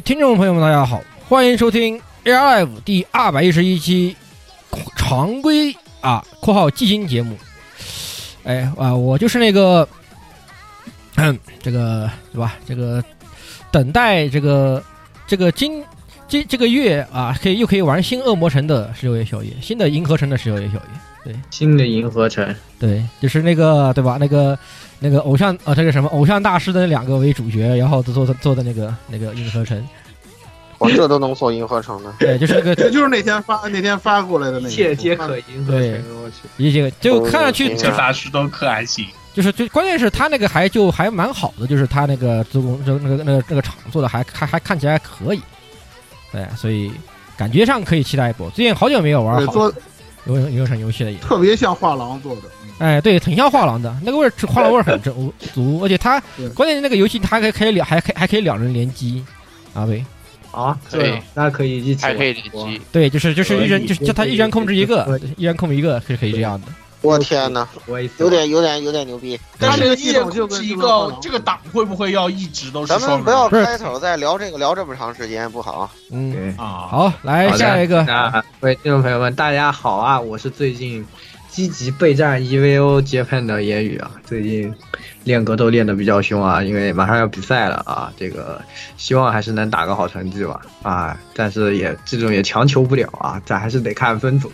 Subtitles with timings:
[0.00, 4.14] 听众朋友们，大家好，欢迎收听 AR Live 第二百一十一期
[4.96, 7.36] 常规啊（括号基金节目）。
[8.44, 9.88] 哎啊，我就是那个，
[11.16, 12.54] 嗯，这个是吧？
[12.64, 13.02] 这个
[13.72, 14.82] 等待这个
[15.26, 15.84] 这个今
[16.28, 20.82] 这这个月啊，可以又可以玩新恶魔城的十六夜小夜，新的银河城的十六夜小夜。
[21.28, 24.16] 对，新的银河城，对，就是那个对吧？
[24.18, 24.58] 那个
[24.98, 26.08] 那个偶像啊，这个什么？
[26.08, 29.86] 偶像大师的那两个为主角，然后做的做的那个那个银河城。
[30.78, 45.40] 我这都能做银河城的， 对，就是那个， 这就是那天发那天发过来的那个，切皆可银河城，我去，一些就看上去这大师都可爱型，就是最关键是他那个还就还蛮好的，就是他那个做工就那个那个那个厂做的还还还看起来还可以，
[46.32, 46.90] 对，所以
[47.36, 48.48] 感觉上可以期待一波。
[48.50, 49.70] 最近好久没有玩好
[50.36, 52.42] 有有场游戏的，也特别像画廊做的，
[52.78, 56.20] 哎，对，挺像画廊的，那个味儿，画廊味儿很足足，而且它
[56.54, 59.24] 关键那个游戏它还可以可以两还可以还可以两人联机，
[59.74, 60.04] 啊喂。
[60.50, 66.66] 啊，对，那可以一起，还可以联机，对，就是就是一人，就是叫他一人控制一个，一人控制一个是可以这样的。
[67.00, 67.66] 我天哪，
[68.18, 69.38] 有点有点有点牛逼。
[69.58, 72.92] 但是一人控制一个，这个档会不会要一直都是？
[72.92, 75.90] 咱们不要开头再聊这个聊这么长时间不好。
[76.10, 78.04] 嗯啊，好，来下一个。
[78.60, 81.06] 各位听众朋友们，大家好啊，我是最近。
[81.50, 84.72] 积极备战 EVO 接盘的言语啊，最近
[85.24, 88.62] 练格斗练的比较凶啊，因为马上要比赛了啊，这个
[88.96, 94.52] 希望还是能打个好成绩吧啊，但是也这种也强求不了啊，咱还是得看分组，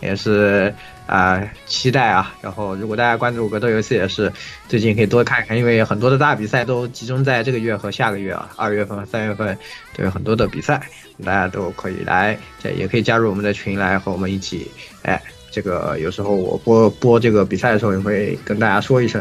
[0.00, 0.74] 也是
[1.06, 4.32] 啊期待啊，然后如果大家关注格斗游戏也是
[4.68, 9.56] 最近可以多看看，因为很多的大比赛都集中在这个月和下个月啊，二月份和三月份
[9.96, 10.80] 都有很多的比赛，
[11.24, 14.70] 大家都可以来，这也可以加入我们的群来和我们一起
[15.02, 15.20] 哎。
[15.52, 19.20] 这个有时候我播播这个比赛的时候也会跟大家说一声，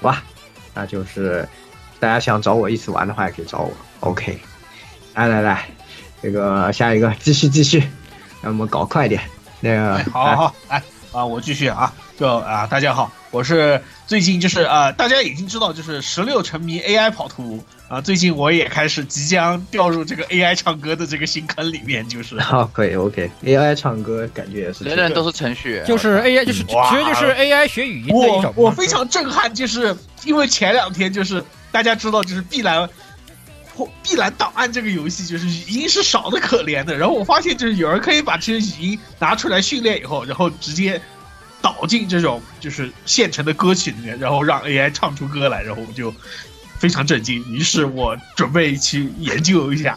[0.00, 0.22] 好吧？
[0.72, 1.44] 那就是
[1.98, 3.72] 大家想找我一起玩的话，也可以找我。
[3.98, 4.38] OK，
[5.16, 5.68] 来来来，
[6.22, 7.80] 这个下一个继续继续，
[8.40, 9.20] 让我们搞快点。
[9.64, 17.64] 那个，好好好，来啊，我继续啊，就啊，大家好，我是最近就是啊，大家已经知道就是十六沉迷 AI 跑图。
[17.86, 28.52] 啊，最近我也开始即将掉入这个 AI 唱歌的这个新坑里面，就是好，可以，OK，AI 唱歌感觉也是，人人都是程序，就是 AI，就是其实就是 AI 学语音的一种。
[28.56, 32.88] 我我非常震撼，就是因为前两天就是大家知道，就是碧蓝或
[34.02, 36.96] 碧蓝档案这个游戏，就是语音是少的可怜的。
[36.96, 41.00] 然后我发现，就是有人可以把这些语音拿出来训练以后，然后直接
[41.60, 46.12] 导进这种就是现成的歌曲里面，然后让 AI 唱出歌来，然后我就。
[46.76, 49.96] 非常震惊，于是我准备去研究一下。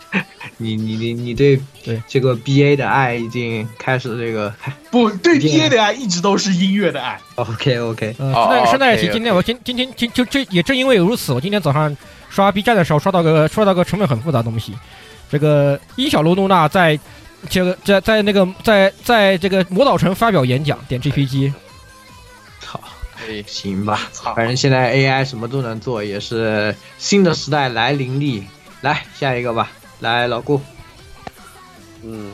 [0.58, 4.52] 你你你你对对这个 B A 的爱已经开始这个
[4.90, 7.18] 不对 B A 的爱一直都是音乐的爱。
[7.36, 11.96] OK OK，呃，顺带顺带提，今天我今今天今就这也正因为如此，我今天早上
[12.36, 14.76] 刷 B 站的时候刷到个刷到个成本很复杂的东西，
[15.30, 17.00] 这个伊小罗露娜在
[17.48, 21.50] 这个在在那个在在这个魔导城发表演讲，点 G P G
[22.60, 22.78] 操。
[23.46, 28.44] 行吧，反正现在 AI 什么都能做，也是新的时代来临历。
[28.82, 30.60] 来下一个吧，来老顾。
[32.02, 32.32] 嗯，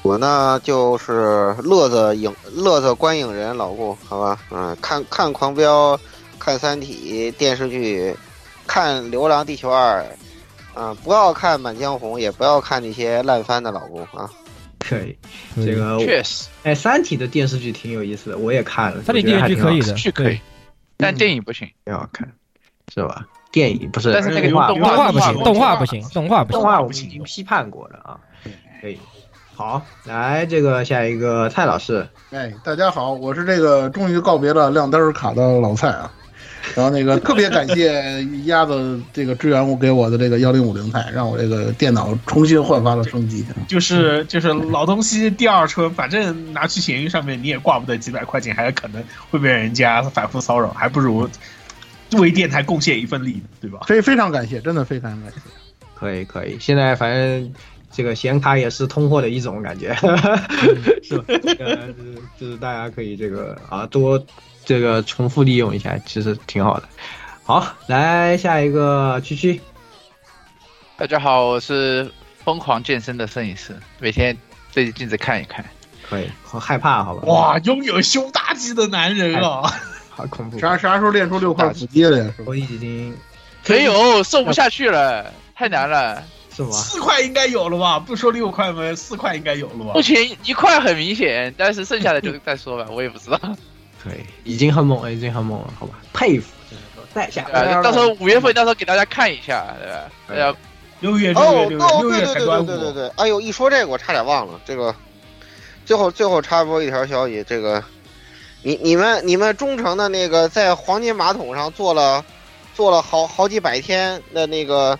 [0.00, 6.00] 我呢就是乐子影乐子观影人老顾，好吧，嗯，看看狂飙，
[6.38, 8.16] 看三体电视剧，
[8.70, 10.06] 看流浪地球二，
[10.74, 14.30] 啊，不要看满江红，也不要看那些烂番的老公啊。
[14.78, 15.18] 可以，
[15.56, 19.02] 这个确实，哎，三体的电视剧挺有意思的，我也看了。
[19.02, 20.40] 三体电视剧可以的，剧可以，
[20.96, 22.32] 但电影不行，挺好看，
[22.94, 23.26] 是吧？
[23.50, 28.20] 电影不是，但是那个动画不行，动画不行，动画不行，动画我们已经批判过了啊。
[28.80, 28.96] 可以，
[29.52, 32.08] 好，来这个下一个蔡老师。
[32.30, 36.12] 哎，大家好，我是这个终于告别了亮灯卡的老蔡啊。
[36.74, 43.44] 然后那个特别感谢鸭子这个支援我给我的这个幺零五零钛，让我这个电脑重新焕发了生机。
[43.66, 51.28] 就是就是老东西第二春，反正拿去闲鱼上面你也挂不得几百块钱，还有可能会被人家反复骚扰，还不如
[52.12, 53.80] 为电台贡献一份力，对吧？
[53.86, 55.36] 非非常感谢，真的非常感谢。
[55.94, 57.52] 可以可以，现在反正
[57.90, 59.94] 这个显卡也是通货的一种感觉，
[61.02, 61.24] 是吧？
[61.58, 61.88] 呃，
[62.38, 64.22] 就是大家可以这个啊多。
[64.70, 66.88] 这个重复利用一下，其实挺好的。
[67.42, 69.60] 好，来下一个区区。
[70.96, 72.08] 大家好，我是
[72.44, 74.38] 疯狂健身的摄影师，每天
[74.72, 75.64] 对着镜子看一看。
[76.08, 77.22] 可以，好害怕，好吧？
[77.26, 79.74] 哇，拥有胸大肌的男人啊，
[80.08, 80.56] 好恐怖！
[80.60, 82.32] 啥啥时候练出六块腹肌了呀？
[82.46, 83.12] 我已经
[83.66, 86.22] 没有，瘦不下去了，太难了，
[86.54, 86.70] 是吗？
[86.70, 87.98] 四块应该有了吧？
[87.98, 88.94] 不说六块吗？
[88.94, 89.94] 四块应该有了吧？
[89.94, 93.40] 目前一块很明显，但是剩下的就再说吧，我也不知道。
[94.02, 96.46] 可以，已经很猛了，已经很猛了，好吧，佩服，
[97.12, 97.42] 在下。
[97.82, 100.10] 到时候五月份，到时候给大家看一下，对吧？
[100.28, 100.54] 大家
[101.00, 102.66] 六月六月六月六月才端午。
[102.66, 104.94] 对对对，哎呦，一说这个我差点忘了，这个
[105.84, 107.82] 最后最后插播一条消息，这个
[108.62, 112.24] 你你们你们忠诚的那个在黄金马桶上坐了
[112.74, 114.98] 坐了好好几百天的那个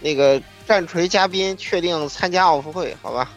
[0.00, 3.30] 那个战锤嘉宾确定参加奥运会，好吧？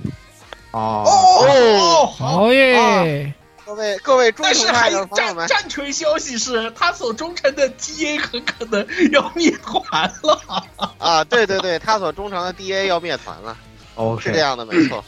[0.71, 3.33] 哦哦，好耶！
[3.67, 10.41] 各位各位，但是还有战战锤消息是，他所忠诚的 DA 很可能要灭团了
[10.97, 11.21] 啊！
[11.25, 13.57] 对对对，他所忠诚的 DA 要灭团了。
[13.95, 15.03] 哦，是这样的，没错。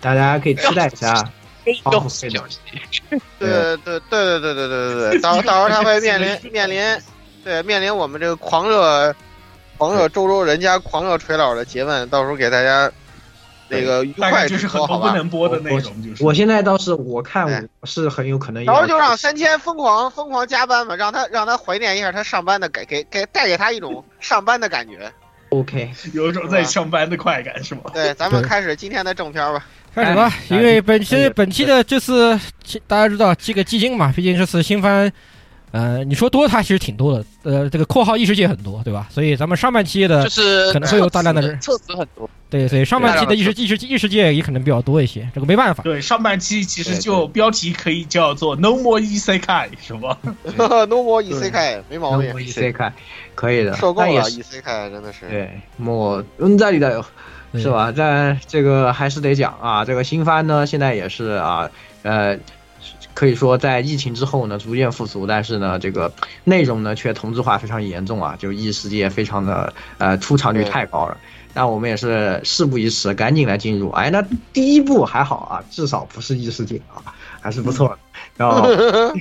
[0.00, 1.14] 大家可以期待一下。
[1.84, 2.58] 好消息。
[3.38, 6.82] 对对对对对对对对对，到到时候他会面临面临，
[7.44, 9.14] 对面临我们这个狂热
[9.78, 12.90] 狂热周周人家狂热锤佬的诘问，到时候给大家。
[13.70, 16.24] 那个愉快就是很多不能播的那种，就是。
[16.24, 18.64] 我现在倒是我看我是很有可能。
[18.64, 25.10] 然后就让三千疯狂疯狂加班嘛，让他让他怀念一下他上班的感给给带给他一种 上班的感觉。
[25.50, 27.82] OK，有一种在上班的快感是吗？
[27.92, 29.66] 对，咱们开始今天的正片吧。
[29.94, 32.38] 开始吧，因为本期本期的这次
[32.86, 35.10] 大家知道这个基金嘛，毕竟这次新番。
[35.72, 37.24] 呃，你说多，它其实挺多的。
[37.44, 39.06] 呃，这个括号异世界很多，对吧？
[39.08, 42.28] 所以咱们上半期的就是可能会有大量的人，测词很多。
[42.50, 45.82] 对，所以上半期的异世异世异世界也可能比较多一些，这个没办法。
[45.84, 50.18] 对，上半期其实就标题可以叫做 “No More ECK”，是吧？
[50.58, 52.28] No More ECK，没毛病。
[52.28, 52.92] No More ECK
[53.34, 53.74] 可以的。
[53.76, 55.28] 受够了 ECK，真的是。
[55.28, 57.04] 对，莫嗯在里的，
[57.54, 57.92] 是吧？
[57.92, 61.70] 在这个还是得讲啊，这个新番呢，现在也是啊，
[62.02, 62.36] 呃。
[63.12, 66.10] 可以说，在疫情之后呢，逐渐复苏，但是呢，这个
[66.44, 71.18] 内容呢却同质化非常严重啊，就异世界非常的呃出场率太高了。
[71.54, 73.90] 那我们也是事不宜迟，赶紧来进入。
[73.90, 77.98] 哎，那第一部还好啊，至少不是异世界啊，还是不错的。
[78.36, 78.68] 然后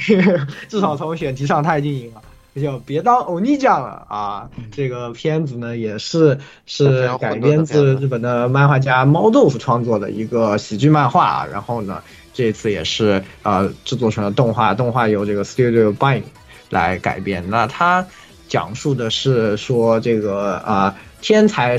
[0.70, 2.22] 至少从选题上他已经赢了，
[2.62, 4.50] 就别当欧尼酱了啊。
[4.72, 12.02] 这个片子呢也是是改编自日本的漫画家猫豆腐创作的一个喜剧漫画啊，然后呢。
[12.32, 16.24] 这次也是呃制作成了动画，动画由这个 Studio Bind
[16.70, 17.44] 来改编。
[17.50, 18.06] 那它
[18.48, 21.78] 讲述的是说这个啊天才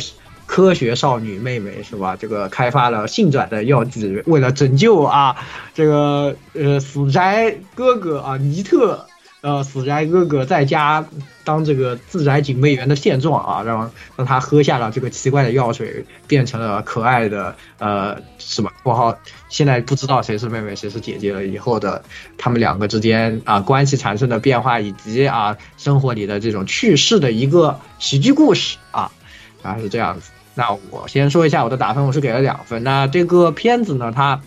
[0.51, 2.17] 科学少女妹妹是吧？
[2.17, 5.37] 这个开发了性转的药剂，为了拯救啊
[5.75, 9.07] 这个呃死宅哥哥啊尼特。
[9.43, 11.07] 呃，死宅哥哥在家
[11.45, 19.17] 当这个自宅警卫员的现状啊，让让他喝下了这个奇怪的药水，变成了可爱的呃什么括号，
[19.49, 21.47] 现在不知道谁是妹妹谁是姐姐了。
[21.47, 22.05] 以后的
[22.37, 29.11] 他们两个之间啊关系产生的变化，以及啊生活里的这种趣事的一个喜剧故事啊，
[29.63, 30.33] 啊是这样子。
[30.55, 32.83] 那我先说一下我的打分，我是给了两分。
[32.83, 34.41] 那这个片子呢，它。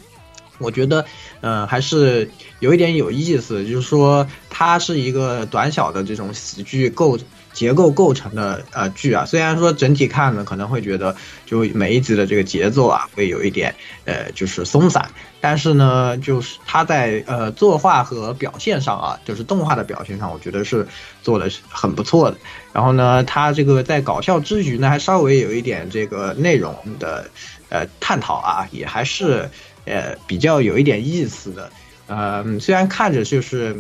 [0.60, 1.04] 我觉得，
[1.42, 2.30] 嗯，还是
[2.60, 7.18] 有一点有意思，就是说它是一个短小的这种喜剧构
[7.52, 9.26] 结构构成的呃剧啊。
[9.26, 11.14] 虽然说整体看呢可能会觉得，
[11.46, 13.74] 就每一集的这个节奏啊会有一点
[14.06, 15.10] 呃就是松散，
[15.42, 20.88] 但是呢，就是它在呃作画和表现上啊，就是动画的表现上，我觉得是
[21.24, 22.38] 做的是很不错的。
[22.74, 27.30] 然后呢，它这个在搞笑之余呢，还稍微有一点这个内容的
[27.70, 29.50] 呃探讨啊，也还是。
[29.86, 31.70] 呃比较有一点意思的。
[32.08, 33.76] 呃，虽然看着就是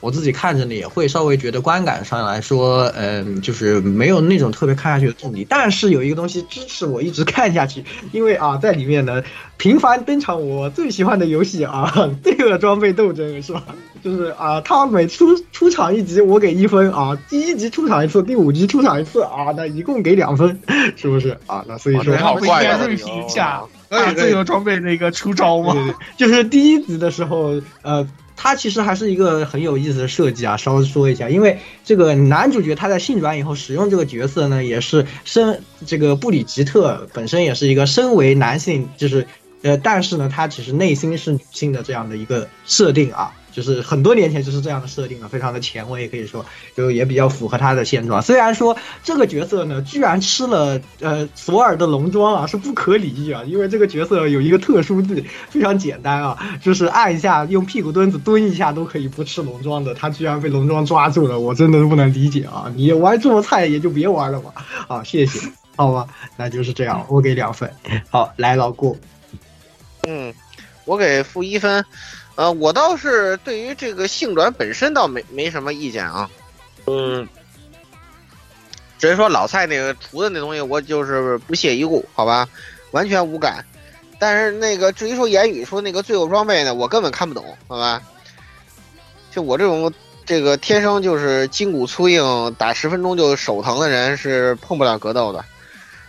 [0.00, 5.46] 我自己看着呢，也会稍微觉得观感上来说，嗯、就是没有那种特别看下去的动力。
[5.48, 9.22] 但是有一个东西支持我一直看下去，因为啊，在里面呢
[9.56, 13.62] 频繁登场我最喜欢的游戏啊，《罪恶装备斗争》是吧？
[14.04, 20.60] 就是啊，他每出出场一集我给一分啊，第一集出场一次，第五集出场一次啊，那一共给两分，
[20.94, 21.64] 是不是啊？
[21.66, 25.72] 那所以说好怪啊应该锐评一下可以可以啊自由装备那个出招吗？
[25.72, 28.06] 对对对，就是第一集的时候，呃，
[28.36, 30.54] 它其实还是一个很有意思的设计啊。
[30.58, 39.26] 稍微说一下，因为这个男主角他在性转以后使用这个角色呢，也是身这个布里吉特本身也是一个身为男性，就是
[39.62, 43.32] 呃，但是呢，他其实内心是女性的这样的一个设定啊。
[43.54, 46.44] 就是很多年前就是这样的设定了，非常的前卫，可以说
[46.76, 48.20] 就也比较符合他的现状。
[48.20, 62.72] 虽然说这个角色呢，居然吃了呃索尔的龙装啊，是不可理喻啊，因为这个角色有一个特殊技，非常简单啊，就是按一下用屁股墩子蹲一下都可以不吃龙装的，他居然被龙装抓住了，我真的不能理解啊！
[62.74, 64.52] 你玩这么菜也就别玩了吧，
[64.88, 67.70] 啊，谢谢，好吧，那就是这样，我给两分。
[68.10, 68.98] 好，来老顾，
[70.08, 70.34] 嗯，
[70.84, 71.84] 我给负一分。
[72.36, 76.28] 呃，我倒是对于这个性转本身倒没没什么意见啊。
[76.86, 77.28] 嗯，
[78.98, 82.48] 只是说老蔡那个涂的那东西，我就是不屑一顾，好吧，
[82.90, 83.64] 完全无感。
[84.18, 88.02] 但是那个至于说言语说那个罪恶装备呢，我根本看不懂，好吧？
[89.30, 89.92] 就我这种
[90.24, 95.44] 这个天生就是筋骨粗硬，打十分钟就手疼的人是碰不了格斗的。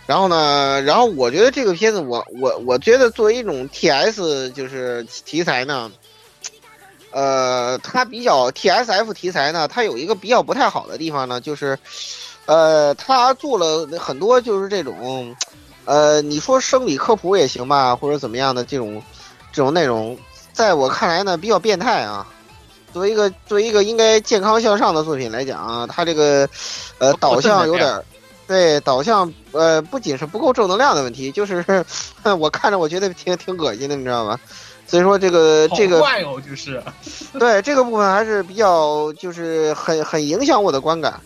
[0.06, 5.90] 然后呢，然后我觉得这个片子我，我我觉得作为一种 T S 就是题材呢，
[7.16, 11.78] 呃，它比较 T S F 题材呢，它有一个比较不太好的地方呢，就是，
[12.44, 15.34] 呃，它做了很多就是这种，
[15.86, 19.02] 呃，你说生理科普也行吧，或者怎么样的这种
[19.50, 20.14] 这种内容，
[20.52, 22.26] 在我看来呢，比较变态啊。
[22.92, 26.46] 作为一个作为一个应该健康向上的作品来讲啊，它这个
[26.98, 28.04] 呃导向有点儿。
[28.46, 31.64] 对导向，呃，不仅是不够正能量的问题，就是
[32.38, 34.38] 我看着我觉得挺挺恶心的，你知道吗？
[34.86, 36.82] 所以说这个这个怪哦，就是
[37.38, 41.20] 对这个部分还是比较就是很很影响我的观感。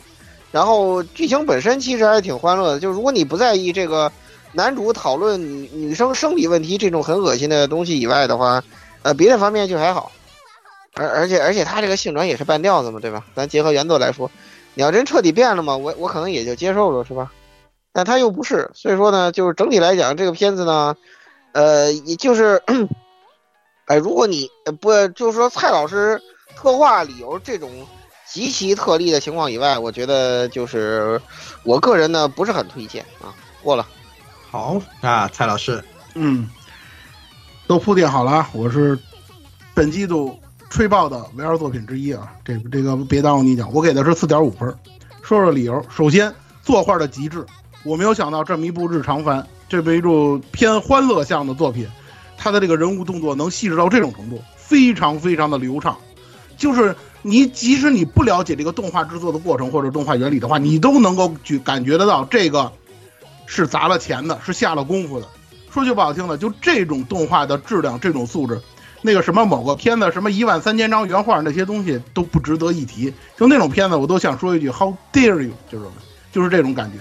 [0.51, 4.11] 然后剧情本身其实还是挺欢乐的，就如果你不在意这个
[4.53, 8.63] 男主讨论女女生生理问题这种很恶心的东西以外的话，
[9.03, 10.11] 呃，别的方面就还好。
[10.95, 13.25] 而而且而且他这个性转也是半吊子嘛，对吧？
[13.37, 14.29] 咱结合原作来说。
[14.75, 17.31] 你要真彻底变了嘛，我我可能也就接受了，是吧？
[17.93, 20.97] 但他又不是，所以说呢，就是整体来讲，这个片子呢，
[21.53, 22.63] 呃，也就是，
[23.91, 24.49] 哎，如果你
[24.81, 26.23] 不就是说蔡老师
[26.55, 27.69] 特化理由这种
[28.25, 31.21] 极其特例的情况以外，我觉得就是
[31.65, 33.35] 我个人呢不是很推荐啊。
[33.61, 33.85] 过了，
[34.49, 35.83] 好啊，蔡老师，
[36.15, 36.49] 嗯，
[37.67, 38.97] 都铺垫好了啊，我是
[39.75, 40.39] 本季度。
[40.69, 44.73] 吹爆的 VR 作品之一啊，这这个别耽误你讲，我给的是四点五分。
[45.21, 46.33] 说说理由，首先
[46.63, 47.45] 作画的极致，
[47.83, 51.89] 我没有想到这么一部日常番，这么一部偏欢乐向的作品，
[52.43, 55.95] 他的这个人物动作能细致到这种程度，非常非常的流畅。
[56.57, 62.73] 就是你即使你不了解这个动画制作的过程或者动画原理的话，你都能够去感觉得到这个
[63.45, 65.27] 是砸了钱的，是下了功夫的。
[65.71, 68.59] 说句不好听的，就这种动画的质量，这种素质。
[69.03, 75.87] 那个什么某个片子什么一万三千张原画那些东西都不值得一提，就那种片子我都想说一句 How dare you，就是
[76.33, 76.99] 就是这种感觉。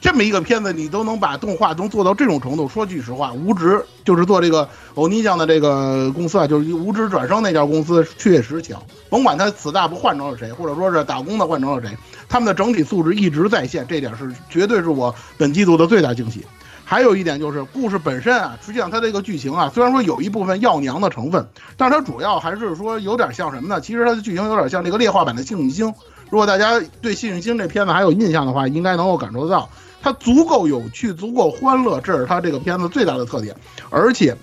[0.00, 8.82] 这么一个片子你都能把动画能做到这种程度，说句实话，无职就是做这个欧尼酱的这个公司啊，就是无职转生那家公司确实强。
[9.10, 11.96] 甭管他此大不换成了谁，或者说是打工的换成了谁，
[12.28, 16.46] 他们的整体素质一直在线，这点是绝对是我本季度的最大惊喜。
[16.82, 23.80] 还有一点就是故事本身啊，实际上它这个剧情啊，虽然说有一部分要娘的成分，但是它主要还是说有点像什么呢？
[23.80, 25.86] 其实它的剧情有点像这个劣化版的《幸运星》。
[26.30, 29.68] 如果大家对《幸运星》这片子还有印象的话，应该能够感受得到，
[30.02, 33.54] 它足够有趣，足够欢乐，这是它这个片子最大的特点。
[33.90, 34.36] 而且，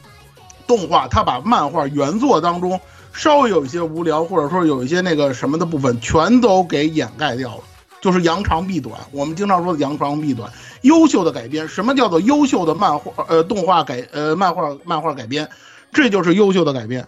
[0.66, 2.80] 动画它把漫画原作当中
[3.14, 7.64] 稍微有一些无聊，或者说有一些那个什么的部分，全都给掩盖掉了。
[8.00, 10.52] 就是扬长避短，我们经常说的扬长避短。
[10.84, 13.26] 优秀的改编，什么叫做优秀的漫画？
[13.28, 15.50] 呃，动画改呃漫画漫画改编，
[15.92, 17.08] 这就是优秀的改编。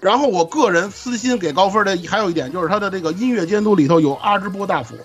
[0.00, 4.96] 然后我个人私心给高分的还有一点就是它的这个音乐监督里头有阿芝波大辅。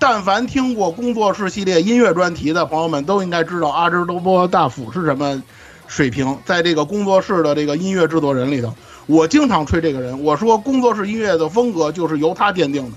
[0.00, 5.42] 但凡听过工作室系列音乐专题的朋友们都应该知道阿芝多波大辅是什么
[5.88, 12.96] 水平，在这个工作室的这个音乐制作人里头，我经常吹这个人，我说工作室音乐的风格就是由他奠定的。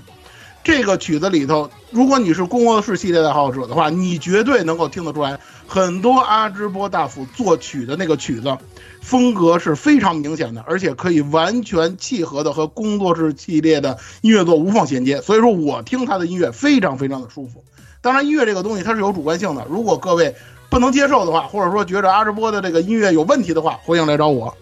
[0.62, 8.56] 这个曲子里头，如果你是工作室系列爱好者的话，你绝对能够听得出来，很多阿芝波大辅作曲的那个曲子
[9.04, 15.20] 风格是非常明显的，而且可以完全契合的和工作室系列的音乐作无缝衔接。
[15.20, 17.62] 所以说我听他的音乐非常非常的舒服。
[18.00, 20.34] 当然，音乐这个东西它是有主观性的，如果各位
[20.70, 24.56] 不能接受的话，或者说觉着阿芝波的这个音乐有问题的话，欢迎来找我，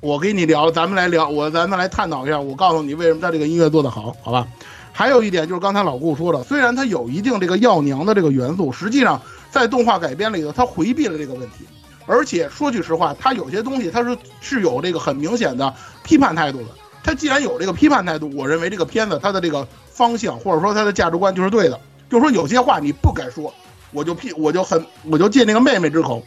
[0.00, 4.48] 我给你聊，咱们来聊，我咱们来探讨一下，我告诉你为什么他这个音乐做得好，好吧？
[4.90, 9.20] 还有一点就是刚才老顾说的，虽然他有一定这个药娘的这个元素，实际上
[9.50, 11.66] 在动画改编里头，他回避了这个问题。
[12.12, 16.66] 而且说句实话，他有些东西他是是有这个很明显的批判态度的。
[17.02, 21.80] 他既然有这个批判态度，我认为这个片子它的这个方向或者说它的价值观就是对的。
[22.10, 23.52] 就是说有些话你不该说，
[23.92, 26.22] 我就批，我就很我就借那个妹妹之口，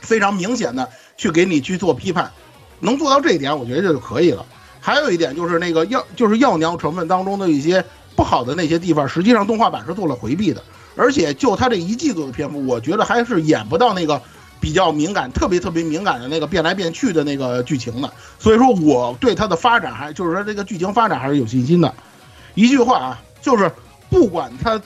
[0.00, 2.32] 非常明显的去给你去做批判，
[2.80, 4.46] 能做到这一点，我觉得这就可以了。
[4.80, 7.84] 还有一点就是那个药，就是药娘成分当中的一些
[8.16, 10.62] 不好的那些地方，实际上动画版是做了回避的。
[10.96, 14.20] 而且就他这一季度的篇幅，我觉得还是演不到那个
[14.60, 18.12] 比较敏感、特别特别敏感的那个变来变去的那个剧情的。
[18.38, 21.94] 所以说，我对它的发展还就是说这个剧情发展还是有信心的。
[22.54, 23.70] 一句话啊，就是
[24.10, 24.80] 不管它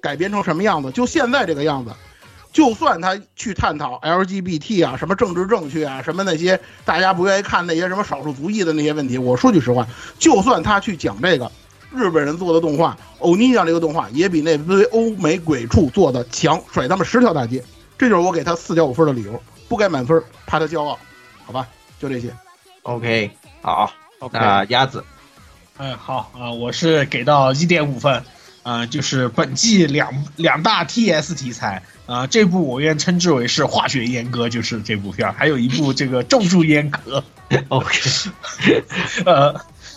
[0.00, 1.90] 改编成什么样子，就现在这个样子。
[2.50, 9.86] 就算他去探讨 LGBT 啊，什么政治正确啊，什么那些大家不愿意看那些什么少数族裔的那些问题，我说句实话，
[10.18, 11.52] 就算他去讲这个，
[11.94, 17.62] 日本人做的动画，欧尼酱这个动画也比那堆欧美鬼畜做的强，甩他们十条大街。
[17.98, 20.98] 这就是我给他四点五分的理由，不该满分，怕他骄傲，
[21.44, 21.66] 好吧？
[22.00, 22.32] 就这些。
[22.82, 25.04] OK，好，OK 那鸭子，
[25.78, 28.24] 嗯，好啊、我是给到一点五分，
[28.62, 37.22] 啊、就是本季两两大 TS 题材，啊、这部我愿称之为是化学阉割，就是这部片儿，还有一部这个咒术阉割，
[37.68, 38.00] OK，
[39.26, 39.54] 呃，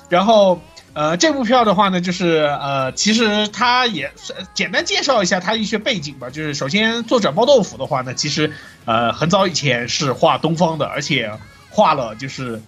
[0.09, 0.59] 然后
[0.93, 6.29] 呃，这部片儿的话呢，就是呃，其实它也是简单介绍一下它一些背景吧。
[6.29, 8.51] 就是首先，作者猫豆腐的话呢，其实
[8.83, 11.31] 呃很早以前是画东方的，而且
[11.69, 12.61] 画了就是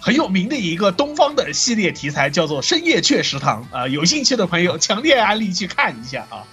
[0.00, 6.44] 很有名的一个东方的系列题材，叫做《深夜雀食堂》啊、有兴趣的朋友强烈安利去看一下啊。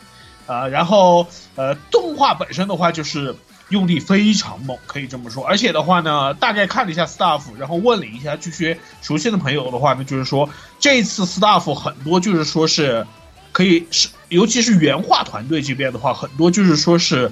[0.45, 3.35] 啊，然后呃，动画本身的话就是
[3.69, 5.45] 用力非常猛，可以这么说。
[5.45, 10.49] 而且的话呢，大概看了一下 staff，然后问了一下这些熟悉的朋友的话呢，就是说
[10.79, 13.05] 这次 staff 很多就是说是
[13.51, 17.31] 可以是，尤其是原画团队这边的话，很多就是说是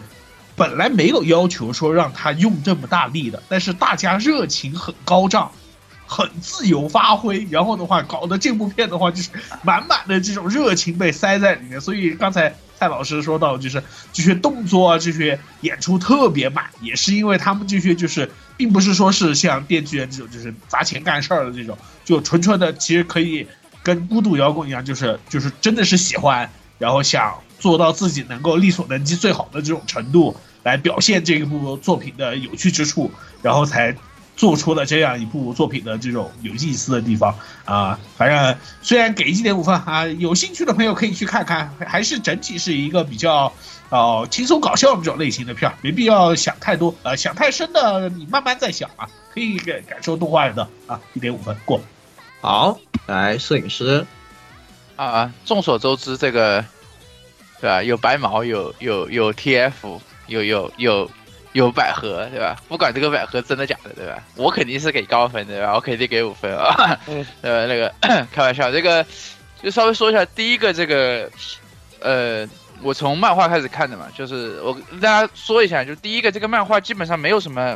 [0.56, 5.52] 本来没有要求说让他用这么大力的，但是大家热情很高涨。
[6.08, 9.30] 很自由发挥，然后的话搞得这部片的话就是
[9.63, 23.48] 满满的这种热情被塞在里面，所以刚才蔡老师说到，就是这些动作啊，这些演出特别满，也是因为他们这些就是并不是说是像电锯人这种就是砸钱干事儿的这种，就纯纯的其实可以
[23.82, 33.12] 跟孤独摇滚一样，就是就是真的是喜欢，然后想做到自己能够力所能及最好的这种程度来表现这一部作品的有趣之处，
[33.42, 33.96] 然后才。
[34.36, 43.52] 做出了这样一部作品的这种有意思的地方啊、反正虽然给一点五分啊，有兴趣的朋友可以去看看，还是整体是一个比较
[43.89, 51.82] 呃轻松搞笑这种类型的片儿，没必要想太多，呃，想太深的你慢慢再想啊，可以感感受动画的啊，一点五分过。
[52.41, 54.06] 好，来摄影师，
[54.95, 56.63] 啊，众所周知，这个
[57.60, 57.82] 对吧？
[57.82, 61.10] 有白毛，有有有 TF，有有有
[61.56, 62.56] 有百合，对吧？
[62.68, 64.22] 不管这个百合真的假的，对吧？
[64.36, 65.74] 我肯定是给高分的，对吧？
[65.74, 67.65] 我肯定给五分啊， 对吧？
[67.65, 67.91] 那个
[68.32, 69.04] 开玩笑，这个
[69.63, 71.30] 就稍微说一下，第一个这个
[72.00, 72.48] 呃。
[72.82, 77.74] 我从漫画开始看的嘛，就是我跟大家说一下，就第一个这个漫画基本上没有什么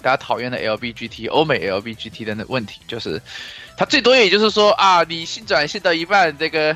[0.00, 3.20] 大家讨厌的 LBGT 欧美 LBGT 的那问题，就是
[3.76, 6.74] 它最多也就是说啊，你性转性到一半，这个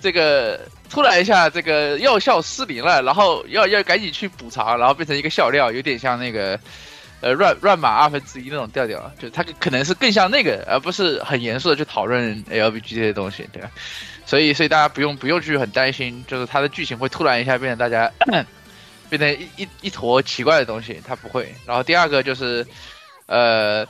[0.00, 6.58] 这个突然一下这个药效失灵了，然后要要赶紧去补偿，然后变成一个笑料，有点像那个
[7.20, 13.70] 呃乱乱码二分之一那种调调，就它可能是更像那个，而不是很严肃的去讨论 LBG 这些东西，对吧？
[14.26, 18.10] 所以所以大家不用不用去很担心，就是它的剧情会突然一下变成大家
[19.10, 21.54] 变成一一一坨奇怪的东西，它不会。
[21.66, 22.66] 然后第二个就是
[23.26, 23.86] 呃。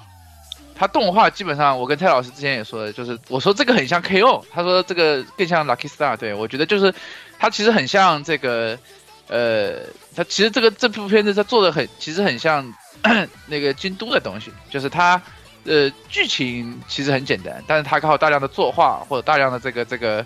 [0.79, 6.95] 它动画基本上，我跟蔡老师之前也说的，就是我说这个很像 KO，他说这个更像 Lucky Star，对我觉得就是
[7.37, 8.79] 它其实很像这个，
[9.27, 9.81] 呃，
[10.15, 12.73] 它其实这个这部片子它做的很，其实很像
[13.47, 15.21] 那个京都的东西，就是它
[15.65, 20.25] 呃剧情其实很简单，但是它靠大量的作画或者大量的这个这个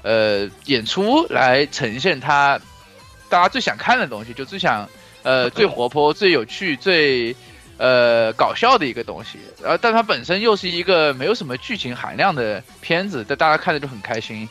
[0.00, 2.58] 呃演出来呈现它
[3.28, 4.88] 大家最想看的东西，就最想
[5.24, 7.36] 呃最活泼、最有趣、最。
[7.80, 14.46] 呃，搞笑的一个东西，然后但它本身又是一个没有什么剧情含量的片子，但大家看着就很开心，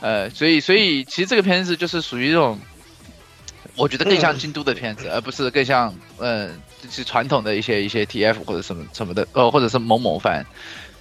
[0.00, 2.56] 呃，所以所以其实这个片子就是属于这种
[3.74, 10.46] 我觉得 更像京都的片子，而不是更像嗯，就是传统的一些一些 TF 或者什么什么的，呃，或者是某某番，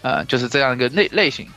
[0.01, 1.47] 呃，就是这样一个类类型。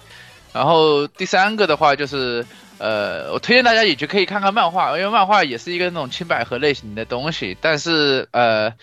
[0.53, 2.44] 然后第三个的话就是，
[2.77, 8.75] 呃，我推荐大家也就可以看看漫画，因为漫画也是一个那种青百合类型的东西，但是呃。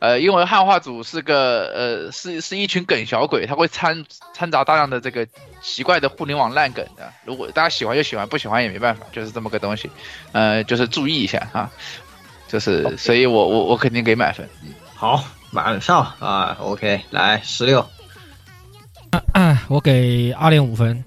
[0.00, 5.26] 呃，因为汉化组是个呃，是是一群梗小鬼，他会掺掺杂大量的这个
[5.62, 7.12] 奇怪的互联网烂梗的。
[7.24, 9.90] 如果大家喜欢就喜欢，不喜欢也没办法，就是这么个东西。
[10.32, 11.70] 呃，就是注意一下啊，
[12.48, 14.48] 就是，所以我我我肯定给满分。
[14.94, 17.86] 好，马上啊，OK，来十六，
[19.34, 21.04] 啊，我给二点五分。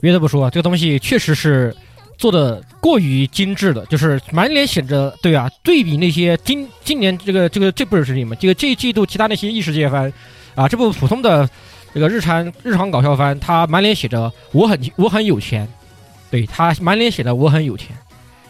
[0.00, 1.76] 别的不说，这个东西确实是
[2.20, 10.12] 做的过于精致了，就是满脸写着对啊，对比那些今今年这个这个这不是你们这个这一季度其他那些异世界番
[10.54, 11.48] 啊，这部普通的
[11.94, 15.66] 这个日常日常搞笑番，他满脸写着我很我很有钱，
[16.30, 17.88] 对他满脸写着我很有钱。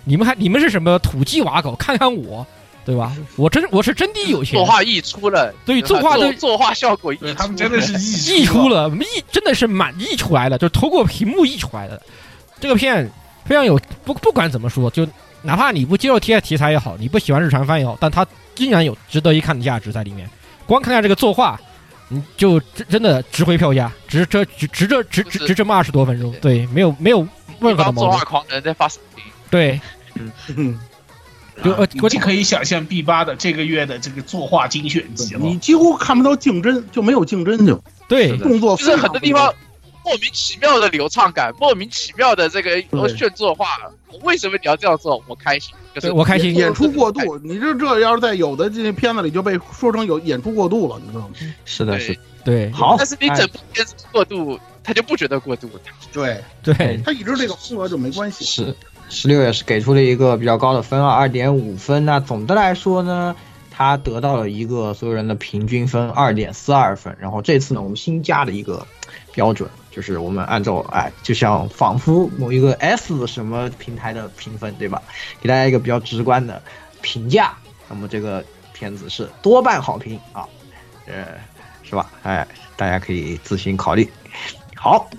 [0.02, 1.76] 你们还你们是什么土鸡瓦狗？
[1.76, 2.44] 看看我，
[2.85, 3.16] 对吧？
[3.37, 4.56] 我真我是真的有钱。
[4.56, 12.02] 作画溢出了，对作画的作画效果溢对他们真的是溢溢出了，溢真的是满溢出来了，就透过屏幕溢出来的。
[12.59, 13.09] 这个片
[13.50, 15.04] 非常有不不管怎么说，就
[15.42, 18.24] 哪怕你不接受 TF 题材也好，你不喜欢日常番也好，但它
[18.56, 20.30] 依然有值得一看的价值在里面。
[20.66, 21.60] 光看看这个作画，
[22.06, 27.26] 你就真真的值回票价，值这值值这值值值这么二十多分钟，对，没有没有
[27.58, 28.10] 任何的毛病。
[28.10, 29.80] 作画狂人在发视频，对，
[30.56, 30.78] 嗯，
[31.64, 35.40] 就呃已经可以想象 B 八的这个月的这个作画精选集了。
[35.40, 39.52] 你几乎看不到竞争，就没有竞争就对动作就是很多地方
[40.11, 42.83] 莫名其妙的流畅感，莫名其妙的这个
[43.16, 43.66] 炫作画。
[44.23, 45.23] 为什么你要这样做？
[45.29, 46.53] 我开心，就是我开心。
[46.53, 51.35] 演出过度，你这这要是在有的这些片子里就被说成有演出过度了，你知道吗？
[51.64, 52.68] 是的，是对。
[52.73, 55.70] 好，但是你整部片子过度，他就不觉得过度。
[56.12, 58.44] 对对，他一直这个风格就没关系。
[58.44, 58.75] 是，
[59.09, 62.05] 十六也是给出了一个比较高的分啊，二点五分。
[62.05, 63.37] 那总的来说呢，
[63.70, 67.16] 他得到了一个所有人的平均分二点四二分。
[67.20, 68.85] 然后这次呢，我们新加了一个
[69.33, 69.70] 标准。
[69.90, 75.03] 就是我们按照哎，就像仿佛某一个 S 什么平台的评分，对吧？
[75.40, 76.62] 给大家一个比较直观的
[77.00, 77.55] 评价。
[77.88, 80.46] 那么这个片子是多半好评啊，
[81.07, 81.26] 呃，
[81.83, 82.11] 是吧？
[82.22, 84.09] 哎，大家可以自行考虑。
[84.76, 85.11] 好，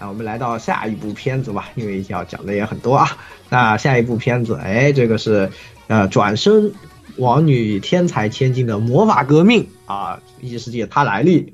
[0.00, 3.18] 那我们来到下一部片子吧，因为要讲的也很多啊。
[3.50, 5.50] 那下一部片子，哎，这个是
[5.86, 6.72] 呃，转生
[7.18, 11.52] 王女天才千金的魔法革命啊，异世界它来历。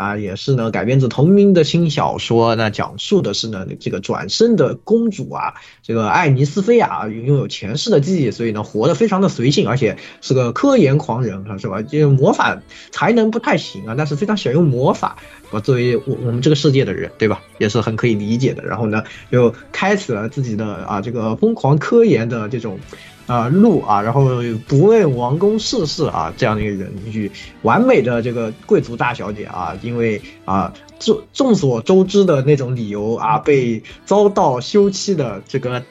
[0.00, 2.54] 啊，也是呢，改编自同名的新小说。
[2.54, 11.82] 那讲述的是呢，这个转生的公主啊，这个艾尼斯菲亚拥有前世的记忆，所以呢，活得非常的随性，而且是个科研狂人啊，是吧？
[11.82, 15.18] 这魔法才能不太行啊，但是非常喜欢用魔法。
[15.50, 18.64] 我作为我我们这个世界的人，对吧，也是很可以理解的。
[18.64, 22.80] 然后呢，又开始了自己的啊这个疯狂科研的这种。
[23.26, 24.28] 啊，路啊，然后
[24.66, 27.30] 不问王公世事啊，这样的一个人与
[27.62, 35.82] 完美的这个贵族大小姐啊，因为啊众众所周知的那种理由啊，被遭到休妻的这个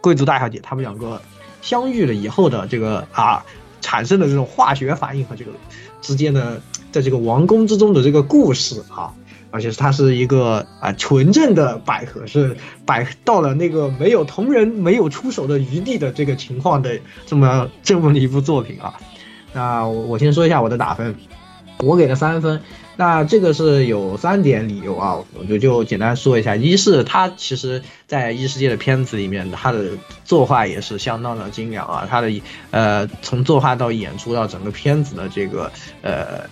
[0.00, 1.20] 贵族大小姐，他们两个
[1.60, 3.44] 相遇了以后的这个啊
[3.80, 5.50] 产生的这种化学反应和这个
[6.00, 9.12] 之间的在这个王宫之中的这个故事啊。
[9.52, 18.94] 而且它是一个啊纯正的百合，是百到了那个没有同人没有出手的余地的这个情况的这么这么一部作品啊。
[19.52, 21.14] 那我先说一下我的打分，
[21.78, 22.62] 我给了三分。
[22.96, 26.56] 那这个是有三点理由啊，我就就简单说一下。
[26.56, 29.84] 一是它其实在异世界的片子里面，它的
[30.24, 32.30] 作画也是相当的精良啊，它的
[32.70, 36.48] 呃从作画到演出到整个片子的这个呃。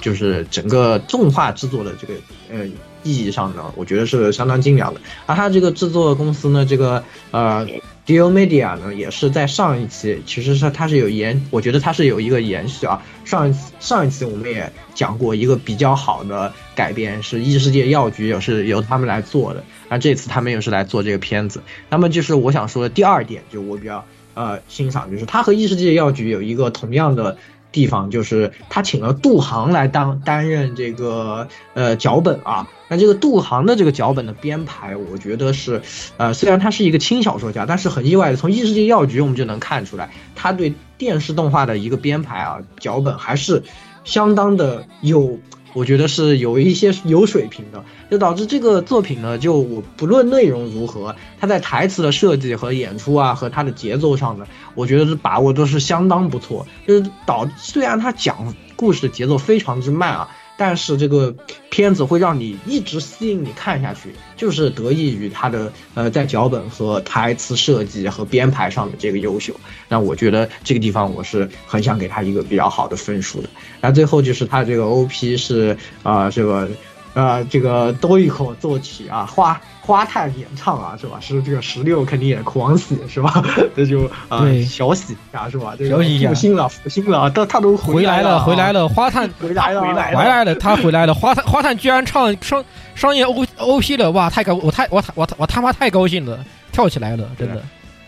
[0.00, 2.14] 就是整个动画制作的这个
[2.50, 2.66] 呃
[3.02, 5.00] 意义上呢，我觉得是相当精良的。
[5.26, 7.66] 而它这个制作公司呢，这个呃
[8.06, 13.02] Dio Media 呢，也是在上一期，其实是它是有延，我觉得它是有一个延续啊。
[13.24, 19.64] 上一次上一期我们也讲过一个比较好的改编，是异世界药局也是由他们来做的。
[19.88, 21.62] 那这次他们又是来做这个片子。
[21.88, 27.36] 那么就是我想说的第二点，就我比较呃欣赏，就是它和异世界药局有一个同样的。
[27.72, 35.80] 地方就是他请了杜航来当担任这个呃脚本啊，那这个杜航的这个脚本的编排，我觉得是，
[36.16, 43.62] 呃虽然他是一个轻小说家，但是很意外的，从异世界药局我们就能看出来，他对电视动画的一个编排啊脚本还是
[44.04, 45.38] 相当的有。
[45.72, 56.66] 我觉得是有一些有水平的，就导致这个作品呢，就我不论内容如何，它在台词的设计和演出啊，和它的节奏上呢，我觉得是把握都是相当不错。
[56.86, 60.28] 就是导虽然它讲故事的节奏非常之慢啊，
[60.60, 61.34] 但是这个
[61.70, 69.54] 片子会让你一直吸引你看下去，就是得益于它的呃在脚本和台词设计和编排上的这个优秀。
[69.88, 73.48] 那我觉得这个地方我是很想给他一个比较好的分数的。
[73.80, 76.68] 然后最后就是他这个 OP 是啊、这个。
[77.12, 81.18] 呃，这个都一口作曲啊，花花探演唱啊，是吧？
[81.20, 83.42] 是这个十六肯定也狂喜是吧？
[83.74, 85.74] 这就啊、对小喜啊，是吧？
[85.76, 96.38] 这个小喜一下复兴了，复兴了，他他都回来了，回来了，花探 回来了，回来回来了，他回来了，花探花探居然唱商商业 O O P 了，哇，太高，我太我我我他妈太高兴了，
[96.70, 97.60] 跳起来了，真的。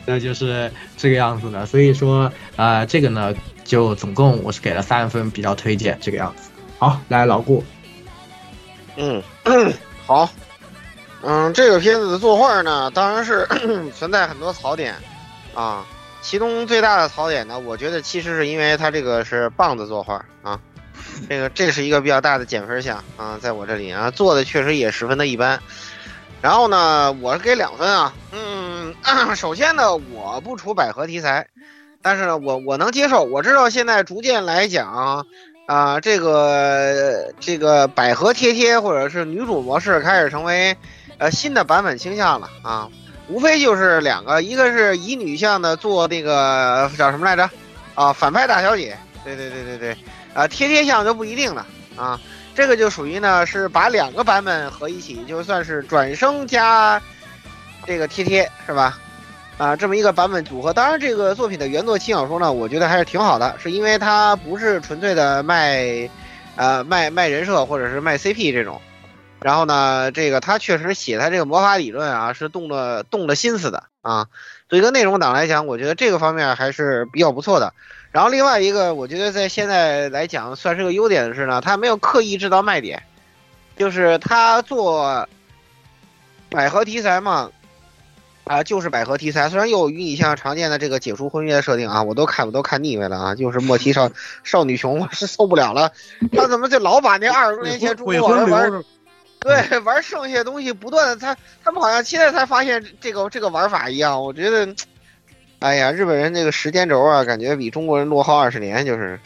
[0.07, 1.65] 那就是这个样子的。
[1.67, 6.51] 所以说，呃，这个呢，就总共我是给了三分，比较推荐这个样子。
[6.79, 7.63] 好，来老顾，
[8.97, 9.23] 嗯，
[10.05, 10.29] 好，
[11.25, 13.47] 嗯，这个片子的作画呢，当然是
[13.97, 14.95] 存在很多槽点
[15.55, 15.85] 啊。
[16.21, 20.59] 其中最大的槽点呢，我觉得其实是因为它这个是棒子作画啊，
[21.29, 25.61] 这个这是一个比较大的减分项啊，在我这里啊，做的确实也十分的一般。
[26.41, 28.95] 然后呢，我是给两分啊，嗯，
[29.37, 31.47] 首先呢，我不出百合题材，
[32.03, 35.25] 但是呢，我我能接受，我知道现在逐渐来讲。
[35.65, 40.77] 啊、这个这个百合贴贴或者是女主模式开始成为
[41.19, 42.89] 呃新的版本倾向了啊，
[43.29, 47.49] 无非就是两个，一个是以女向的做那个叫什么来着
[47.95, 49.97] 啊，反派大小姐，对对对对对，
[50.35, 52.19] 啊贴贴向就不一定了啊，
[52.55, 57.01] 这个就属于呢是把两个版本合一起，就算是转生加
[57.87, 58.99] 这个贴贴是吧？
[59.59, 66.09] 啊，这么一个版本组合，当然这个作品的原作轻小说呢，我觉得还是挺好的，是因为它不是纯粹的卖，
[66.57, 68.81] 呃卖卖人设或者是卖 CP 这种，
[69.43, 74.29] 然后呢，这个他确实写他这个魔法理论啊，是动了动了心思的啊。
[74.69, 77.75] 对一个内容党来讲，我觉得这个方面还是比较不错的。
[78.11, 83.03] 然后另外一个，我觉得在现在来讲算是个优点的是呢，他没有刻意制造卖点，
[83.77, 85.29] 就是他做
[86.49, 87.51] 百合题材嘛。
[88.45, 94.11] 啊，就是百合题材，虽然又与你像常见的这个解除婚约的设定啊，我都看我都看腻歪了啊，就是莫 提少
[94.43, 95.93] 少女熊，我是受不了了，
[96.33, 98.85] 他怎么就老把那二十多年前中鬼国魂玩流
[99.43, 104.75] 对玩剩下的东西不断的，他他们好像现在才发现这个这个玩法一样，我觉得，
[105.59, 109.19] 哎呀，日本人这个时间轴啊，感觉比中国人落后二十年，就是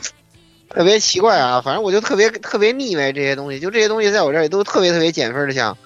[0.69, 5.77] 特别奇怪啊，反正我就特别特别腻歪这些东西，就这些东西在我这里都特别特别减分的项。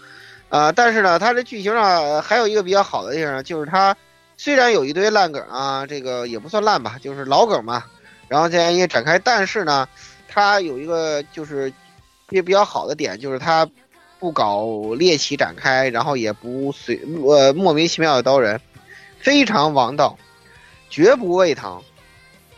[0.48, 3.96] 啊、但是呢，它这剧情上还有一个比较好的地方，就是它
[4.36, 7.84] 虽然有一堆烂梗啊，这个也不算烂吧，就是老梗嘛，
[8.26, 9.88] 然后这样一个展开，但是呢，
[10.26, 11.72] 它有一个就是
[12.30, 13.64] 也比较好的点，就是它
[14.20, 18.60] 不搞猎奇展开，然后也不随呃莫名其妙的刀人，
[19.18, 20.16] 非常王道，
[20.88, 21.82] 绝不胃疼，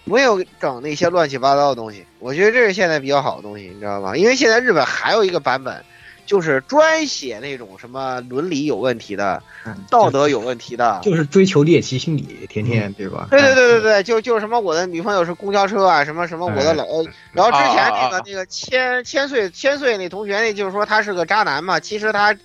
[0.04, 2.04] 没有整那些乱七八糟的东西。
[2.18, 4.14] 我觉得这是现在比较好的东西，你知道吧？
[4.14, 5.82] 因为现在日本还有一个版本。
[6.26, 9.42] 就是专写那种什么伦理有问题的、
[9.90, 13.26] 道德有问题的，就是追求猎奇心理，天天对吧？
[13.30, 22.36] 对对对对对，就就是什么我的女朋友是公交车啊，什么什么我的老，呃然后之前那个那个千千岁千岁那同学，那就是说他是个渣男嘛，其实他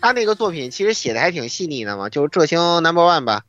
[0.00, 3.42] 他那个作品其实写的还挺细腻的嘛，就是浙星 Number One 吧，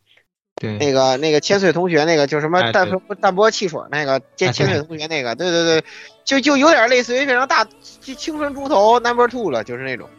[0.55, 5.83] 对，那个那个千岁同学那个就什么淡淡淡泊汽水那个千千岁同学那个，对对对，
[6.25, 7.65] 就就有点类似于非常大
[8.01, 10.09] 青春猪头 Number Two 了，就是那种。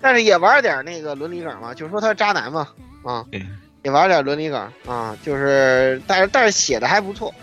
[0.00, 2.68] 但是也玩点那个伦理梗嘛，就是说他是渣男嘛，
[3.02, 3.24] 啊，
[3.82, 7.34] 也玩点伦理梗啊，就是但是但是写的还不错，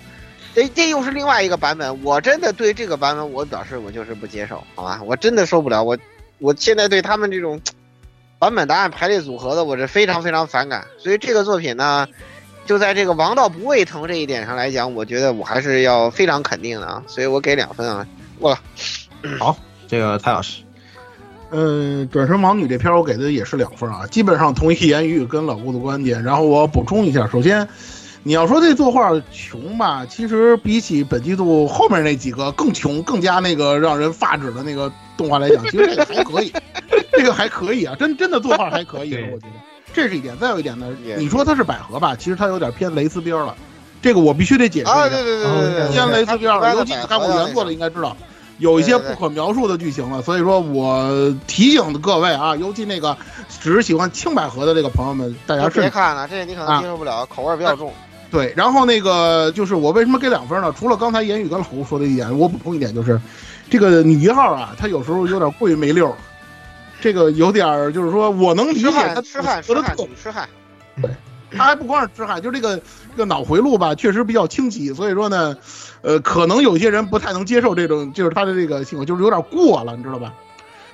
[0.53, 5.97] 这这又是另外一个版本，我真的对这个版本我表示我就是不接受，好吧，我真的受不了，我
[6.39, 7.59] 我现在对他们这种
[8.39, 12.07] 版本答案排列组合的，我是非常非常反感，所以这个作品呢，
[12.65, 18.07] 就在这个王道不胃疼这一点上来讲，我觉得我还是要非常肯定的啊，所以我给两分啊，
[18.39, 18.59] 过了。
[19.39, 20.61] 好，这个蔡老师。
[21.49, 26.23] 呃，转身盲女这篇我给的也是两分啊，基本上同意言语跟老顾的观点。
[26.23, 27.67] 然后我补充一下，首先，
[28.23, 36.51] 你要说这作画穷吧，其实比起本季度后面那几个更穷、更加那个让人发指的那个动画来讲，其实这个还可以，
[37.13, 39.53] 这个还可以啊，真真的作画还可以，我觉得
[39.93, 40.37] 这是一点。
[40.37, 43.55] 再有一点呢，你说它是百合吧，其实它有点偏蕾丝边了，
[44.01, 48.17] 这个我必须得解释一下，啊，对对对偏蕾丝边了，它尤其你看过原作的应该知道。
[48.59, 53.17] 有一些不可描述的剧情了，所以说我提醒各位啊，尤其那个
[53.61, 57.91] 只是喜欢青百合的这个朋友们，大家就是别看了，这你可能接受不了，口味比较重。
[58.29, 60.73] 对，然后那个就是我为什么给两分呢？
[60.77, 63.19] 除了刚才言语跟老吴说的一点，我补充一点，就是
[63.69, 66.13] 这个女一号啊，她有时候有点过于没溜儿，
[67.03, 70.49] 这个有点儿就是说我能理解她痴汉，痴汉，痴汉，得的特痴汉。
[71.01, 71.11] 对，
[71.51, 75.57] 他还不光是痴汉，就这个这个脑回路吧，确实比较清晰，所以说呢，
[76.01, 80.33] 呃，可能有些人不太能接受这种，就是他的这个性格，就是有点过了，你知道吧？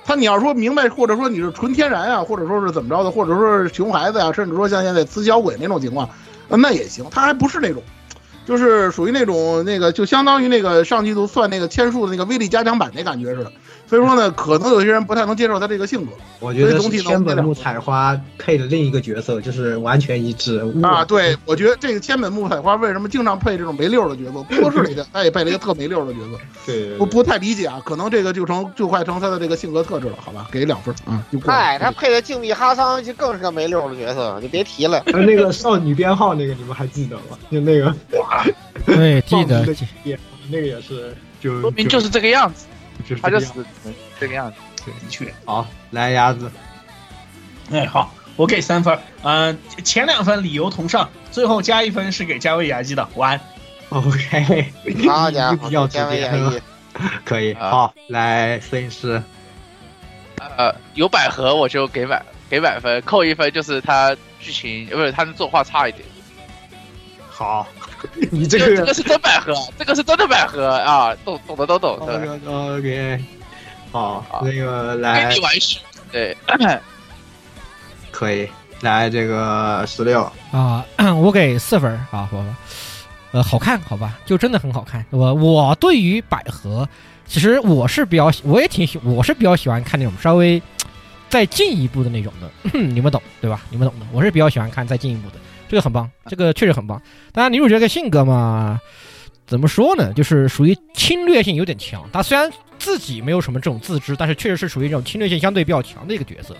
[0.04, 6.10] 他你要说明白，或者说你是纯天然啊，或者说是怎么着的，或者说是熊孩子呀、甚至说像现在雌小鬼那种情况，
[6.48, 7.06] 呃那也行。
[7.12, 7.80] 他还不是那种，
[8.44, 13.52] 就是属于那种那个，就相当于那个上季度算那个千数的那个威力加强版那感觉似的。
[13.90, 16.12] 所以说呢，可能有些人不太能接受他这个性格。
[16.38, 24.40] 我觉得千本木彩花配的另一个角色，就是完全一致啊，对，我觉得这个千本木彩花为什么经常配这种没溜儿的角色？
[24.48, 31.58] 工作室里的他也配了一个特没溜儿的角色，对不不太理解啊，可能这个就成就快成他的这个性格特质了，好吧，给两分啊，就过了。
[31.58, 35.02] 嗨，他配的静谧哈桑就更是个没溜儿的角色， 就别提了。
[35.06, 37.36] 呃那个少女编号那个你们还记得吗？
[37.50, 37.86] 就那个
[38.20, 38.46] 哇
[38.86, 39.66] 对，记得
[40.48, 42.66] 那个也是就说明就是这个样子，
[43.10, 43.66] 就是他就死
[44.20, 44.56] 这个样子。
[44.84, 45.34] 的确。
[45.44, 46.48] 好，来鸭子，
[47.72, 48.96] 哎，好，我给三分。
[49.22, 53.06] 嗯、前两分理由同上，最后加一分是给加维牙基的。
[53.16, 53.40] 晚安。
[53.88, 54.72] OK，
[55.08, 56.60] 好家伙比较，直加维接亚裔，
[57.24, 57.52] 可以。
[57.54, 59.20] 啊好，来摄影师，
[60.56, 66.04] 呃，有百合我就给满给满分，扣一分就是他剧情呃不是他的作画差一点。
[67.28, 67.66] 好，
[68.30, 71.96] 你这个这个是真百合，这个是真的百合啊，懂懂的都懂
[72.46, 73.24] ，？OK，
[73.92, 75.78] 好好，那个给来你玩虚，
[76.12, 76.36] 对，
[78.10, 78.48] 可以
[78.80, 80.84] 来这个十六，啊，
[81.20, 82.56] 我给四分啊，好吧，
[83.32, 85.04] 呃，好看，好吧，就真的很好看。
[85.10, 86.88] 我我对于百合，
[87.26, 90.60] 其实我是比较喜，我也挺喜，我是比较喜欢看那种稍微
[91.28, 93.60] 再进一步的那种的， 你们懂对吧？
[93.70, 95.36] 你们懂的，我是比较喜欢看再进一步的，
[95.70, 97.00] 这个很棒，这个确实很棒。
[97.32, 98.80] 当然，女主角的性格嘛，
[99.46, 102.04] 怎么说呢，就是属于侵略性有点强。
[102.12, 106.56] 她虽然自己没有什么这种自知，但是确实是属于这种侵略性相对比较强的一个角色。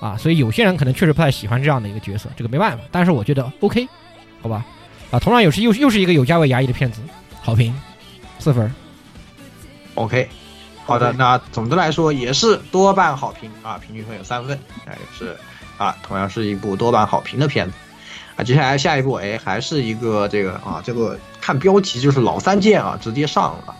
[0.00, 2.84] 啊，所以有些人可能确实不太喜欢这样的一个角色，这个没办法。
[2.90, 3.88] 但是我觉得 OK，
[4.42, 4.66] 好吧，
[5.10, 7.00] 啊，同样也是又又是一个有价位牙医的片子，
[7.40, 7.74] 好评，
[8.38, 8.70] 四分。
[9.94, 10.28] OK，
[10.84, 15.36] 好的，那总的来说也是多半好评啊，平均分有三分，那也是
[15.78, 17.72] 啊，同样是一部多半好评的片子
[18.36, 18.44] 啊。
[18.44, 23.74] 接下来下一步，哎，还是一个这个啊，这个看标题就是老三件啊，直接上了。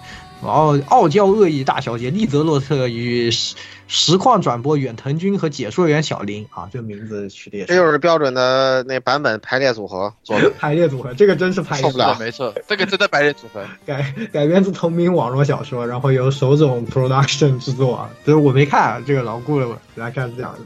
[0.44, 3.54] 然后，傲娇恶意大小姐利泽洛特与实
[3.86, 10.50] 实况转播远藤君和解说员小林啊，这个名字取的也这就是标准的那版本排列组合做的。
[10.58, 13.64] 排列组合，这个真是排列受不了，没错，这个真的排列组合。
[13.86, 20.58] 改改编自同名网络小说，然后由手冢 Production 制作啊，就是我没看啊这个老顾了，来看是这样的。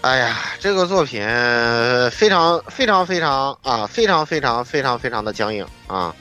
[0.00, 1.20] 哎呀，这个作品
[2.10, 6.14] 非常非常非常啊，非常非常非常非常的僵硬啊。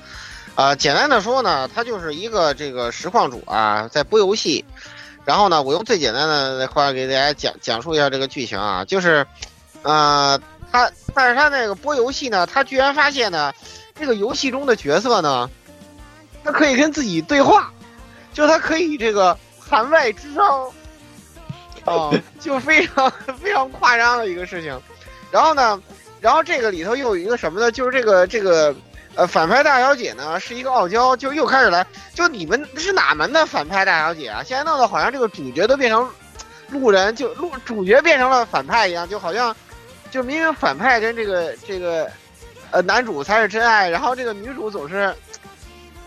[0.55, 4.63] 啊，简单的说呢，他就是一个这个实况主啊，在播游戏。
[5.23, 9.25] 然后呢，我用最简单的话给大家讲讲述一下这个剧情啊，就是，
[9.81, 10.39] 呃，
[10.71, 13.51] 他但是他那个播游戏呢，他居然发现呢，
[13.97, 15.49] 这个游戏中的角色呢，
[16.43, 17.71] 他可以跟自己对话，
[18.33, 19.37] 就他可以这个
[19.67, 20.71] 盘外之招。
[21.85, 24.79] 哦， 就非常非常夸张的一个事情。
[25.31, 25.81] 然后呢，
[26.21, 27.71] 然后这个里头又有一个什么呢？
[27.71, 28.73] 就是这个这个
[29.15, 34.41] 呃反派大小姐呢是一个傲娇，就又开始来，就你们是哪门的反派大小姐啊？
[34.43, 36.09] 现在弄得好像这个主角都变成
[36.69, 39.53] 路人，就路主角变成了反派一样，就好像
[40.09, 42.09] 就明明反派跟这个这个
[42.71, 45.13] 呃男主才是真爱，然后这个女主总是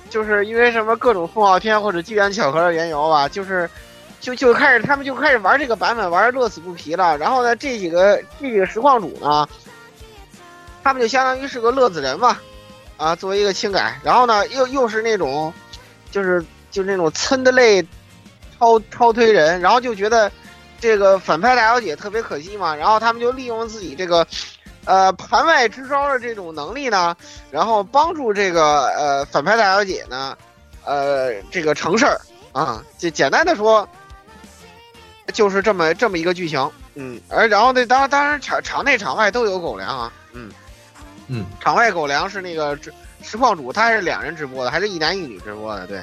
[0.08, 3.68] 就是因为什么各种风傲天或者机缘巧合的缘由吧，就是。
[4.20, 7.16] 就就开始，他们就开始玩这个版本，玩的乐此不疲了。
[7.18, 9.48] 然后呢，这几个这几个实况主呢，
[10.82, 12.36] 他们就相当于是个乐子人嘛，
[12.96, 13.98] 啊，作为一个轻改。
[14.02, 15.52] 然后呢，又又是那种，
[16.10, 17.80] 就是就是那种呲的类
[18.58, 20.30] 超超推人，然后就觉得
[20.80, 22.74] 这个反派大小姐特别可惜嘛。
[22.74, 24.26] 然后他们就利用自己这个
[24.84, 27.16] 呃盘外支招的这种能力呢，
[27.52, 30.36] 然后帮助这个呃反派大小姐呢，
[30.84, 32.20] 呃这个成事儿
[32.52, 32.82] 啊。
[32.98, 33.88] 就简单的说。
[35.32, 40.50] 就是这么这么一个剧情，嗯，而然后那，当然当然场场内场外都有狗粮啊，嗯
[41.28, 45.98] 嗯，场外狗粮是那个实实况主，他是两人直播的，还是一男一女直播的，对，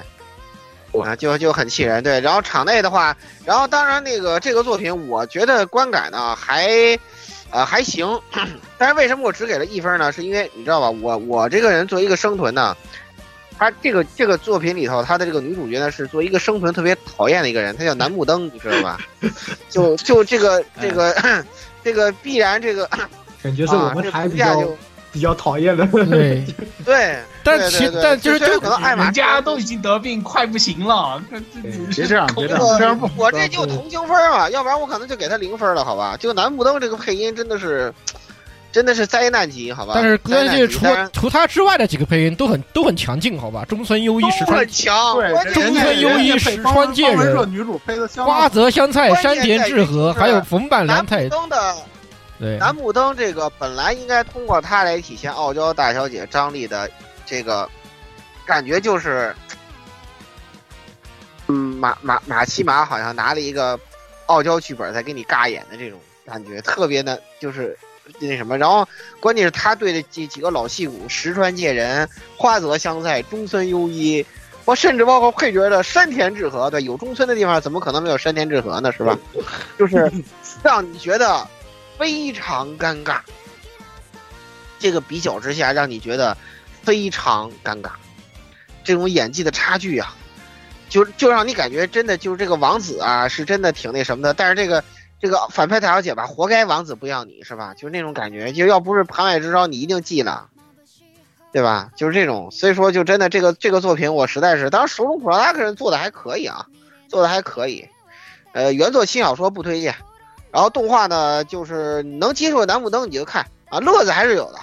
[1.02, 6.70] 啊，就就很气人，对，然后场内的话，然后当然那个这个作品，我觉得观感呢还，
[7.50, 8.08] 呃还行，
[8.78, 10.12] 但是为什么我只给了一分呢？
[10.12, 12.76] 是因为你知道吧，我我这个人作为一个生存呢。
[13.58, 19.00] 他这个这个作品里头，他的这个女主角呢是作为一个生存特别讨厌的一个人，她叫楠木灯，你知道吧？
[19.70, 21.46] 就就这个 这个
[21.84, 22.86] 这个必然这个
[23.42, 24.78] 感觉是我们台比较、就
[25.12, 25.86] 比较讨厌的。
[25.88, 26.46] 对
[26.84, 31.24] 对，但其但就是就可能爱马人家都已经得病快不行了，
[31.96, 33.10] 别这样，别这样，这样不。
[33.16, 36.18] 我这就同情分嘛，要不然我可能就给他零分了，好吧？
[36.18, 37.94] 就楠木灯这个配音真的是。
[38.76, 39.94] 真的是灾难级，好吧？
[39.96, 43.64] 但是关键灾难级除除他之外的几个配音都很都很强劲，好吧？
[43.64, 51.76] 中村优一、石川很强，对，中村优一石川介方文人社女主配的相瓜泽香菜、山田智和，还有冯坂南良太，木登的
[52.38, 56.92] 对，南木登这个本来应该通过他来体现傲娇大小姐张力的
[57.26, 57.70] 这个
[58.46, 59.34] 感觉，就是，
[61.48, 63.80] 嗯，马马马七马好像拿了一个
[64.26, 67.78] 傲娇剧本在给你尬演的这种感觉，特别的，就是
[68.20, 68.58] 那什么。
[68.58, 68.88] 然后
[69.20, 74.26] 关键是他对的这几个老戏骨石川介人、花泽香菜、中村优一。
[74.66, 78.92] 我甚至包括配角的山田智和，对，有中村的地方怎么可能没有山田智和呢？
[78.92, 79.16] 是吧？
[79.78, 80.12] 就是
[80.64, 81.48] 让你觉得
[82.00, 83.20] 非常尴尬。
[84.80, 86.36] 这个比较之下，让你觉得
[86.82, 87.92] 非常尴尬。
[88.84, 90.16] 这种演技的差距啊，
[90.90, 94.34] 就就让你感觉真的就是这个王子啊，是真的挺那什么的。
[94.34, 94.84] 但是这个
[95.26, 97.74] 这个反派大小姐吧，活该王子不要你是吧？
[97.74, 100.50] 就是那种感觉，就要不是盘外之招，你一定记了。
[101.52, 101.90] 对吧？
[101.96, 106.68] 就是这种，所以说就真的这个这个作品，我实在是，当然手冢普拉达克人做的还可以啊，
[107.08, 107.88] 做的还可以。
[108.52, 109.96] 呃，原作轻小说不推荐，
[110.52, 114.60] 然后动画呢，就是能接受南木登你就看啊，乐子还是有的，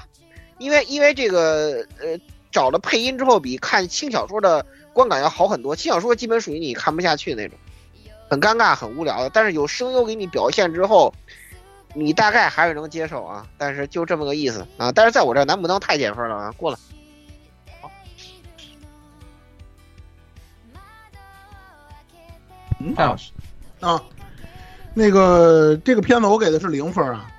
[0.58, 2.08] 因为因为这个呃
[2.50, 5.74] 找了配音之后，比看轻小说的观感要好很多。
[5.74, 7.58] 轻小说基本属于你看不下去那种，
[8.32, 11.12] 很尴尬、很无聊的，但是有声优给你表现之后。
[11.94, 14.90] 你大概还是能接受啊，但是就这么个意思啊。
[14.90, 16.78] 但是在我这儿，南木登太减分了啊，过了。
[22.80, 23.30] 嗯蔡老师，
[23.80, 24.02] 啊，
[24.94, 27.30] 那个这个片子我给的是零分啊。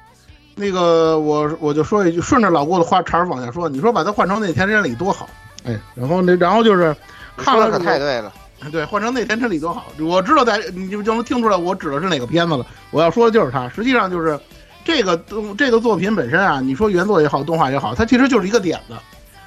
[0.53, 5.27] 那个我我就说一句，顺着老郭的话茬往下说，你说把它换成那天真理多好，
[5.65, 6.95] 哎，然后那然后就是
[7.37, 8.31] 看了可太对了，
[8.71, 9.87] 对，换成内田真理多好。
[9.99, 12.65] 我知道在你就就能听出来我指的是哪个片子了。
[12.91, 14.39] 我要说的就是它，实际上就是
[14.83, 18.95] 这个动这个作品本身啊，你说原作也好，动画也好，它其实就是一个点子，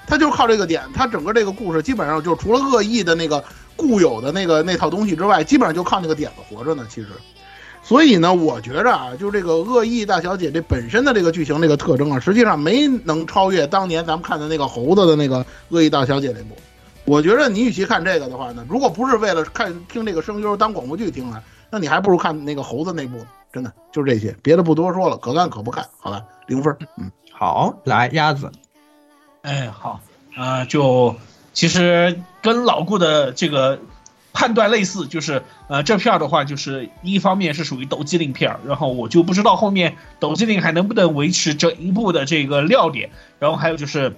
[0.07, 3.43] 它就是靠这个点，它整个这个故事基本上就除了恶意的那个
[3.77, 6.87] 固有的那个那套东西之外，基本上就靠那个点子活着呢。
[6.89, 7.09] 其实，
[7.83, 16.57] 所以呢，我觉着啊，就这个恶意大小姐这本身的这个剧情这个特征啊，实际上没能超越当年咱们看的那个猴子的那个恶意大小姐那部。
[17.07, 21.41] 我觉得你与其看这个的话呢，如果不是为了看听这个声优当广播剧听啊，
[21.71, 23.27] 那你还不如看那个猴子那部呢。
[23.53, 25.87] 真的就是这些，别的不多说了，可看可不看。
[25.99, 26.77] 好吧，零分。
[26.99, 28.51] 嗯，好，来鸭子，
[29.43, 30.01] 哎，好，
[30.37, 31.15] 呃、就
[31.55, 33.79] 其实跟老顾的这个
[34.35, 44.15] 判断类似，就是呃这片儿的话，就是一方面是属于抖机灵片儿，然后我就不知道后面抖机灵还能不能维持整一部的这个亮点，然后还有就是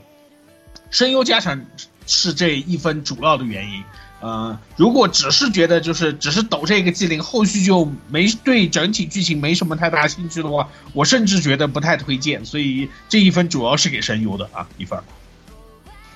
[0.90, 1.64] 声优加成
[2.08, 3.84] 是这一分主要的原因。
[4.20, 12.44] 呃，如果只是觉得就是只是抖这个技灵，后续就没对整体剧情没什么太大兴趣的话，我甚至觉得不太推荐。
[12.44, 14.98] 所以这一分主要是给声优的啊，一分。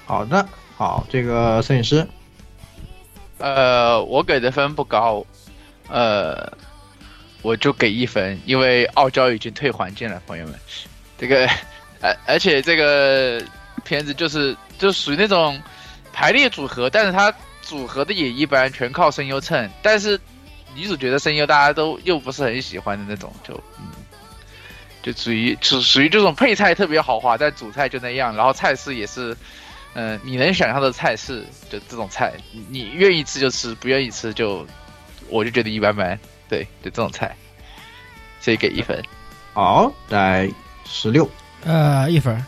[0.04, 2.04] 好的，好，这个摄影师，
[3.38, 5.24] 呃，我给的分不高，
[5.88, 6.52] 呃，
[7.40, 10.54] 我就给一分，因为傲娇已经退环境了，朋友们。
[11.16, 11.48] 这个，
[12.02, 13.40] 而而且这个
[13.84, 15.56] 片子就是就属于那种
[16.12, 19.70] 排列组合，但是它组合的也一般，全靠声优衬。
[19.82, 20.20] 但是
[20.74, 23.86] 女主角的声优大家都又不是很喜欢的那种，就嗯，
[25.02, 29.36] 就属于属属于这种配菜特别豪华，但主菜就那样，然后菜式也是。
[29.94, 34.66] 嗯，你能想象的菜式，就这种菜，你你愿意吃就吃，不愿意吃就，
[35.28, 36.18] 我就觉得一般般。
[36.48, 37.36] 对，就这种菜，
[38.40, 39.04] 所以给一分。
[39.52, 40.48] 好，来
[40.86, 41.28] 十六，
[41.66, 42.42] 呃，一分儿。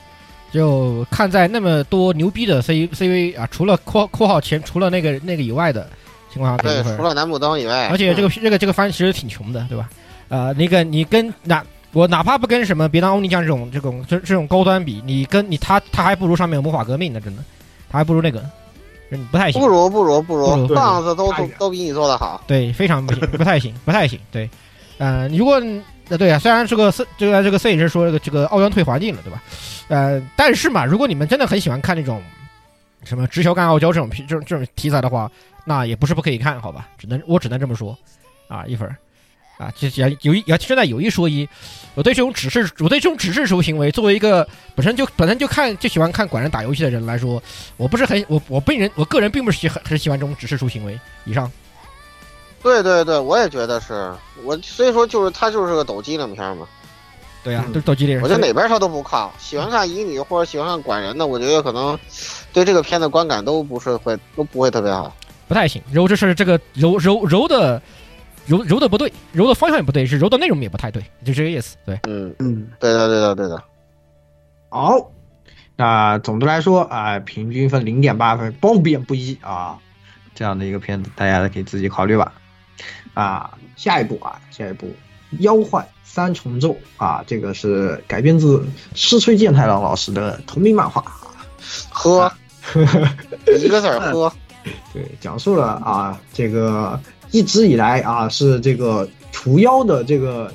[0.55, 5.90] 就看在那么多牛逼的 C C V 啊，除了括括号前除了那个那个以外的
[6.32, 7.02] 情况下给对除。
[7.02, 9.90] 了南木登以外，而且这个这个这个番其实挺穷的，对吧？
[10.28, 17.42] 呃，那个你跟哪我哪怕不跟什么别当欧尼酱这种这种这这种高端比，你跟你他他还不如上面有魔法革命呢，真的，
[17.90, 18.40] 他还不如那个，
[19.11, 19.66] 真不太行不。
[19.66, 22.40] 如不如不不如如棒子都都都比你做的好。
[22.46, 24.20] 对，非常不行，不太行，不太行。
[24.30, 24.48] 对，
[24.98, 25.61] 呃，如果
[26.07, 29.42] 那对啊，虽然这个摄这个这个摄影师说这个这个奥央退环境了，对吧？
[29.89, 32.22] 呃，但是嘛，如果你们真的很喜欢看那种
[33.05, 35.30] 什么直球干傲娇这种这种这种题材的话，
[35.64, 36.89] 那也不是不可以看，好吧？
[36.99, 37.97] 只能我只能这么说
[38.49, 38.89] 啊，一分
[39.59, 41.49] 啊，这也有一也现在有一说一，
[41.95, 47.43] 我对这种指示我对这种指示书行为，作为一个本身就本身就看就喜欢看管人打游戏的人来说，
[47.76, 50.99] 我不是很我我本人我个人并不是很很喜欢这种指示书行为。
[51.24, 51.51] 以上。
[52.62, 54.11] 对对对，我也觉得是
[54.43, 56.66] 我，所以说就是他就是个抖机灵片嘛。
[57.45, 58.24] 对啊，嗯都是斗鸡猎人。
[58.24, 61.97] 我觉得哪边他都不靠，喜欢看乙女或者喜欢看管人的，我觉得可能
[62.53, 65.14] 对这个片的观感都不是会都不会特别好。
[65.47, 65.80] 不太行。
[65.92, 67.80] 揉这是这个揉揉揉的
[68.47, 71.76] 揉揉的不对，揉的方向也不对，是揉的内容也不太对，就这个意思。
[71.84, 73.62] 对，嗯，嗯，对的对的对的。
[74.70, 75.11] 好，
[75.76, 79.78] 那总的来说啊、平均分零点八分，褒贬不一啊，
[80.34, 82.32] 这样的一个片子，大家可以自己考虑吧。
[83.12, 84.86] 啊，下一步啊，下一步
[85.40, 91.04] 《妖幻三重奏》啊，这个是改编自石吹健太郎老师的同名漫画。
[91.90, 92.32] 喝，
[93.60, 94.32] 一个字儿喝。
[94.94, 97.00] 对，讲述了啊，这个
[97.32, 100.48] 一直以来啊是这个除妖的这个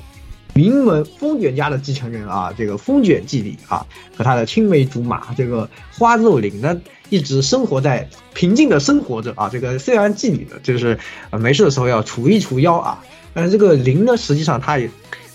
[0.54, 3.86] 名门风卷家的继承人啊，这个风卷继里啊
[4.16, 6.74] 和他的青梅竹马这个花肉岭呢，
[7.10, 9.50] 一直生活在平静的生活着啊。
[9.52, 10.98] 这个虽然继里呢就是
[11.28, 13.04] 呃没事的时候要除一除妖啊，
[13.34, 14.90] 但是这个灵呢实际上他也。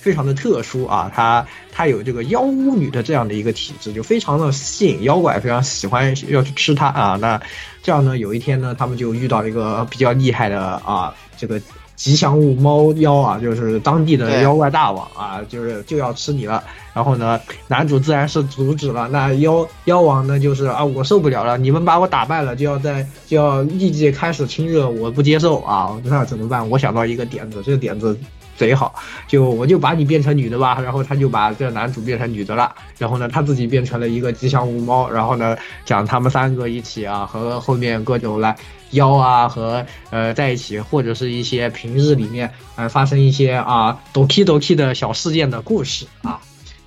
[0.06, 7.18] 非常的特殊啊，它它有这个妖巫女的这样的一个体质，就非常的吸引妖怪，非常喜欢要去吃它啊。
[7.20, 7.42] 那
[7.82, 11.60] 这样呢，有一天呢，他们就遇到一个比较厉害的啊，这个
[11.96, 16.64] 吉祥物猫妖啊，就是当地的妖怪大王啊，就是就要吃你了。
[16.94, 19.10] 然后呢，男主自然是阻止了。
[19.12, 26.70] 那妖妖王呢，就是啊，我受不了了，你们把我打败了，就要在就要立即开始亲热，我不接受啊，那怎么办？
[26.70, 28.16] 我想到一个点子，这个点子。
[28.58, 28.96] 贼好，
[29.28, 38.56] 就我就把你变成女的吧，然后他就把这男主变成女的了，然后呢他自己变成了一个吉祥物猫，然后呢讲他们三个一起啊和后面各种来
[38.92, 46.40] 妖啊和呃在一起，或者是一些平日里面呃发生一些啊 doki doki 的小事件的故事啊，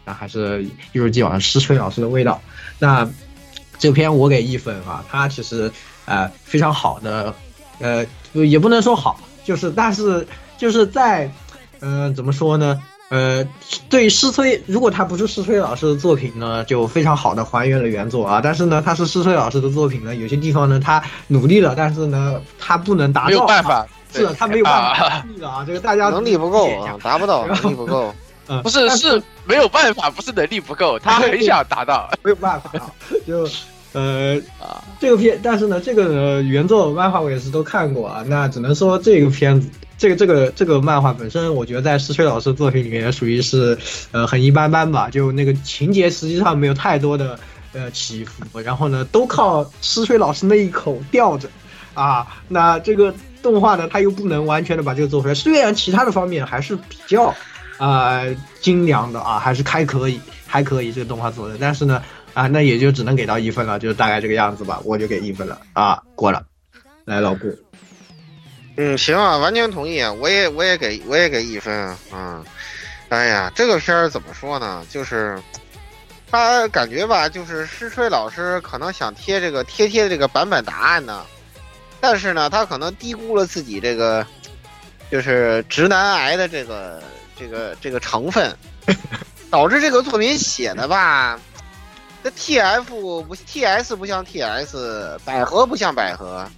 [0.06, 2.40] 那还是一如既往石锤老师的味道。
[2.78, 3.06] 那
[3.78, 5.70] 这篇我给一分啊，它其实
[6.06, 7.34] 呃非常好的，
[7.78, 11.30] 呃也不能说好，就是但是就是在。
[11.80, 12.80] 嗯，怎么说呢？
[13.10, 13.42] 呃，
[13.88, 18.38] 对施崔，如果他不是施崔老师的作品呢，就非常好的还原了原作啊。
[18.42, 25.64] 但是呢，他是施崔老师的作品呢，有些地方呢，他努力了，但是呢，他不能达到，没有办法，是他没有办法努力了啊。
[25.66, 28.14] 这个大家能力不够啊，达不到，能力不够。
[28.48, 32.70] 嗯，不是是没有办法，不是能力不够，他很想达到，没有办法，
[33.26, 33.46] 就
[33.92, 39.68] 呃啊，这个片，但是呢，这个原作漫画我也是都看过啊，那只能说这个片子。
[39.98, 43.76] 这个这个这个漫画本身，我觉得在石锤老师作品里面属于是，
[44.12, 45.10] 呃，很一般般吧。
[45.10, 47.36] 就那个情节实际上没有太多的
[47.72, 51.48] 呃起伏，然后呢，都靠石锤老师那一口吊着，
[51.94, 53.12] 啊，那这个
[53.42, 55.34] 动画呢，他又不能完全的把这个做出来。
[55.34, 57.34] 虽然其他的方面还是比较
[57.78, 58.22] 啊
[58.60, 62.00] 精良的啊，还是还可以，还可以这个动画做的，但是呢，
[62.38, 66.40] 啊，那也就只能给到一分了，就是大概这个样子吧，我就给一分了啊，过了。
[67.04, 67.52] 来，老顾。
[68.76, 72.44] 嗯，行啊，完全同意啊，我也我也给我也给一分啊，嗯，
[73.08, 74.86] 哎呀，这个片儿怎么说呢？
[74.88, 75.36] 就是
[76.30, 81.26] 他感觉吧，就是施吹老师可能想贴这个贴贴这个版本答案呢，
[82.00, 84.24] 但是呢，他可能低估了自己这个
[85.10, 87.02] 就是直男癌的这个
[87.36, 88.56] 这个这个成分，
[89.50, 91.40] 导致这个作品写的吧，
[92.30, 96.48] T F 不 T S 不像 T S，百合不像百合。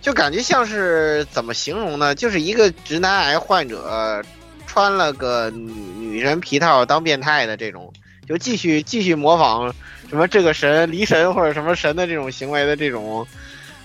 [0.00, 2.14] 就感觉像是怎么形容呢？
[2.14, 4.22] 就是一个直男癌患者
[4.64, 7.92] 穿了个女女人皮套当变态的这种，
[8.28, 9.74] 就继续继续模仿
[10.08, 13.26] 什么这个神离神或者什么神的这种行为的这种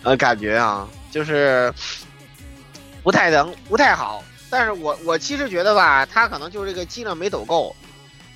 [0.04, 1.74] 呃感觉啊，就是
[3.02, 4.24] 不太能不太好。
[4.48, 7.76] 但是我我其实觉得吧，他可能就是这个机灵没抖够。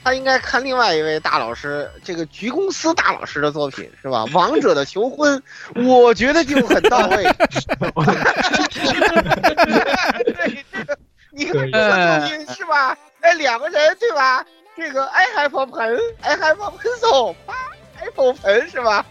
[0.05, 4.23] 他应该看另外一位大老师，这个菊公司大老师的作品是吧？
[4.33, 5.41] 王者的求婚，
[5.83, 7.23] 我觉得就很到位。
[10.25, 10.95] 对，这个
[11.31, 12.95] 你看这个作品是吧？
[13.21, 14.45] 哎，两个人对吧？
[14.77, 17.55] 这个 I have a pen，I have a pencil，啪
[18.01, 19.03] ，Apple 盆是吧？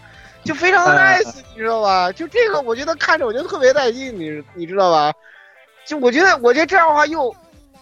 [0.45, 2.09] 就非常 nice，你知道吧？
[2.13, 5.11] 就这个，我觉得看着我觉得特别带劲，你你知道吧？
[5.85, 7.35] 就我觉得，我觉得这样的话又。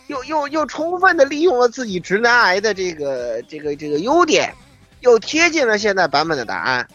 [0.07, 4.53] 又又又充分的利用了自己直男癌的这个这个这个优点，
[5.01, 6.87] 又贴近了现在版本的答案，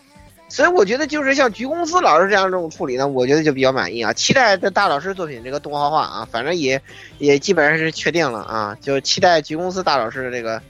[0.49, 4.13] 所以我觉得就是像菊公司老师这样这种处理呢，我觉得就比较满意啊。
[4.13, 6.81] 期待这大老师作品这个动画化啊，反正也
[7.19, 10.61] 也基本上是确定了啊，就期待菊公司大老师的这个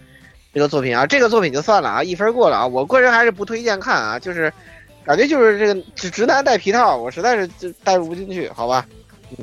[0.53, 1.07] 这个作品啊。
[1.07, 2.67] 这个作品就算了啊，一分过了啊。
[2.67, 4.53] 我个人还是不推荐看啊，就是
[5.05, 8.85] 感觉就是这个直直男戴皮套，我实在是就带入不进去，好吧？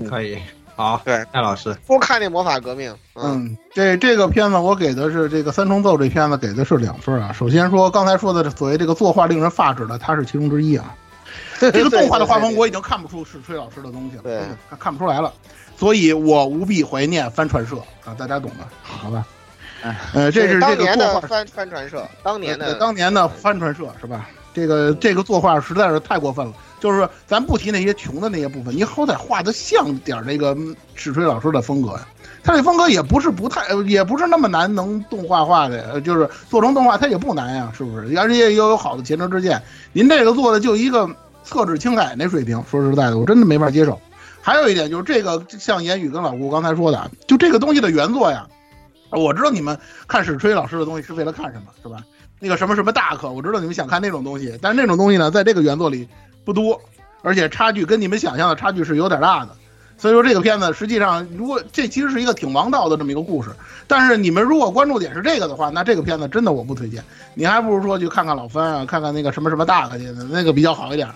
[0.10, 0.38] 可以。
[0.76, 2.93] 好，对，戴老师多看那魔法革命。
[3.13, 7.32] 嗯，这这个片子我给的是这个三重奏，这片子给的是两分啊。
[7.32, 10.93] 首先说刚才说的所谓这个作画令人发指的，它是其中之一啊。
[11.59, 14.41] 这个动画的画风我已经看不出是崔老师的东西了，对，
[14.78, 15.32] 看不出来了。
[15.78, 19.26] 所以我无比怀念帆船社啊，大家懂的，好吧？
[20.13, 24.30] 呃，这是这个当年的帆帆船社，当年的当年的帆船社是吧？
[24.56, 26.53] 这个这个作画实在是太过分了。
[26.80, 30.56] 就是咱不提那些穷的那些部分，你好歹画的像点儿这个
[30.93, 32.08] 史吹老师的风格呀。
[32.43, 38.18] 他这风格也不是不太，也不是那么难能动画化的，就是做成动画它也不难呀，是不是？
[38.20, 39.60] 而且也有好的前车之鉴。
[39.93, 41.10] 您这个做的就一个
[41.43, 43.99] 侧纸青海那水平，说实在的，我真的没法接受。
[44.41, 48.45] 还有一点就是这个，像言语跟老顾刚才说的，啊，就这个东西的原作呀，
[49.10, 49.76] 我知道你们
[50.08, 51.97] 看史吹老师的东西是为了看什么，是吧？
[52.39, 56.07] 那个什么什么大课，我知道你们想看那种东西，但是那种东西呢，在这个原作里
[56.43, 56.79] 不多，
[57.21, 59.51] 而且差距跟你们想象的差距是有点大的。
[59.97, 63.49] 所以说这个片子实际上，如果这其实是一个挺王道的这么一个故事，
[63.88, 67.01] 但是你们如果关注点是这个的话，那这个片子真的我不推荐。
[67.33, 71.07] 你还不如说去看看老番啊，看看那个什么什么大课去，那个比较好一点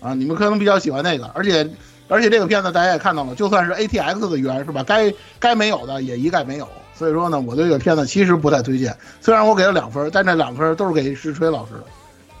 [0.00, 0.14] 啊。
[0.14, 1.68] 你们可能比较喜欢那个，而且
[2.08, 4.82] 而且这个片子大家也看到了，就算是 ATX 的源是吧？
[4.82, 6.66] 该该没有的也一概没有。
[7.02, 8.96] 所以说呢，我对这个片子其实不太推荐。
[9.20, 11.84] 虽然我给了两分，但这两分都是给石锤老师的，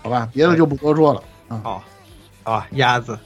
[0.04, 0.28] 好吧？
[0.32, 1.60] 别的就不多说了嗯。
[1.64, 1.82] 好，
[2.44, 3.18] 啊，鸭子，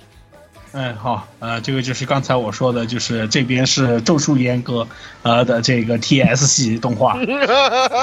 [0.72, 4.88] 嗯，好，呃，这个就是刚才我说的，就是这边是咒术严歌
[5.22, 7.16] 呃的这个 TS 系动画，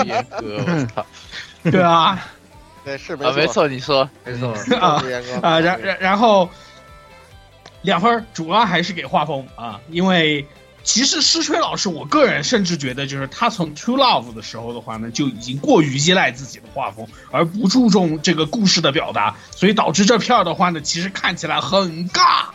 [0.06, 1.06] 严格，我操！
[1.72, 2.24] 对啊，
[2.86, 4.08] 对，是啊，没错，你说。
[4.24, 5.04] 没错， 啊
[5.42, 6.48] 啊，然然然后
[7.82, 10.46] 两分主要还是给画风啊，因为
[10.84, 22.48] 其实施吹老师，我个人甚至觉得，就是他从 True Love 的时候的话呢，就已经过于依赖自己的画风，而不注重这个故事的表达，所以导致这片儿的话呢，其实看起来很尬，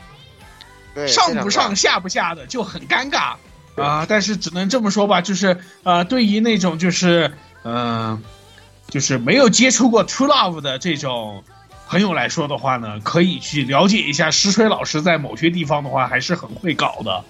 [1.09, 3.35] 上不上下不下的就很尴尬
[3.77, 8.21] 啊、但是只能这么说吧，就是呃，对于那种就是嗯、呃
[8.89, 11.45] 就是没有接触过 True Love 的这种
[11.89, 17.23] 朋友来说的话呢，可以去了解一下石锤老师在某些地方的话还是很会搞的，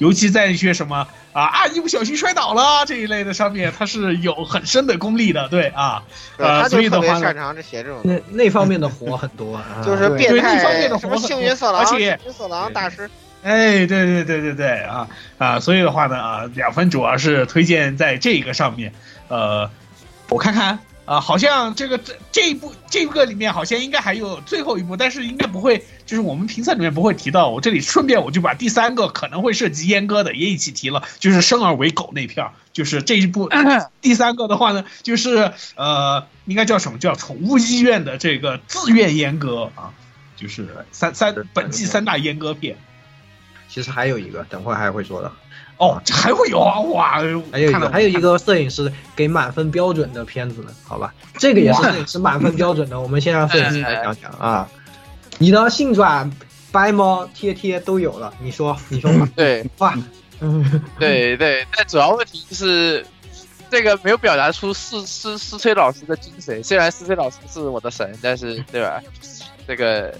[0.00, 6.02] 尤其在一些什么啊啊一不小心摔倒了这一类的上面，他是有很深的功力的，对啊，
[6.38, 13.10] 呃，所以的话擅，长这写这种，那那方面的活很多，啊 就是对变态对那方面的什么活很幸运色狼、幸运色狼大师，
[13.42, 18.92] 哎，对对对对对啊啊，所以的话呢啊，两分主要是推荐在这个上面。
[19.28, 19.70] 呃，
[20.30, 20.78] 我看看
[21.10, 27.48] 啊，好像这个这这一部这个里面好像应该还有最后一部，但是应该不会，就是我们评测里面不会提到。
[27.48, 33.50] 我这里顺便我就把第三个可能会涉及阉割的也一起提了，就是生而为狗那片儿，就是这一部
[34.00, 39.90] 第三个的话呢，就是呃，应该叫什么叫宠物医院的这个自愿阉割啊，
[40.36, 42.76] 就是三三本季三大阉割片。
[43.68, 45.32] 其实还有一个，等会儿还会说的。
[45.80, 46.78] 哦，这还会有啊！
[46.80, 51.14] 哇，还有一个，还有一个摄影师给满分标准的片子呢，好吧？
[51.38, 54.68] 这个也是摄影师满分标准的，我们先让摄影师来讲讲啊。
[55.38, 56.30] 你的性转、
[56.70, 59.26] 白猫、贴贴都有了，你说，你说吧。
[59.34, 59.94] 对哇，
[60.40, 63.06] 嗯，对对，但主要问题是
[63.70, 66.62] 这个没有表达出思思思崔老师的精髓。
[66.62, 69.00] 虽然思崔老师是我的神，但是对吧？
[69.66, 70.14] 这个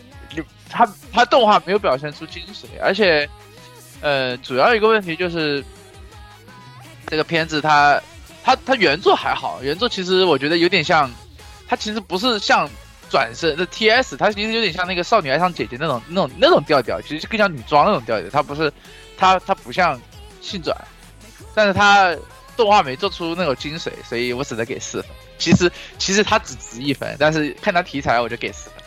[0.71, 3.29] 他他动画没有表现出精髓，而且
[4.01, 5.65] 呃，主要一个问题就是
[7.07, 8.01] 这个片子它
[8.43, 11.11] 它它原作还好，原作其实我觉得有点像，
[11.69, 12.69] 它其实不是像
[13.11, 18.73] 转身的 T S，它其实有点像那个少女爱上姐姐那种那种那种调调，其实更像女装那种调调，它不是
[19.17, 20.01] 它它不像
[20.41, 20.77] 性转，
[21.55, 22.17] 但是它
[22.57, 25.11] 动画没做出那种精髓，所以我只能给四分。
[25.39, 28.83] 其实其实它只值一分，但是看它题材我就给四分。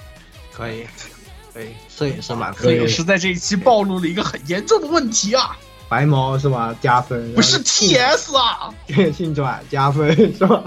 [0.51, 0.85] 可以，
[1.53, 2.75] 可以，摄影师满摄分。
[2.75, 5.55] 影师在这一期暴露了一个很严重的问题啊，
[5.89, 6.75] 白毛是吧？
[6.81, 7.31] 加分。
[7.33, 8.73] 不是 TS 啊！
[9.15, 10.63] 性转加分是吧？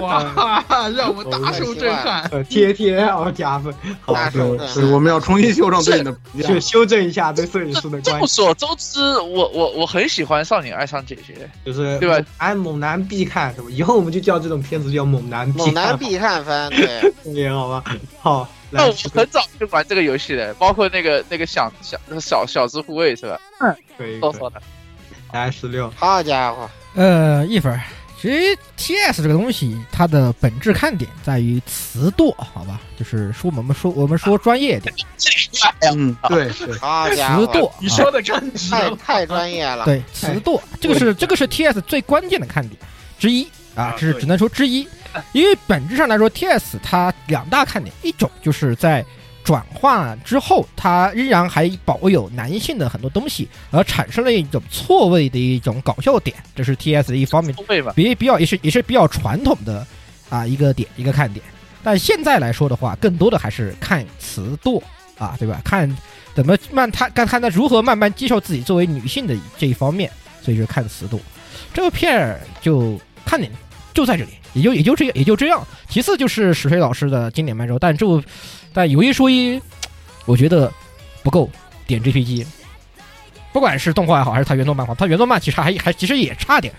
[0.00, 0.64] 哇，
[0.96, 2.28] 让我大受震撼。
[2.32, 6.58] 呃， 贴贴哦加分，好，是是，我们要重新修正对你的评价去。
[6.60, 12.26] 修正一下对摄影师的关系，众所周知，我我我很喜欢《少女爱上姐姐就是对吧？
[12.38, 13.68] 哎，猛男必看是吧？
[13.70, 17.84] 以后我们就叫这种片子叫猛男必看，猛男必看番，对， 对，好吧？
[18.20, 23.40] 好，》，那我们很早就玩这个游戏的，包括那个那个小小小小子护卫是吧？
[23.58, 24.60] 可以，可以都说的。
[25.32, 27.80] 来十六，好家伙，呃，一分儿。
[28.20, 32.80] 其实 T S 这个东西，它的本质看点在于词舵，好吧？
[32.98, 34.92] 就是说我们说我们说专业点，
[35.94, 37.68] 嗯，对对，好家伙，词舵。
[37.68, 42.76] 啊你说的真值太太专业了，对词舵，这个是这个是 T S 最关键的看点
[43.20, 43.46] 之一
[43.76, 44.88] 啊这是只能说之一，
[45.32, 49.04] 因为本质上来说，T S 它两大看点，一种就是在
[49.42, 57.54] 转化之后，它仍然还保有男性的很多东西，而产生了一种错位的一种搞笑点，这是 T S 的一方面，
[57.94, 59.86] 比比较也是也是比较传统的
[60.28, 61.44] 啊一个点一个看点。
[61.82, 64.82] 但现在来说的话，更多的还是看词舵
[65.16, 65.62] 啊，对吧？
[65.64, 65.96] 看
[66.34, 70.10] 怎么慢他看看他如何慢慢接受自己作为女性的这一方面，
[70.42, 71.18] 所以就是看词舵。
[71.72, 73.50] 这个片儿就看点
[73.98, 75.60] 就在这里，也就也就这，也就这样。
[75.88, 78.06] 其次就是史飞老师的经典漫轴，但这
[78.72, 79.60] 但有一说一，
[80.24, 80.72] 我觉得
[81.24, 81.50] 不够
[81.84, 82.46] 点 GPG。
[83.52, 86.72] 不管是动画也好，还是他原作漫画，他原作漫其实还还其实也差点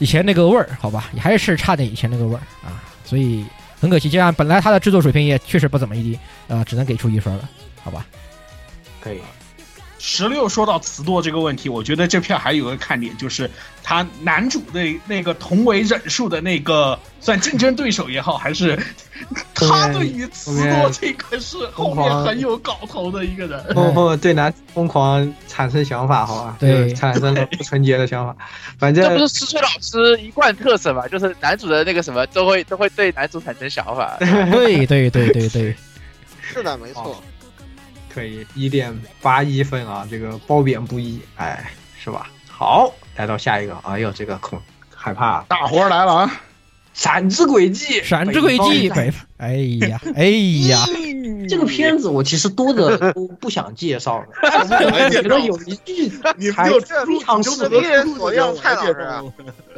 [0.00, 2.82] 以前那个味儿，好吧，也还是差点以前那个味儿啊。
[3.04, 3.44] 所以
[3.80, 7.48] 很可惜，这样本来他的制作水平也确实不怎么地，呃，只能给出一分了，
[7.84, 8.04] 好吧。
[9.00, 9.20] 可以。
[9.98, 13.50] 十六说到词多这个问题，我觉得这片还有个看点，就是
[13.82, 18.78] 他男主的那个同为忍术的那个算竞争对手也好，还是
[19.54, 23.60] 他对于词多这个是后面很有搞头的一个人。
[23.74, 26.56] 不不对男疯狂产生想法，好吧？
[26.60, 28.36] 对，产生了不纯洁的想法。
[28.78, 34.16] 反正这不是石锤老师一贯特色嘛，就是男主的那个什么都会都会对男主产生想法。
[34.20, 35.74] 对对对对对，
[36.40, 37.20] 是的，没错。
[38.12, 41.70] 可以一点八一分啊，这个褒贬不一，哎，
[42.02, 42.30] 是吧？
[42.48, 44.60] 好，来到下一个，哎呦，这个恐
[44.94, 46.40] 害怕，大活来了啊！
[46.94, 49.54] 闪之轨迹，闪之轨迹，北，哎
[49.88, 50.24] 呀， 哎
[50.68, 50.84] 呀，
[51.48, 56.10] 这个片子我其实多的都不想介绍了， 我觉得有一句
[56.52, 56.68] 还
[57.06, 57.80] 非常适合
[58.16, 58.94] 所要蔡老师，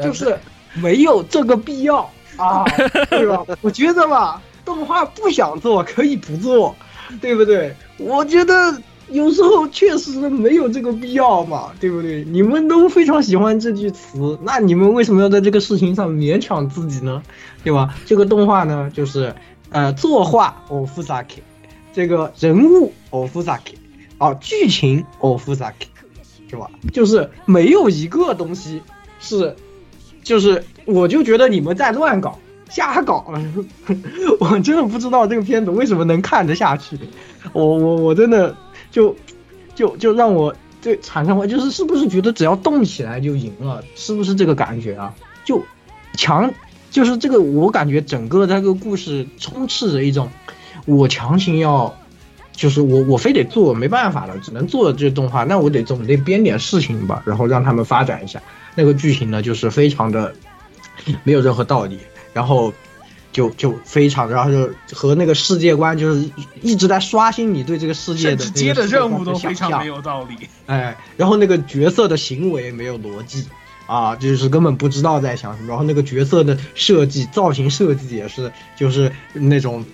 [0.03, 0.39] 就是
[0.74, 2.64] 没有这个必要啊，
[3.11, 3.45] 对吧？
[3.61, 6.74] 我觉得吧，动画不想做可以不做。
[7.20, 7.74] 对不对？
[8.01, 12.24] 我觉得有时候确实没有这个必要嘛，对不对？
[12.24, 17.22] 你们都非常喜欢这句词，那你们为什么要在这个事情上勉强自己呢？
[17.62, 17.94] 对吧？
[18.07, 19.34] 这个动画呢，就是
[19.70, 21.40] 呃，作画 ofusaki，
[21.92, 23.74] 这个人物 ofusaki，
[24.18, 25.88] 啊，剧情 ofusaki，
[26.48, 26.70] 是吧？
[26.92, 28.80] 就是没有一个东西
[29.18, 29.55] 是，
[30.22, 32.38] 就是我就觉得你们在乱搞。
[32.71, 33.43] 瞎搞了，
[34.41, 36.99] 我真的不知道这个片子为什么能看得下去。
[37.53, 38.57] 我我我真的
[38.91, 39.14] 就
[39.75, 43.83] 就就让我对产生怀就是是不是觉得只要动起来就赢了？
[43.97, 45.12] 是不是这个感觉啊？
[45.45, 45.62] 就
[46.14, 46.53] 强
[46.91, 50.29] 就是这个，我感觉整个这个故事充斥着一种
[50.87, 51.95] 我强行要，
[52.53, 58.41] 就是我我非得做没办法了，只能做这动画，那我得总得编点事情吧，然后让他们发展一下。
[58.75, 60.33] 那个剧情呢，就是非常的
[61.25, 61.99] 没有任何道理。
[62.33, 62.72] 然后，
[63.33, 66.28] 就就非常，然后就和那个世界观，就是
[66.62, 70.49] 一直在刷新你对这个世界的接的任务都非常没有道理。
[70.66, 73.47] 哎，然后那个角色的行为没有逻辑
[73.87, 75.68] 啊，就是根本不知道在想什么。
[75.68, 79.85] 然后那个角色的设计、造型设计也是，就是那种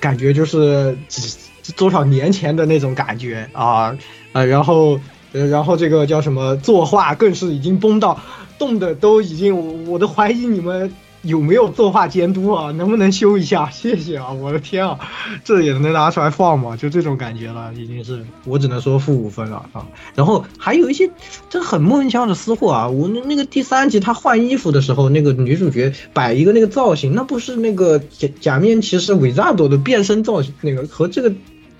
[0.00, 3.96] 感觉，就是几多少年前的那种感觉啊
[4.32, 4.44] 啊。
[4.44, 4.98] 然后，
[5.30, 8.18] 然后这个叫什么作画更是已经崩到
[8.58, 10.92] 动的都已经，我都怀疑你们。
[11.22, 12.70] 有没有作画监督啊？
[12.72, 13.68] 能不能修一下？
[13.72, 14.32] 谢谢啊！
[14.32, 14.98] 我的天啊，
[15.44, 16.76] 这也能拿出来放吗？
[16.76, 19.86] 就这种感觉了，已经是我只能说负五分了啊。
[20.14, 21.10] 然后还有一些
[21.48, 22.88] 这很莫名其妙的私货啊！
[22.88, 31.32] 我那那个第三集他换衣服的时候，那个女主角摆一个那个造型，那不是那个假假面骑士韦扎朵的变身造型，那个和这个。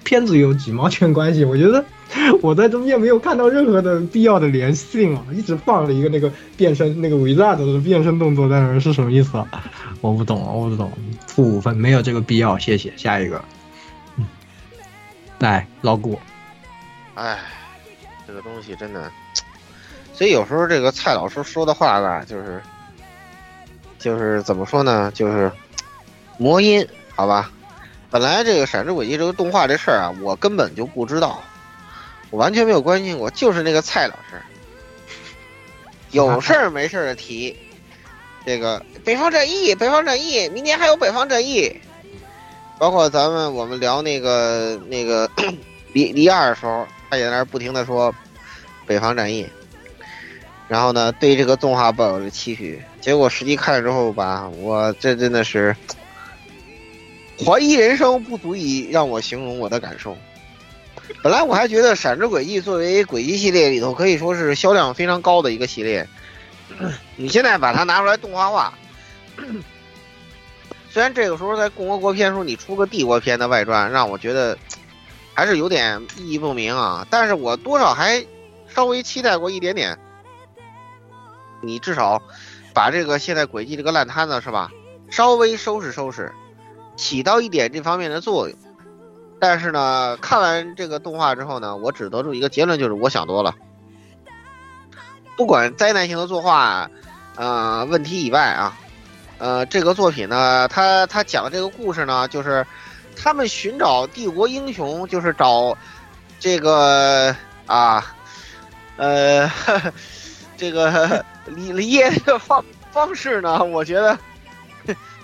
[0.05, 1.45] 片子有几毛钱关系？
[1.45, 1.85] 我觉得
[2.43, 9.49] 我在中间没有看到任何的必要的联系啊，一直放了一个那个变身那个维纳德的变身动作在那是什么意思啊？
[10.01, 10.91] 我不懂，我不懂，
[11.27, 12.93] 负五分，没有这个必要，谢谢。
[12.97, 13.43] 下一个，
[14.17, 14.27] 嗯，
[15.39, 16.19] 来老古，
[17.15, 17.39] 哎，
[18.27, 19.11] 这个东西真的，
[20.13, 22.61] 所以有时候这个蔡老师说的话吧，就是
[23.99, 25.13] 就是怎么说呢？
[25.15, 25.53] 就是
[26.39, 26.85] 魔音，
[27.15, 27.51] 好吧。
[28.11, 31.43] 本来这个《闪之轨迹》这个动画这事儿啊，我根本就不知道，
[32.31, 34.41] 我完全没有关心过，就是那个蔡老师。
[36.11, 37.57] 有事儿没事儿的提
[38.45, 41.81] 这个北方战役，北方战役，明年还有北方战役，
[42.79, 45.31] 包括咱们我们聊那个那个
[45.95, 48.13] 离离二的时候，他也在那不停的说
[48.87, 49.49] 北方战役，
[50.67, 55.77] 然后呢，对这个动画抱有了期许，结果实际看了之后吧，我这真的是。
[57.45, 60.17] 怀疑人生不足以让我形容我的感受。
[61.23, 66.07] 本来我还觉得《闪之轨迹》作为轨迹系列里头可以说是销量非常高的一个系列，
[67.17, 68.75] 你现在把它拿出来动画化，
[70.91, 74.57] 虽然这个时候在共和国片时候你出个帝国片的外传，让我觉得
[75.35, 77.07] 还是有点意义不明啊。
[77.11, 78.25] 但是我多少还
[78.69, 79.99] 稍微期待过一点点，
[81.61, 82.23] 你至少
[82.73, 84.71] 把这个现在轨迹这个烂摊子是吧，
[85.11, 86.33] 稍微收拾收拾。
[86.97, 88.59] 起到一点这方面的作用，
[89.39, 93.55] 但是呢，看完这个动画之后呢，我只得出一个结论，就是我想多了。
[95.37, 96.91] 不管灾难性的作画，
[97.37, 98.77] 呃，问题以外啊，
[99.39, 102.67] 呃，这个作品呢，他他讲的这个故事呢，就是
[103.17, 105.77] 他们寻找帝国英雄，就是找
[106.39, 107.35] 这个
[107.65, 108.15] 啊，
[108.97, 109.51] 呃，
[110.59, 114.19] 这个李李业的方方式呢，我觉得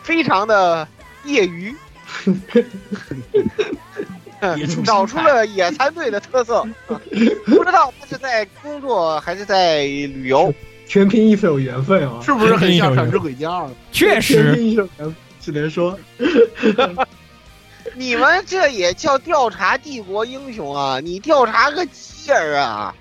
[0.03, 0.89] 非常的
[1.27, 1.75] 业余，
[4.85, 6.59] 找出了野餐队的特色，
[6.89, 7.01] 啊
[7.47, 10.53] 不知道他是在工作还是在旅游。
[10.87, 12.21] 全凭一手缘分啊！
[12.23, 13.65] 是不是很像《闪之轨迹二》？
[13.91, 15.99] 确全实凭一手缘分，只能说
[17.95, 21.01] 你们这也叫调查帝国英雄啊？
[21.01, 22.95] 你调查个鸡儿啊！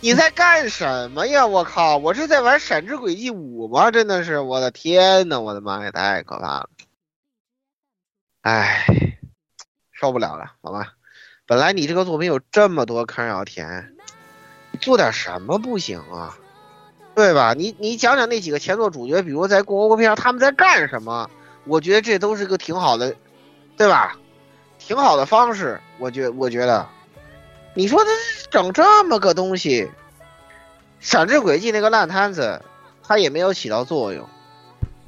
[0.00, 1.46] 你在干什么呀？
[1.46, 1.96] 我靠！
[1.96, 3.90] 我是在玩《闪之轨迹五》吗？
[3.92, 6.68] 真的是，我的天呐，我的妈呀，太可怕了！
[8.42, 8.86] 唉，
[9.92, 10.92] 受不了了，好吧。
[11.46, 13.94] 本来你这个作品有这么多坑要填，
[14.80, 16.36] 做点什么不行啊？
[17.14, 17.52] 对吧？
[17.54, 21.28] 你你讲讲那几个前作主角，比如在共和国片上他们在干什么？
[21.64, 23.14] 我觉得这都是个挺好的，
[23.76, 24.16] 对吧？
[24.78, 26.88] 挺好的方式，我觉我觉得，
[27.74, 28.10] 你说他
[28.50, 29.82] 整这么个东西，
[31.00, 32.62] 《闪之轨迹》那个烂摊子，
[33.02, 34.26] 它也没有起到作用。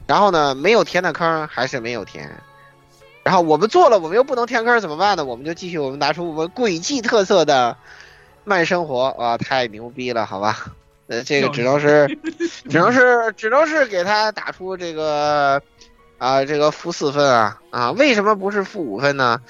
[0.08, 2.42] 然后呢，没有填的坑还是没有填。
[3.22, 5.24] 然后我们做了，我们又不能填坑，怎么办呢？
[5.24, 7.76] 我们就继续，我们拿出我们轨迹特色的
[8.44, 10.74] 慢生活，啊，太牛逼了，好吧？
[11.06, 12.06] 呃，这个只能是，
[12.70, 15.60] 只能是，只能是给他打出这个
[16.18, 17.90] 啊，这个负四分啊啊！
[17.92, 19.40] 为什么不是负五分呢？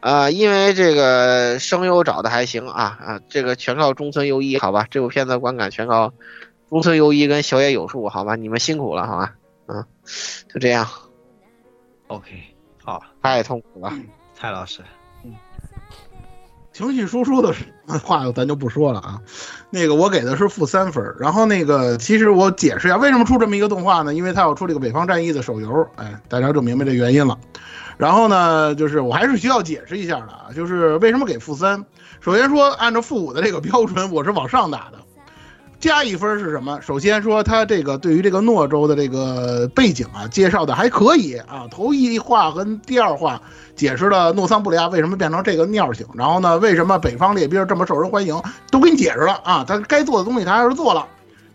[0.00, 4.86] 啊，因为这个声优找的还行啊啊，这个全靠中村优一，好吧？
[4.90, 6.12] 这部片子观感全靠
[6.68, 8.36] 中村优一跟小野有树，好吧？
[8.36, 9.34] 你们辛苦了，好吧？
[9.68, 9.84] 嗯，
[10.52, 10.86] 就这样
[12.08, 12.28] ，OK，
[12.86, 13.92] 好，太痛苦了。
[14.32, 14.80] 蔡老师，
[16.72, 17.52] 情绪输出的
[17.98, 19.20] 话咱就不说了啊。
[19.70, 24.14] 那个我给的是负三分，然后那个其实我解释一下为什么出这么一个动画呢？
[24.14, 27.36] 因为它要出这个《北方战役》的手游，哎，大家就明白这原因了。
[27.96, 31.84] 然后呢，就是我还是需要解释一下的啊，就是为什么给负三？
[32.20, 34.98] 首先说，按照负五的这个标准，我是往上打的。
[35.78, 36.80] 加一分是什么？
[36.80, 43.40] 首先说他这个对于这个诺州的这个背景啊介绍的还可以啊，头一话跟第二话
[43.74, 49.64] 解释了诺桑布利亚为什么变成这个尿性，然后呢，为什么北方列兵这么受人欢迎，都给你解释了啊。
[49.68, 51.06] 他该做的东西他还是做了，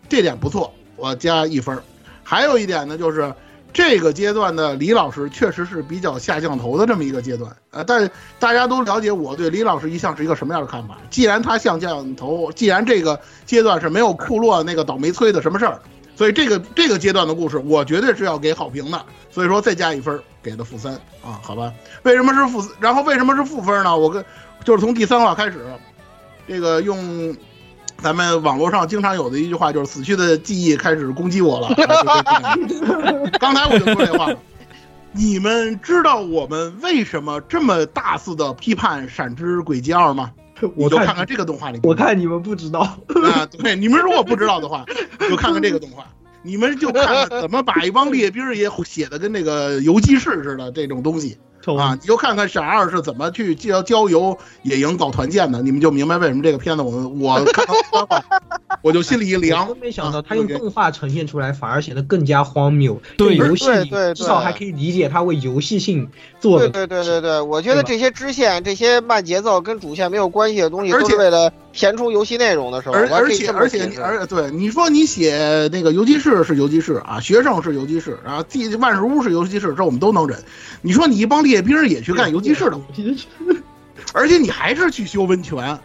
[0.08, 1.76] 这点不错，我加一分。
[2.22, 3.34] 还有一点呢，就是
[3.72, 10.98] 这个阶段的李老师确实是比较下降头的这么一个阶段，呃，但大家都了解我对李老师一向是一个什么样的看法。
[11.10, 15.80] 既然他下降头，既然这个阶段是没有库洛那个倒霉催的什么事儿，
[16.14, 19.02] 所以这个 这个阶段的故事，我绝对是要给好评的。
[19.30, 20.92] 所以说再加一分，给的负三
[21.24, 21.72] 啊，好吧？
[22.02, 22.62] 为什么是负？
[22.78, 23.96] 然后为什么是负分呢？
[23.96, 24.22] 我跟
[24.62, 25.64] 就是从第三话开始，
[26.46, 27.34] 这个用
[28.02, 31.74] 咱们网络上经常有的一句话，就是死去的记忆开始攻击我了。
[33.38, 34.38] 刚才我就说这话了。
[35.12, 40.32] 你们知道我们为什么这么大肆的批判《闪之轨迹二》吗？
[40.76, 41.80] 我就看看这个动画里。
[41.82, 44.84] 我看你们不知道，啊，对，你们如果不知道的话，
[45.28, 46.06] 就看看这个动画，
[46.42, 51.36] 你们就看看怎么把一帮列兵也写的跟那个游击士似的这种东西
[51.78, 57.74] 啊，你就看看闪二是怎么去郊郊游野营搞团建的，你们就明白为什么这个片子我我看到
[58.82, 59.78] 我就心里一凉真。
[59.78, 63.00] 没想到啊他用动画呈现出来，反而显得更加荒谬。
[63.16, 66.08] 对游戏里对对对至少还可以理解他为游戏性
[66.40, 66.68] 做的。
[66.68, 80.42] 对对对对，我觉得这些支线、这些慢节奏跟主线没有关系的东西，而且都是为了填充游戏内容的时候，而且而且而对你说你写那个游击士是游击士啊，学生是游击士啊，地万事屋是游击士，这我们都能忍。
[80.80, 82.80] 你说你一帮列兵也去干游击士的，
[84.14, 85.78] 而且你还是去修温泉，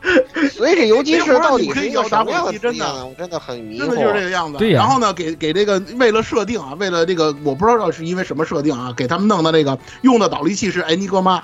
[0.52, 3.10] 所以这游击士到底可是一个以要打什么样的真的。
[3.18, 4.20] 真的很迷真的就是这。
[4.24, 4.56] 个样子。
[4.56, 4.78] 对呀。
[4.80, 11.42] 然后呢，给给这个为了设定啊，为了这个我不知道是因为什么设定啊，给他们弄的那个用的导力器是艾尼格玛，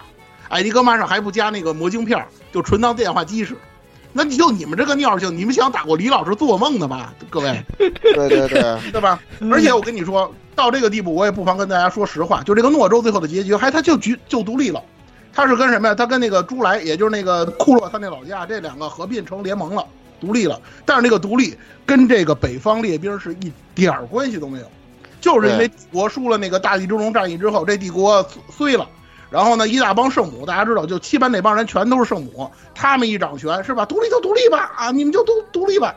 [0.49, 3.55] 艾尼格玛上还不加那个魔晶片，就纯当电话机使。
[4.17, 7.91] 那你就你们这个尿性，你们想打过李老师做梦的吧，各位， 对
[8.29, 9.21] 对对， 对吧？
[9.53, 14.83] 而且我跟你说到这个地步，我也不妨跟大家说实话，就这个诺州最后的结局，还他就局就独立了。
[15.35, 15.95] 他是跟什么呀？
[15.95, 19.87] 他跟那个朱莱，也就是那个库洛他那老家，这两个合并成联盟了，
[20.19, 20.59] 独立了。
[20.87, 21.55] 但是那个独立
[21.85, 24.71] 跟这个北方列兵是一点儿关系都没有，
[25.21, 28.89] 就是因为帝国输了那个大地之龙战役之后，这帝国碎了。
[29.29, 33.85] 然后呢，一大帮圣母，大家知道，就七班那帮人全都是圣母，他们一掌权是吧？
[33.85, 35.95] 独立就独立吧，啊，你们就都独立吧，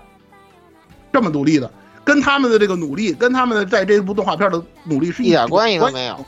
[1.14, 1.72] 这么独立的，
[2.04, 6.26] 跟他们的这个努力，跟他们的在这部动画片的努力是一点关关系都没有。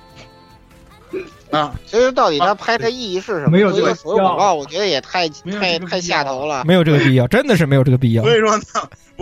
[1.52, 1.74] 啊。
[1.86, 3.52] 其实到底他拍的意义是什么？
[3.52, 6.64] 没有这个作为一个手游广告，我觉得也太太太下头了。
[6.66, 8.24] 没有这个必要，真的是没有这个必要。
[8.24, 8.64] 所以说呢，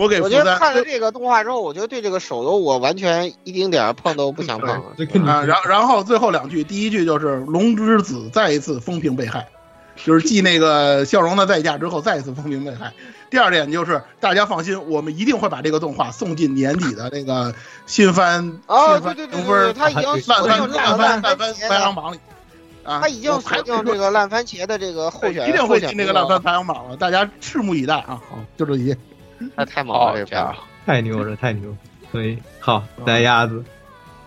[0.00, 4.70] 我给负我觉得看了这个动画之后，我觉得对这个手游我完全一丁点儿碰都不想碰
[5.26, 9.48] 啊，然然后最后两句，第一句就是龙之子再一次风评被害，
[10.02, 12.94] 就是继那个笑容的代价之后，再一次风评被害。
[13.28, 22.18] 第二点就是大家放心，我们一定会把这个动画送进年底的那个新番 啊，新番对对对他已经烂锁定番烂这个番烂番排行榜里
[22.84, 28.18] 啊，他已经锁定这个烂番茄的这个候选，一定会进这个烂番排行榜了，大家拭目以待啊！
[28.30, 28.96] 好，就这些。
[29.56, 31.76] 太太猛了，这好家伙片，太牛了，太牛了！
[32.12, 33.64] 所以好，来鸭子，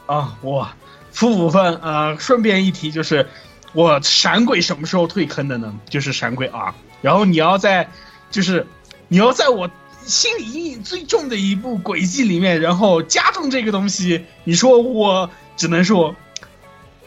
[0.05, 0.67] 啊，我
[1.11, 3.27] 负五分啊、呃顺便一提，就是
[3.73, 5.73] 我闪鬼什么时候退坑的呢？
[5.89, 6.73] 就是闪鬼啊。
[7.01, 7.89] 然后你要在，
[8.31, 8.65] 就是
[9.09, 9.69] 你要在我
[10.05, 16.15] 心理阴影最重的一部轨迹里面，然后加重这个东西，你说我只能说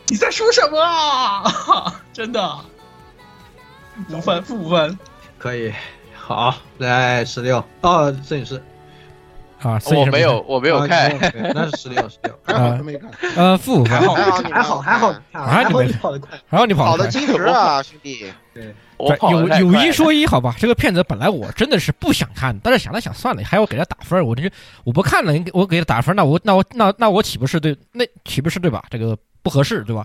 [0.09, 2.03] 你在说什么啊？
[2.13, 2.59] 真的，
[4.11, 4.99] 五分负五分。
[5.39, 5.73] 可以，
[6.27, 7.65] 好，来十六。
[7.83, 8.61] 哦，摄影师。
[9.63, 11.17] 啊，摄影师我没有，我没有啊看。
[11.17, 17.45] 对那是十六 十六，还好他没看，呃负五分还，好还好还好还好，还好你跑得快，还好你跑跑得快的及时。
[17.45, 18.27] 啊，兄弟。
[18.53, 18.75] 对。
[18.97, 24.51] 我有有一说一，好吧，这个片子本来我真的是不想看，但是想了想算了，还要给他打分，我这
[24.83, 28.85] 我不看了，我给他打分，那我那我那那我岂不是对那岂不是对吧？
[28.91, 30.05] 这个不合适对吧？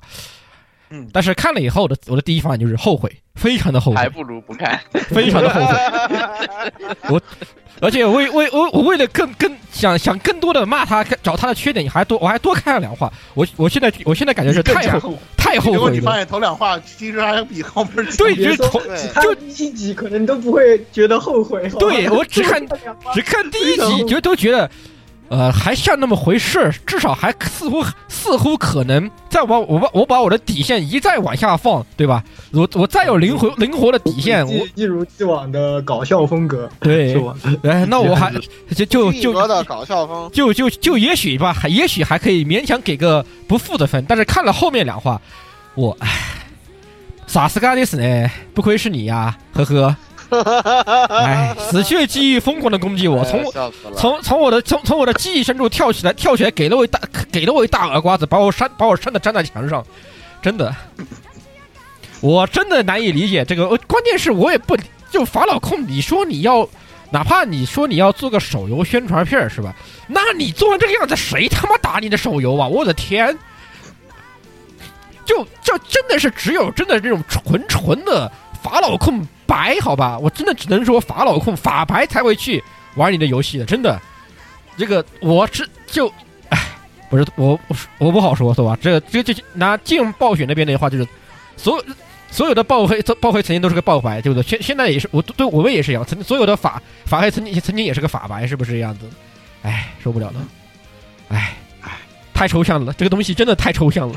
[0.92, 4.80] 嗯但是看了以后的我的第一反应就是后悔，非常的后悔，还不如不看。
[5.10, 5.76] 非常的后悔。
[7.10, 7.22] 我
[7.80, 13.12] 而且为为我我为了更更想想更多的骂他找他的缺点，还多我还多看了两话。
[13.34, 15.78] 我我现在我现在感觉是太后更加后悔太后悔了。
[15.78, 18.80] 结果你发现头两话其实还比后面对，就是头
[19.22, 21.68] 就第一集可能都不会觉得后悔。
[21.80, 22.62] 对我只看
[23.14, 24.70] 只看第一集，就都觉得，
[25.32, 32.22] 呃，还像那么回事，至少还似乎似乎可能再往我把我把我的底线一再往下放，对吧？
[32.52, 37.34] 我我再有灵活灵活的底线，我一一如既往的搞笑风格，对是，吧？
[37.64, 38.30] 哎，那我还
[38.76, 45.22] 就就一就格的搞笑风，就就就也许吧，还也许还可以勉强给个不负的分，但是看了后面两话，
[45.76, 46.10] 我唉，
[47.26, 48.30] 萨斯嘎迪斯呢？
[48.54, 49.96] 不愧是你呀，呵呵，
[51.10, 53.94] 哎， 死去的记忆疯狂的攻击我，从哎笑死了。
[53.96, 57.00] 从从我的从从我的记忆深处跳起来，跳起来给了我一大
[57.32, 59.86] 给了我一大耳瓜子，把我扇把我扇的粘在墙上，
[60.42, 60.74] 真的，
[62.22, 63.68] 我真的难以理解这个。
[63.68, 64.78] 呃关键是我也不
[65.10, 66.68] 就法老控，你说你要，
[67.10, 69.76] 哪怕你说你要做个手游宣传片是吧？
[70.08, 72.68] 那你做成这个样子，谁他妈打你的手游啊？
[72.68, 73.38] 我的天！
[75.24, 78.30] 就就真的是只有真的这种纯纯的
[78.62, 80.18] 法老控白好吧？
[80.18, 82.64] 我真的只能说法老控法白才会去
[82.95, 83.99] 玩你的游戏的，真的。
[84.78, 86.08] 这个我是就，
[86.47, 86.58] 唉，
[87.10, 88.78] 不是我我我不好说，是吧？
[88.82, 91.06] 这这这拿劲暴雪那边的话，就是
[91.58, 91.84] 所有
[92.32, 94.47] 所有的暴黑暴黑曾经都是个爆白，对不对？
[94.47, 99.10] 现现在也是我对我们也是一样，曾经所有的法法黑曾经曾经也是个法白，是不是这样子？
[99.64, 100.47] 唉，受不了了，
[101.28, 101.91] 唉唉，
[102.34, 104.16] 太抽象了，这个东西真的太抽象了。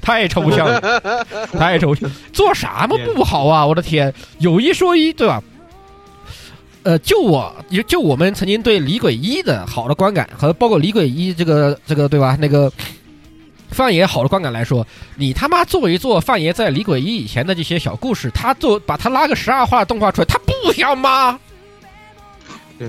[0.00, 3.66] 太抽象了， 太抽象，做啥嘛不好啊！
[3.66, 5.42] 我的天，有一说一，对吧？
[6.84, 12.38] 呃，就我就就我们曾经对李鬼一的好的观感，和包括李鬼一这个这个对吧？
[12.40, 12.72] 那个
[13.70, 14.86] 范爷好的观感来说，
[15.16, 21.38] 你他妈做一做范爷在李鬼一以前的这些小故事，他做把他拉个十二话动画出来，他不香吗？
[22.78, 22.88] 对，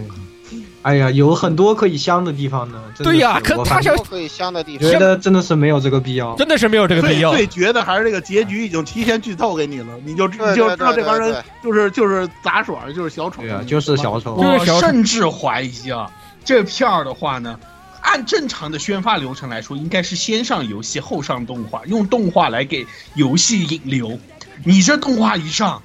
[0.82, 2.82] 哎呀，有很多可以香的地方呢。
[3.00, 4.98] 对呀可他想多可以香的地方觉。
[4.98, 6.36] 得真的是没有这个必要。
[6.36, 7.32] 真的是没有这个必要。
[7.32, 13.42] 最最绝的还是这个结局已经提前剧透给你了，你就知你就知道这帮人就是就是杂耍，就是小丑。
[13.42, 14.36] 对啊，就是小丑。
[14.36, 16.10] 我甚至怀疑啊，
[16.46, 17.60] 这片儿的话呢，
[18.02, 24.18] 按正常的宣发流程来说，应该是先上游戏后上动画，用动画来给游戏引流。
[24.64, 25.82] 你这动画一上，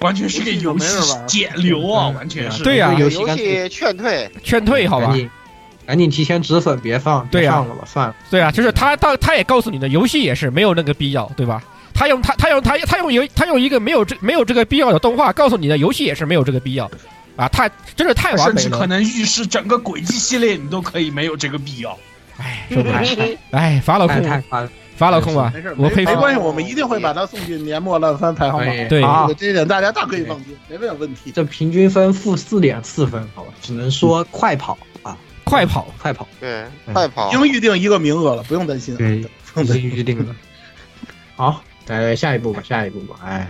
[0.00, 2.14] 完全是个游戏玩减流啊，嗯。
[2.14, 2.62] 完全是。
[2.62, 2.94] 对呀。
[2.98, 5.14] 游戏游戏劝退，劝退好吧。
[5.86, 5.98] 赶？
[5.98, 7.52] 紧提前止损，别放，对呀。
[7.52, 8.14] 别上了吧，算了。
[8.30, 11.62] 对啊，就是他他他也告诉你的，游戏也是没有那个必要，对吧？
[11.92, 16.90] 他用他他用他他用游他用一个没有这没有这个必要的动画告诉你的，游戏也是没有这个必要，
[17.36, 21.98] 啊，太真是太完美了，甚至可能预示整个轨迹系列你都可以没有这个必要。
[22.38, 23.02] 哎，受不了，
[23.50, 24.42] 哎，法老太控太
[25.00, 25.10] 烦了。
[25.10, 28.88] 法老控吧没事，，我佩服没没，关系，我们一定会把它送进年末烂番排行榜。
[28.88, 31.32] 对啊这一点大家大可以放心，没有问题。
[31.32, 37.30] 这平均分负四点四分，好吧，只能说快跑啊，快跑，快跑，对，嗯快跑已。
[37.32, 38.94] 经预定一个名额了，不用担心。
[38.96, 39.76] 对不用担心。
[39.76, 40.36] 已经预定了。
[41.34, 43.48] 好，来下一步吧，下一步吧，哎。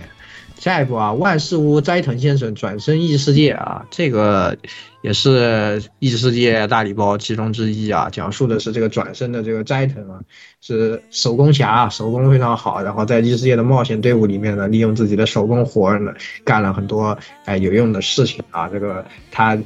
[0.61, 4.55] 下一步啊，万事屋斋藤先生转身异世界啊，这个
[5.01, 8.09] 也是异世界大礼包其中之一啊。
[8.11, 10.19] 讲述的是这个转身的这个斋藤啊，
[10.61, 18.69] 是手工侠，手工非常好，然后在异世界的冒险队伍里面呢，利用自己的手工活呢，干了很多哎有用的事情啊。
[18.69, 19.57] 这个他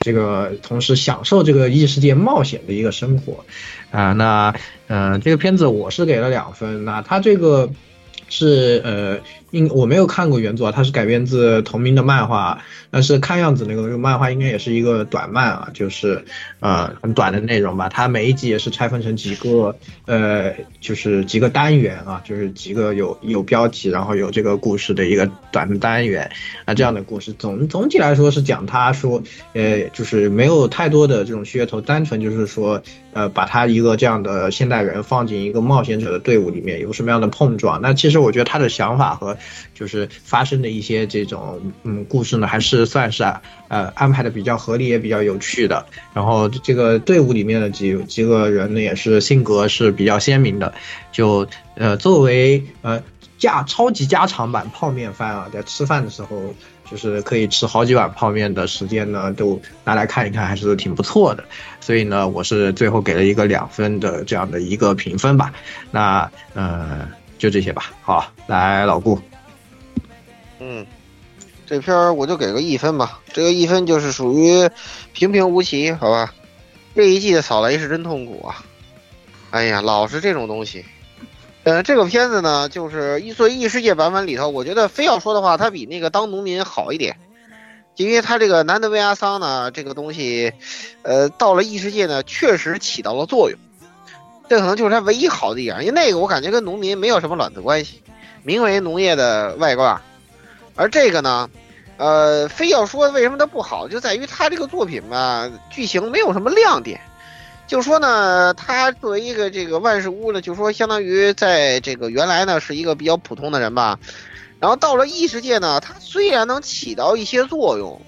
[0.00, 3.44] 这个同时享受这个异世界冒险的一个生活
[3.92, 4.12] 啊。
[4.14, 4.52] 那
[4.88, 7.70] 嗯、这个片子我是给了两分，那他这个。
[8.32, 9.18] 是呃
[9.50, 16.24] 应我没有看过原作，它是改编自同名的漫画，但是看样子那个漫画应该也是一个短漫啊，就是
[16.60, 17.88] 呃很短的内容吧。
[17.88, 19.76] 它每一集也是拆分成几个
[20.06, 26.30] 呃，就是几个单元啊，就是几个有有标题，然后有这个故事的一个短的单元
[26.64, 29.22] 啊，这样的故事总总体来说是讲他说
[29.52, 32.82] 呃，就是没有太多的这种噱头，单纯就是说
[33.12, 37.80] 呃把他一个这样的现代人放进一个冒险者的队伍里面有什么样的碰撞。
[37.82, 39.36] 那其实我觉得他的想法和
[39.74, 45.86] 就是发生的一些这种嗯故事呢，还是算是啊呃安排的比较合理，也比较有趣的。
[46.12, 50.72] 然后这个队伍里面的几几个人呢，也是性格是比较鲜明的。
[51.12, 53.02] 就呃作为呃
[53.38, 56.54] 家超级家常版泡面番啊，在吃饭的时候
[56.90, 61.44] 就是可以吃好几碗泡面的时间呢，都拿来看一看，还是挺不错的。
[61.80, 65.52] 所以呢，我是最后给了一个两分的这样的一个评分吧。
[65.90, 67.90] 那呃就这些吧。
[68.02, 69.18] 好，来老顾。
[70.60, 70.86] 嗯，
[71.66, 74.68] 这片儿我就给个一分吧，这个一分就是属于
[75.12, 76.34] 平平无奇，好吧？
[76.94, 78.64] 这一季的扫雷是真痛苦啊！
[79.50, 80.84] 哎呀，老是这种东西。
[81.62, 87.16] 呃，这个片子呢，就是一作为异世界版本里头，我觉得非要说的话，它比那个当农民好一点，
[87.96, 90.52] 因为它这个南德维亚桑呢，这个东西，
[91.02, 93.58] 呃，到了异世界呢，确实起到了作用。
[94.48, 98.02] 这可能就是它唯一好的一点，因为那个我感觉跟农民没有什么卵子关系，
[98.42, 100.02] 名为农业的外挂。
[100.76, 101.50] 而这个呢，
[101.96, 107.00] 呃，非要说为什么它不好，就在于它这个作品吧，剧情没有什么亮点。
[107.66, 113.96] 就说呢，他作为一个这个万事屋呢，就说相当于在这个原来呢是一个比较普通的人吧，
[114.58, 118.00] 然后到了异世界呢，他虽然能起到一些作用，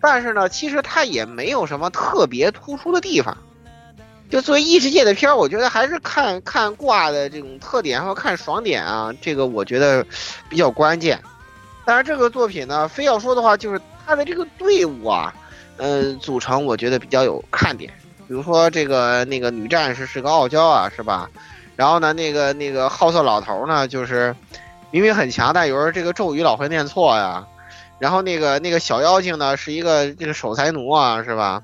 [0.00, 3.38] 但是呢，其实他也没有什么特别突出的地方。
[4.30, 10.04] 就作为异世界的片儿，我觉得还是看看挂的这种特点和看爽点啊，这个我觉得
[10.48, 11.22] 比较关键。
[11.84, 15.34] 但是这个作品呢，非要说的话，就是他的这个队伍啊，
[15.76, 17.92] 嗯，组成我觉得比较有看点。
[18.26, 21.28] 比如说这个那个女战士是个傲娇啊，是吧？
[21.76, 24.34] 然后呢，那个那个好色老头呢，就是
[24.90, 27.46] 明明很强，但有时候这个咒语老会念错呀。
[27.98, 31.62] 然后那个那个小妖精呢，是一个这个守财奴啊，是吧？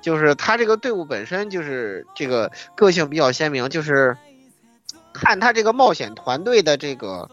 [0.00, 4.16] 就是他这个队伍本身就是这个个性比较鲜明，就是
[5.12, 7.28] 看他这个冒险团队的这个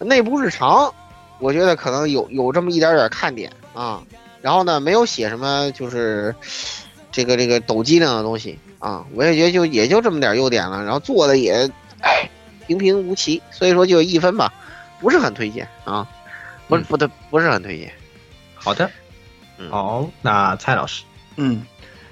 [0.00, 0.92] 内部日常。
[1.40, 4.02] 我觉得可能有有这么一点点看点啊，
[4.40, 6.34] 然后呢，没有写什么就是
[7.10, 11.68] 这个这个抖机灵的东西啊，我也觉得就也就这么点优点了，然后做的也
[12.02, 12.28] 哎
[12.66, 14.52] 平平无奇，所以说就一分吧，
[15.00, 16.06] 不是很推荐啊，
[16.68, 17.92] 不是不对，不是很推荐。
[18.54, 18.90] 好的，
[19.58, 21.02] 嗯好，那蔡老师，
[21.36, 21.62] 嗯。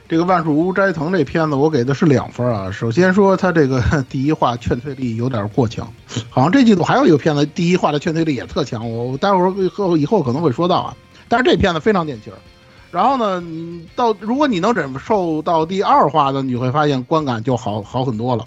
[0.08, 2.70] 这个万树屋斋藤这片子，我给的是两分啊。
[2.70, 5.86] 首先说它这个第一话劝退力有点过强，
[6.30, 10.96] 好像这季度还有一个片子第一话的劝退力也特强，我待会儿以后以后可能会说到啊。
[11.28, 12.36] 但是这片子非常点劲儿。
[12.90, 18.46] 然后呢，你到如果你能忍受到第二话的，你会发现观感就好好很多了。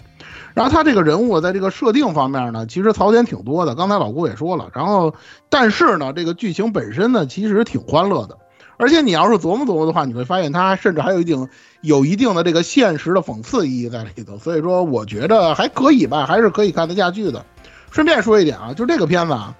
[0.54, 3.76] 然后他这个人物在这个设定方面呢，其实槽点挺多的。
[3.76, 5.14] 刚才老郭也说了，然后
[5.48, 8.36] 但是呢，这个剧情本身呢，其实挺欢乐的。
[8.82, 11.48] 而且你要是琢磨琢磨的话，你会发现它甚至还有一定
[11.82, 17.46] 有一定的这个现实的讽刺意义在里头，所以说我觉得还可以吧，还是可以看得下去的。
[17.92, 19.54] 顺便说一点啊，就这个片子啊，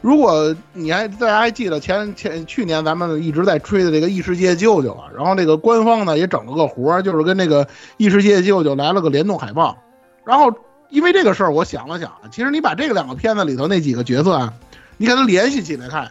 [0.00, 7.68] 如果你还大家还记得前前去年咱们一直在吹的这个异世界舅舅啊，然后这个官方呢也整了个活儿，就是跟那个
[7.98, 9.76] 异世界舅舅来了个联动海报。
[10.24, 10.50] 然后
[10.88, 14.54] 因为这个事儿，我想了想啊，其实你把这个两个片子里头那几个角色啊，
[14.96, 16.10] 你给它联系起来看。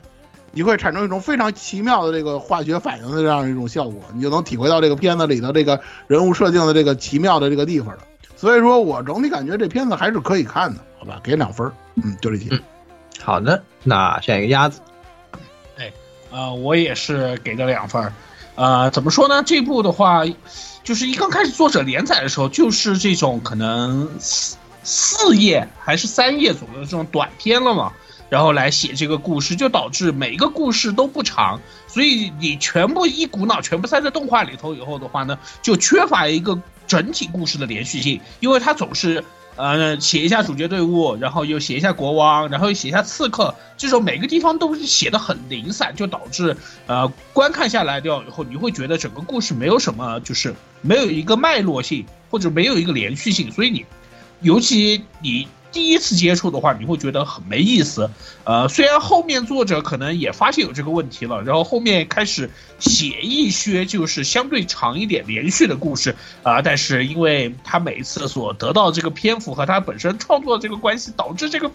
[0.51, 7.99] 你会产生一种非常奇妙的这个化学反应的这样一种效果，你就能体会到这个片子里头这个人物设定的这个奇妙的这个地方了。
[8.35, 11.19] 所以说我整体感觉这片子还是可以看的，好吧？
[11.23, 12.59] 给两分，嗯，就这些。
[13.21, 14.81] 好的，那下一个鸭子。
[15.77, 15.91] 哎，
[16.31, 18.11] 呃，我也是给个两分。
[18.55, 19.43] 呃，怎么说呢？
[19.45, 20.23] 这部的话，
[20.83, 27.93] 就是一刚开始作者连载的时候，就是这种可能四四页还是三页左右的这种短片了嘛。
[28.31, 39.21] 然后来写这个故事，就导致每一个故事都不长，所以你全部一股脑全部塞在动画里头以后的话呢，就缺乏一个整体故事的连续性，因为他总是
[39.57, 46.55] 呃写一下主角队伍，然后又写一下国王，然后又写一下刺客，这种每个地方都是写的很零散，就导致
[46.87, 53.85] 呃观看下来掉以后，你会觉得整个故事没有什么，就是没有一个脉络性或者没有一个连续性，所以你
[54.39, 55.49] 尤其你。
[55.71, 58.09] 第一次接触的话，你会觉得很没意思。
[58.43, 62.49] 呃，虽然后面作者可能也发现有这个问题了，然后后面开始
[62.79, 71.71] 写一些就是相对长一点、连续的故事啊、但是因为他每一次所得到这个篇幅和他本身创作这个关系，导致这个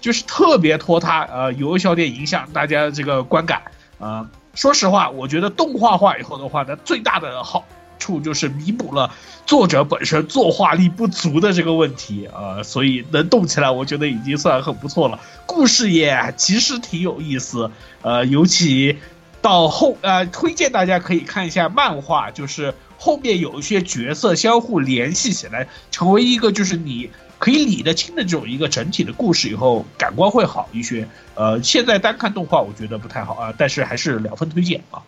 [0.00, 3.62] 就是特别拖沓，呃，有一小点影响大家这个观感。
[3.98, 7.64] 呃，说实话，我觉得动画化以后的话呢，最大的好
[7.98, 9.12] 处就是弥补了
[9.46, 15.20] 作者本身作画力不足的这个问题啊、呃所以能动起来，我觉得已经算很不错了。
[15.46, 17.70] 故事也其实挺有意思，
[18.02, 18.98] 呃，尤其
[19.40, 31.08] 到后呃，推荐大家可以看一下漫画，就是后面有一些角色相互联系起来，成为一个就是你可以理得清的这种一个整体的故事以后，感官会好一些。
[31.34, 35.00] 呃，现在单看动画我觉得不太好啊，但是还是两分推荐啊。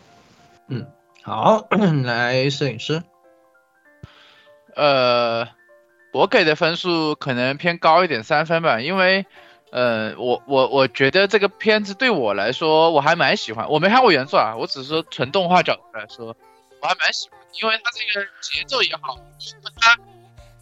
[0.69, 0.87] 嗯
[1.23, 1.67] 好，
[2.05, 3.03] 来摄影师，
[4.75, 5.47] 呃，
[6.13, 9.27] 我给的分数可能偏高一点，三分吧，因为，
[9.71, 16.35] 呃，我我我觉得这个片子对我来说我还蛮喜欢，我没看过原作啊，我只是说纯动画角度来说，
[16.81, 19.19] 我还蛮喜欢，因为它这个节奏也好，
[19.81, 19.97] 它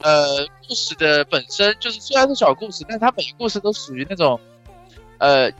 [0.00, 4.40] 呃故事的本身就是虽然是小故事，但它每个故事都属于那种，
[5.18, 5.50] 呃，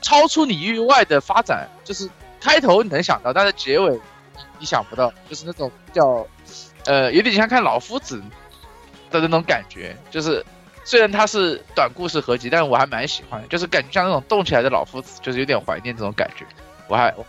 [0.00, 2.08] 超出你意外的发展，就是
[2.44, 3.98] 开头你能想到，但是结尾
[4.58, 6.26] 你想不到，就是那种比较。
[6.86, 8.20] 呃，有点像看老夫子
[9.10, 10.44] 的那种感觉，就是
[10.84, 16.44] 虽然它是短故事合集，但是我还蛮喜欢，就是感觉像那种动起来的老夫子，就是有点怀念这种感觉。
[16.86, 17.24] 我还，我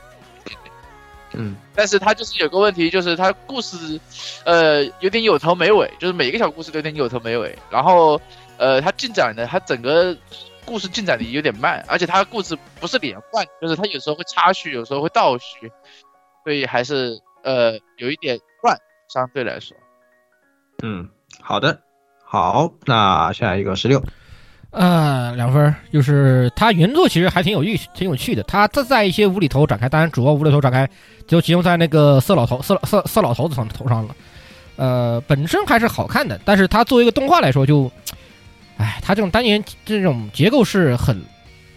[1.31, 3.97] 嗯， 但是它就是有个问题，就是它故事，
[4.43, 8.19] 呃，有点有头没尾，就是每一个小故事都有点有头没尾，然后，
[8.57, 10.13] 呃，它进展的，它整个
[10.65, 15.71] 故事进展的有点慢，而且它故事不是连贯，就是它有时候会插叙，有时候会倒叙，
[16.43, 18.77] 所以还是呃有一点乱。
[19.07, 19.77] 相对来说，
[20.81, 21.07] 嗯，
[21.39, 21.79] 好的，
[22.25, 24.01] 好，那下一个十六，
[24.71, 30.89] 呃，两分儿，就是它原作其实还挺有意挺有趣的，它这在一些无厘头展开，当然主要无厘头展开
[31.27, 34.15] 就集中在那个色老头色色色老头子上头上了，
[34.75, 37.89] 呃，本身还是好看的，但是它作为一个动画来说就，
[38.85, 41.19] 哎，它这种单元这种结构是很，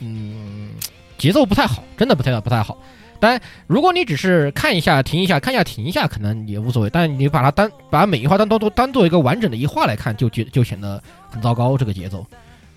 [0.00, 0.68] 嗯，
[1.16, 2.76] 节奏不太好，真的不太不太好。
[3.18, 6.90] 当然，如果你只是看一下、停一下、看一下、停一下，可能也无所谓。
[6.90, 12.26] 但你把它单把每一话单都都当做一个完整的一话来看，就觉就显得很糟糕，这个节奏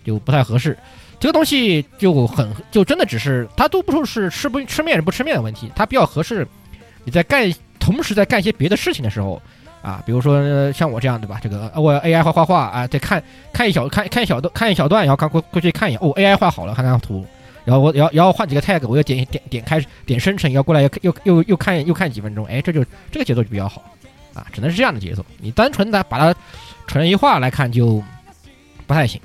[0.06, 0.78] 就不太合适。
[1.20, 6.48] 这个东西就很就真的只是它都不说是吃不吃面不吃面的问题，它比较合适
[7.04, 9.40] 你在干同时在干一些别的事情的时候
[9.82, 11.40] 啊，比如说、呃像我这样对吧？
[11.42, 13.22] 这个我 AI 画画画啊，得看
[13.52, 17.26] 看一小看看一小段看一小段，然后看过过去看一眼，哦 AI 画好了，看看图。
[17.64, 23.84] 然后我然后然后换几个 tag，我又点点点开点生成，要过来又又又又看又看几分钟，哎，这就这个节奏就比较好
[24.34, 25.24] 啊，只能是这样的节奏。
[25.40, 26.34] 你单纯的把它
[26.88, 28.04] 纯一画来看就
[28.88, 29.22] 不太行，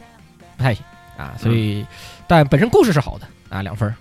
[0.56, 0.84] 不太行
[1.16, 1.34] 啊。
[1.38, 1.86] 所以，
[2.26, 3.94] 但本身故事是好的啊，两分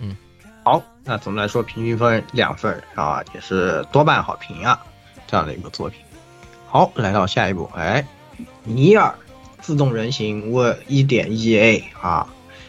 [0.00, 0.16] 嗯。
[0.62, 4.80] 好，那总的来说平均分两分啊，也是多半好评啊，
[5.26, 5.98] 这样的一个作品。
[6.66, 8.06] 好，来到下一步，哎，
[8.64, 9.14] 尼尔
[9.60, 12.26] 自动人形 v 一点一 A 啊，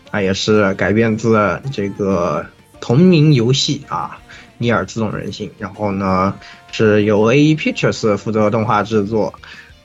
[0.10, 2.46] 它也是改编自这个
[2.80, 4.20] 同名游戏啊，
[4.58, 5.52] 尼尔自动人形。
[5.58, 6.34] 然后呢，
[6.72, 9.34] 是由 Ae Pictures 负责动画制作。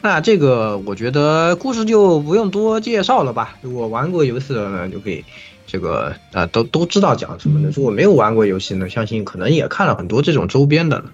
[0.00, 5.24] 那这个我觉得故事就不用多介绍了吧，如果玩过游戏的呢，就可以。
[5.64, 7.70] 这个呃都都知道讲什么的。
[7.70, 11.04] 如果没有玩过游戏呢，相信可能也看了很多这种周边的了，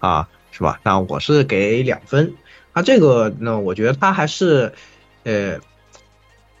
[0.00, 0.28] 啊，
[0.60, 0.78] 是吧？
[0.82, 2.34] 那我是给两分。
[2.74, 4.74] 那，这个呢，我觉得它还是，
[5.24, 5.58] 呃，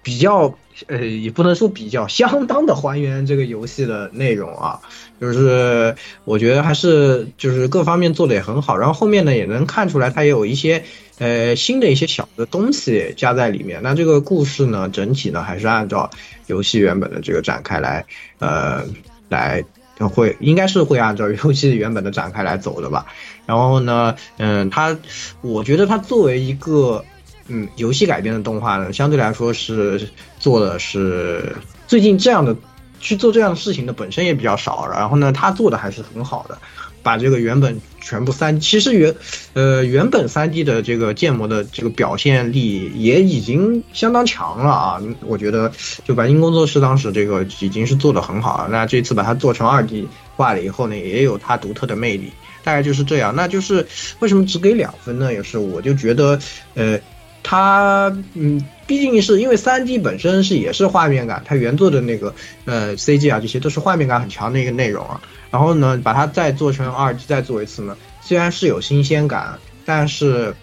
[0.02, 0.54] 比较
[0.86, 4.80] 呃，也不能说比较，相当的还原这个游戏的内容啊。
[5.20, 5.94] 就是
[6.24, 10.82] 我觉得还是就是各方面做的也很好，然后后面呢也能看出来它也有一些
[11.18, 13.82] 呃新的一些小的东西加在里面。
[13.82, 16.08] 那这个故事呢，整体呢还是按照
[16.46, 18.06] 游戏原本的这个展开来，
[18.38, 18.82] 呃，
[19.28, 19.62] 来
[19.98, 23.04] 会应该是会按照游戏原本的展开来走的吧。
[23.50, 24.96] 然后呢，嗯，它
[25.40, 27.04] 我觉得它作为一个
[27.48, 30.08] 嗯游戏改编的动画呢，相对来说是
[30.38, 31.56] 做的是
[31.88, 32.54] 最近这样的。
[33.02, 36.58] 去做这样的事情的本身也比较少，然后呢，他做的还是很好的，
[37.02, 39.14] 把这个原本全部三，其实原，
[39.54, 45.72] 呃，原本三 D 的这个建模的这个表现力也已经相当强了啊，我觉得
[46.04, 50.06] 就白金工作室当时这个已经是做的很好了，那这次把它做成二 D
[50.36, 52.30] 化了以后呢，也有它独特的魅力，
[52.62, 53.34] 大概就是这样。
[53.34, 53.86] 那就是
[54.18, 55.32] 为什么只给两分呢？
[55.32, 56.38] 也是我就觉得，
[56.74, 56.98] 呃。
[57.42, 62.34] 它嗯，毕竟是因为三 D 本身是也是画面感，它原作的那个
[62.66, 65.18] 呃 CG 啊这些都是画面感很强的一个内容啊。
[65.50, 70.54] 然后呢，把它再做成二 D 再做一次呢，虽然是有新鲜感，但是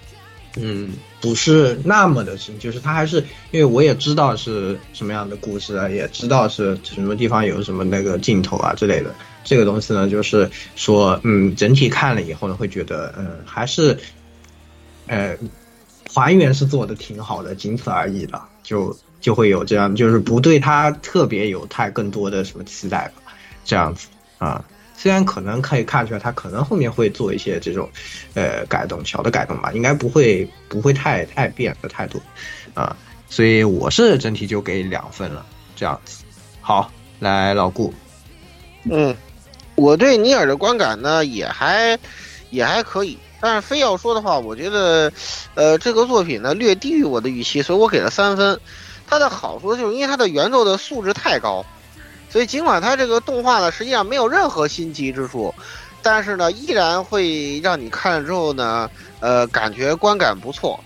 [0.55, 3.17] 嗯，不是那么的深，就是它还是
[3.49, 9.15] 因为我也知道是什么样的故事啊，也知道是什么地方有什么那个镜头啊之类的。
[9.47, 13.97] 这个东西呢，就是说，嗯，整体看了以后呢，会觉得，嗯，还是，
[15.05, 15.37] 呃，
[16.13, 23.31] 还原是做的挺好的，仅此而已的，就就会有这样，就是不对它特别有太更多的什么期待吧，
[23.63, 24.61] 这样子啊。
[24.97, 27.89] 虽然可能可以看出来，他可能后面会做一些这种，
[28.33, 32.19] 呃，改动，小的改动吧，应该不会不会太太变的太多，
[32.73, 32.97] 啊，
[33.29, 36.25] 所以我是整体就给两分了，这样子。
[36.59, 37.93] 好，来老顾，
[38.85, 39.15] 嗯，
[39.77, 41.97] 我对尼尔的观感呢也还
[42.49, 45.11] 也还可以，但是非要说的话，我觉得，
[45.53, 48.59] 呃，这个作品呢略低于我的预期，所以我给了三分。
[49.09, 51.63] 它的好处就是因为它的原作的素质太高。
[52.29, 55.53] 所以，尽管它这个动画呢，实际上没有任何新奇之处，
[56.01, 58.89] 但是呢，依然会让你看了之后呢，
[59.21, 60.77] 呃，感觉观感不错，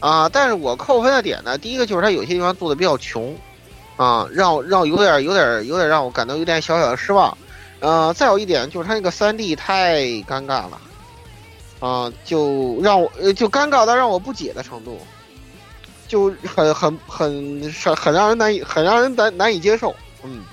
[0.00, 0.28] 啊。
[0.28, 3.36] 但是我扣分的点呢，第一个就是它有些地方做的比较穷，
[3.96, 7.36] 啊，让让有点有点有点让我感到有点小小的失望，
[7.80, 10.80] 呃，再有一点就是它那个三 D 太尴尬了，
[11.80, 14.98] 啊，就让我就尴尬到让我不解的程度，
[16.06, 20.44] 就很很很很让人难以很让人难难以接受，嗯。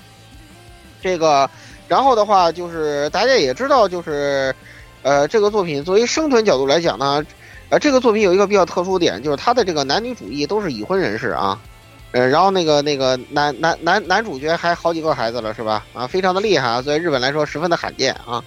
[1.02, 1.48] 这个，
[1.86, 4.52] 然后的话就是大家也知道，就是，
[5.02, 7.24] 呃，这个作品作为生存角度来讲呢，
[7.68, 11.60] 呃，这个作品有一个比较特殊点，就是它的这个男女主义都是已婚人士啊，
[12.16, 15.84] 呃，然后那个那个男男男男主角还好几个孩子了是吧？
[15.92, 18.42] 啊，非常的厉害啊，在日本来说十分的罕见啊。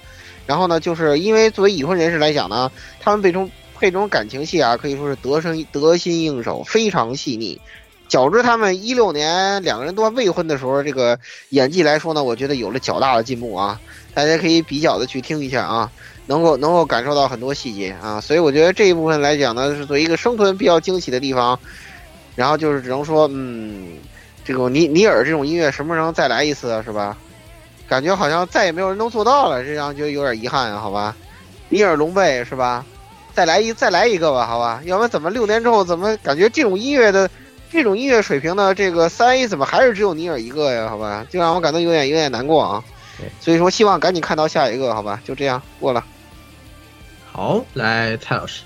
[0.48, 3.48] 然后呢，就是因为作为已婚人士来讲呢，他们被中
[3.78, 7.62] 配这种感情戏啊，可以说是得生得心应手，非常细腻。
[8.08, 11.20] 较之他们一六年两个人都未婚的时候，这个
[11.50, 13.80] 演技来说呢，我觉得有了较大的进步啊！
[14.16, 15.92] 大家可以比较的去听一下啊，
[16.26, 21.60] 能够能够感受到很多细节啊，所以我觉得这一部分来讲呢，是作为一个生存比较惊喜的地方。
[22.40, 23.98] 然后就是只能说，嗯，
[24.46, 27.18] 这个尼尼尔这种音乐什么时候再来一次是吧？
[27.86, 31.14] 感觉好像再也没有人能做到了，这样就有点遗憾啊，好吧？
[31.68, 32.86] 尼尔龙贝是吧？
[33.34, 34.82] 再来一再来一个吧，好吧？
[34.86, 37.30] 要不然怎么六年之后怎么感觉这种音乐的？
[37.70, 40.88] 这种音乐水平呢，这个三 A 怎么还是只有尼尔一个呀？
[40.88, 42.82] 好吧，就让我感到有点有点难过啊。
[43.42, 45.20] 所以说希望赶紧看到下一个，好吧？
[45.26, 46.06] 就这样过了。
[47.34, 48.62] 好，来蔡老师。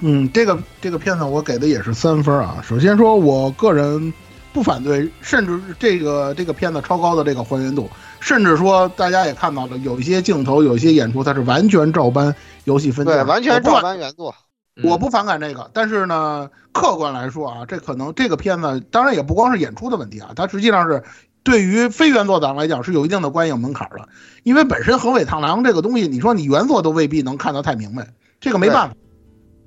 [0.00, 2.62] 嗯，这个这个片子我给的也是三分啊。
[2.66, 4.12] 首先说，我个人
[4.52, 7.90] 不反对，甚至这个这个片子超高的这个还原度，
[8.20, 12.34] 甚至说大家也看到了，有一些镜头、有一些演出，它是完全照搬
[12.64, 14.34] 游戏分镜，对，完全照搬原作。
[14.82, 21.04] 我不反感这个，但是呢，客观来说啊，这可能这个片子当然也不光是演出的问题啊，它实际上是
[21.44, 24.08] 对于非原作党来讲是有一定的观影门槛的，
[24.42, 28.08] 因为本身横尾螳螂这个东西，你说你原作都未必能看得太明白，
[28.40, 28.96] 这个没办法。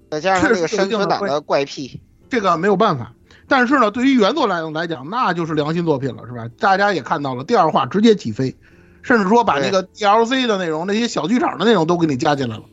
[0.10, 3.14] 再加上这个生存党的怪癖，这个没有办法。
[3.48, 6.50] 但是呢，对于原作来来讲，那就是良心作品了，是吧？
[6.60, 8.56] 大家也看到了，第二话直接起飞，
[9.02, 12.64] 甚至说把那个 DLC 的内容、那些小剧场的内容都给你加进来了。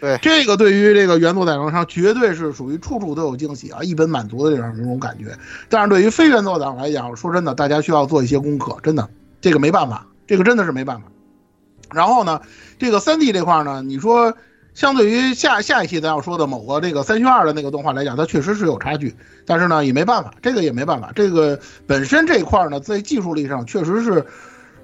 [0.00, 5.36] 对这个，对于这个原作党上绝对是属于处处都有惊喜啊，一本满足的这样这种感觉。
[5.68, 9.08] 但是对于非原作党来讲，说真的，大家需要做一些功课，真的，
[9.40, 11.06] 这个没办法，这个真的是没办法。
[11.92, 12.40] 然后呢，
[12.78, 14.36] 这个三 D 这块呢，你说
[14.74, 19.14] 相对于下下一期咱要说的某个这个三选二的那个动画来讲，它确实是有差距，
[19.46, 24.26] 但是呢也没办法，这个也没办法，这个本身这一块呢在技术力上确实是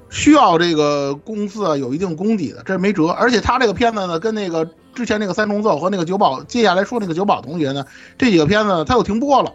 [0.09, 3.09] 需要这个公司啊有一定功底的，这没辙。
[3.09, 4.67] 而且他这个片子呢跟那个。
[4.93, 7.85] 之前那个三重奏和那个九保，接下来说那个九保同学呢，
[8.19, 9.53] 这几个片子他又停播了，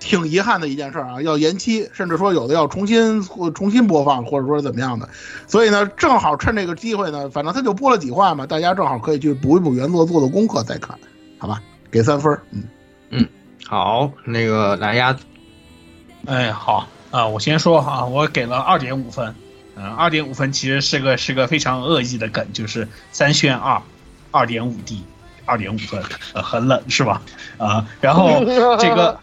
[0.00, 3.22] 挺遗憾的一件事啊，要延期，甚至说有的要重新
[3.54, 5.08] 重新播放，或者说怎么样的。
[5.46, 10.98] 所以呢，正好趁这个机会呢，反正他就播了几话嘛，大家正好可以去补一补原作做做功课再看，
[11.38, 11.62] 好吧？
[11.90, 12.64] 给三分，嗯
[13.10, 13.28] 嗯，
[13.66, 15.22] 好，那个蓝鸭子，
[16.26, 19.34] 哎，好啊，我先说哈，我给了二点五分，
[19.76, 23.80] 嗯，二点五分其实是个是个非常恶意的梗，就是三选二。
[24.32, 25.02] 二点五 D，
[25.44, 26.00] 二点五分，
[26.34, 27.20] 呃，很冷是吧？
[27.58, 28.44] 啊，然后
[28.78, 29.18] 这个，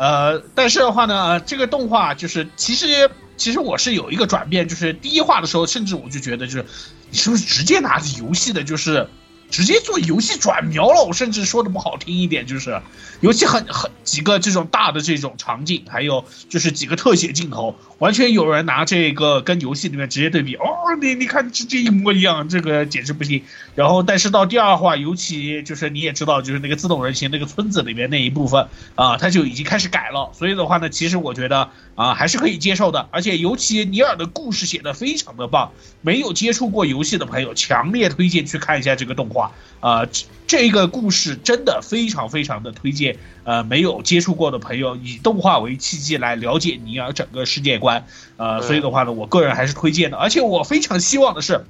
[0.00, 6.64] 呃，但是的话呢，这个动画就是其实其实我是有一个转变，就是第一话的时候，甚至我就觉得就是
[7.10, 9.06] 你是不是直接拿着游戏的，就是
[9.50, 11.02] 直接做游戏转描了？
[11.04, 12.80] 我甚至说的不好听一点，就是。
[13.20, 20.64] 尤其很很几个这种大的这种场景，还有就是几个特写镜头，完全有人拿这个跟游戏里面直接对比，哦，
[21.02, 23.42] 你你看直接一模一样，这个简直不行。
[23.74, 30.30] 然后，但是到第二话，尤其就是你也知道，就是那个自动人形那个村子里面那一部分啊，他就已经开始改了。
[30.32, 33.06] 所以的话呢，其实我觉得啊，还是可以接受的。
[33.10, 39.39] 而且尤其尼尔的故事写的非常的棒，没有接触过游戏的朋友，强烈推荐去看一下这个动画。
[39.40, 43.16] 话，呃，这这个故事真的非常非常的推荐。
[43.44, 48.04] 呃，没有接触过的朋友，以动画为契机来了解尼尔整个世界观。
[48.36, 50.18] 呃，所以的话呢，我个人还是推荐的。
[50.18, 51.64] 而且我非常希望的是，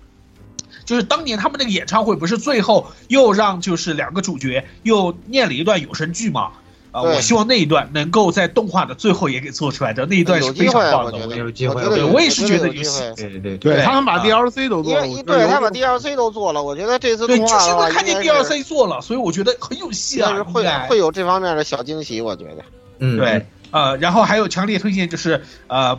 [0.85, 6.53] 就是当年他们那个演唱会不是最后又让就是两个主角又念了一段有声剧吗？
[6.93, 7.15] 啊，对。
[7.15, 11.19] 我希望那一段能够在动画的最后也给做出来的，那一段是非有机会，常棒的。
[11.19, 11.37] 我觉得。
[11.39, 13.15] 有机会我觉得有对我也是觉得有戏会。
[13.15, 13.59] 对对对。
[13.59, 22.65] 对他们把啊 DLC 都做了，对他把 DLC 都做了，我觉得这次对，就是因动画的话为看见 DLC 做了，所以我觉得很有戏啊，会会有这方面的小惊喜，我觉得。
[22.99, 25.99] 嗯，对，呃，然后还有强烈推荐就是呃，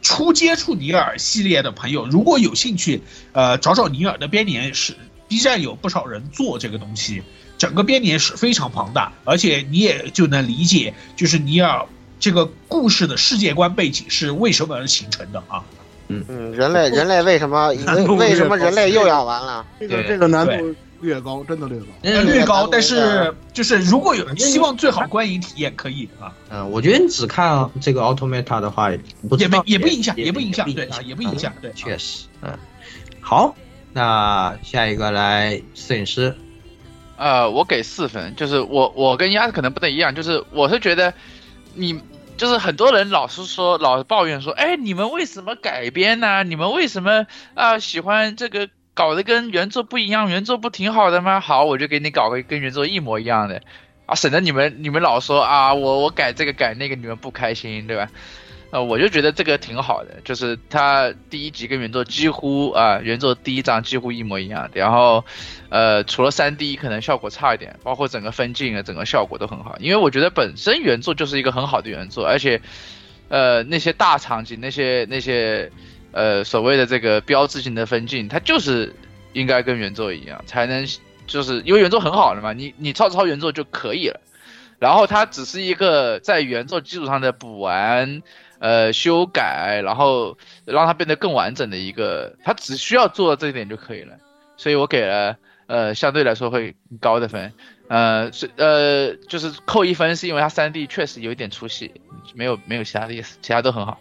[0.00, 3.02] 初接触尼尔系列的朋友，如果有兴趣，
[3.32, 4.94] 呃，找找尼尔的编年史
[5.28, 7.22] ，B 站有不少人做这个东西，
[7.60, 11.84] 整个编年史非常庞大，而且你也就能理解，就是尼尔
[12.18, 15.62] 这个故事的世界观背景是为什么而形成的啊。
[16.08, 16.24] 嗯。
[16.26, 17.76] 嗯，人类人类为什么为
[18.06, 19.66] 度 为什么人类又要完了？
[19.78, 20.06] 这个对。
[20.08, 21.86] 这个难度略高，真的略高。
[22.00, 28.90] 嗯略高，但是就是如果有希望最好观影体验可以啊，嗯，我觉得你只看这个 Automata 的话，
[29.28, 32.58] 不也不也不影响，也也不影响，对啊，也不影响，对，确实，嗯，
[33.20, 33.54] 好，
[33.92, 36.34] 那下一个来摄影师，
[37.20, 41.12] 呃，我给四分，就是我我跟鸭子可能不太一样，就是我是觉得
[41.74, 42.00] 你
[42.38, 50.30] 就是很多人老是说老是抱怨说，哎，你们为什么改编呢、你们为什么啊、喜欢这个搞得跟原作不一样？
[50.30, 51.40] 原作不挺好的吗？
[51.40, 53.60] 好，我就给你搞个跟原作一模一样的
[54.06, 58.08] 啊，省得你们你们老说啊，我我改这个改那个，你们不开心，对吧？
[58.70, 65.24] 呃，我就觉得这个挺好的，就是它第一集跟原作几乎啊、原作第一章几乎一模一样，然后，
[65.70, 72.60] 呃，除了三 D 可能效果差一点，包括整个分镜啊，整个效果都很好，因为我觉得本身原作就是一个很好的原作，而且，
[73.28, 75.70] 呃，那些大场景，那些那些，
[76.12, 78.94] 呃，所谓的这个标志性的分镜，它就是
[79.32, 80.86] 应该跟原作一样，才能
[81.26, 84.20] 就是因为原作很好了嘛，你你抄抄原作就可以了。
[84.78, 88.22] 然后它只是一个在原作基础上的补完、
[88.60, 94.14] 呃修改，然后让它变得更完整的一个，它只需要做到这一点就可以了。
[94.56, 97.52] 所以我给了呃相对来说会高的分，
[97.88, 101.90] 呃是呃就是扣一分是因为它三 D 确实有一点出戏，
[102.34, 103.98] 没有没有其他的意思，其他都很好。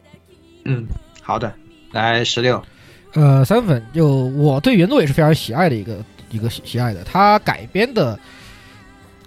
[0.65, 0.85] 嗯，
[1.23, 1.51] 好的，
[1.93, 2.61] 来十六，
[3.13, 8.19] 呃，三分，就我对原作也是非常喜爱的一个一个喜喜爱的，它改编的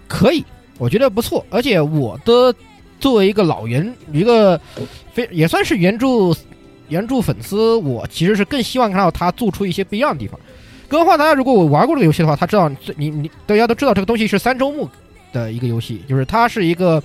[0.07, 0.45] 可以，
[0.77, 2.53] 我觉得不错，而且我的
[3.03, 4.57] 作为一个老原一个
[5.11, 6.33] 非也算是原著
[6.87, 10.39] 原著粉丝，我其实是更希望看到他做出一些不一样的地方。
[10.87, 14.89] 更何况大家如果我玩过这个游戏的话，他知道你你大家都知道这个东西是三周目
[15.33, 17.03] 的一个游戏，就是它是一个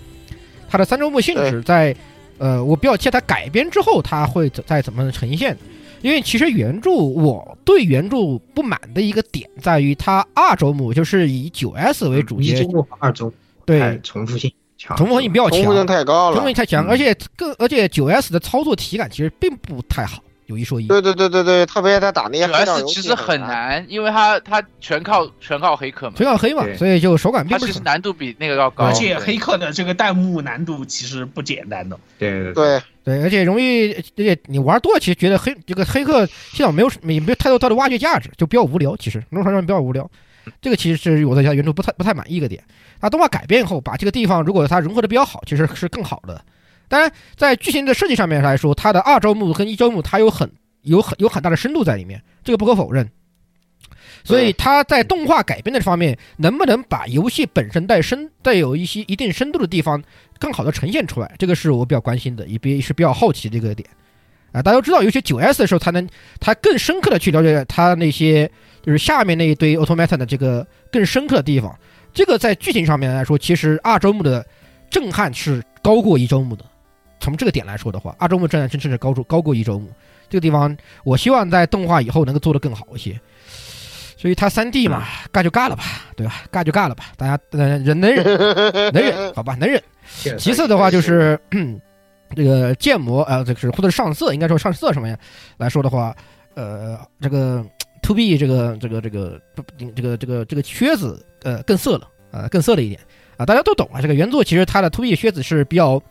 [0.68, 1.92] 它的三周目性质在
[2.38, 5.56] 呃，我比较期待它改编之后它会怎再怎么呈现。
[6.00, 13.32] 因为其实原著我对原著不满的一个点在于它二周目就是以九 S 为主角一周，目和二周
[13.66, 16.54] 对重复性强，重复性比较强，重复性太高了重复性。
[16.54, 20.86] 太强，嗯而且更而且九 S 的操作体感其实并不太好，有一说一。
[20.86, 27.72] 对对对对对，特别他打那些主黑道 S 游戏其实很难，因为它它全靠全靠黑客嘛，全靠黑嘛，所以就手感并不是很。
[27.72, 28.84] 其实难度比那个要高。
[28.84, 31.98] 而且黑客的这个弹幕难度其实不简单的。
[32.18, 38.96] 对对对，对，而且容易，而且你玩多了，其实觉得黑这个黑客系统没有没没有太多它的挖掘价值，就比较无聊。
[38.96, 40.08] 其实农场上比较无聊，
[40.60, 42.62] 这个其实是我在家原著不太不太满意一个点。
[43.00, 46.44] 啊，动画改编后，把这个地方如果它融合的比较好，其实是更好的。
[46.88, 50.50] 当然，在剧情的设计上面来说，它的二周目跟一周目它有很
[50.82, 53.08] 有很有很大的深度在里面，这个不可否认。
[54.24, 60.02] 所以它在动画改编的方面，能不能把游戏本身带深带有一些一定深度的地方
[60.38, 63.88] 更好的呈现出来，这个是我比较关心的，也比是比较好奇的一个点。
[64.50, 66.08] 啊，大家都知道，尤其九 S 的时候，才能
[66.40, 68.50] 他更深刻的去了解它那些
[68.88, 71.78] 就是下面那一堆 automata 的这个更深刻的地方。
[72.14, 74.42] 这个在剧情上面来说，其实二周目的
[74.88, 76.64] 震撼是高过一周目的。
[77.20, 79.90] 从这个点来说的话，二周目震撼真正是高出高过一周目。
[80.30, 80.74] 这个地方，
[81.04, 83.20] 我希望在动画以后能够做得更好一些。
[84.16, 85.84] 所以它三 D 嘛，尬就尬了吧，
[86.16, 86.42] 对吧？
[86.50, 88.24] 尬就尬了吧，大家呃忍能忍
[88.92, 89.82] 能忍，好吧，能忍。
[90.38, 91.38] 其次的话就是
[92.34, 95.16] 这个建模，呃，这个是或者是上色，应该说上色什么呀
[95.58, 96.16] 来说的话，
[96.54, 97.64] 呃，这个
[98.02, 99.62] to B 这个这个这个不
[99.94, 103.00] 这个这个这个靴子，呃，更色了，呃，更色了一点
[103.36, 104.00] 啊，大家都懂啊。
[104.00, 106.02] 这个原作其实它的 to B 靴子是比较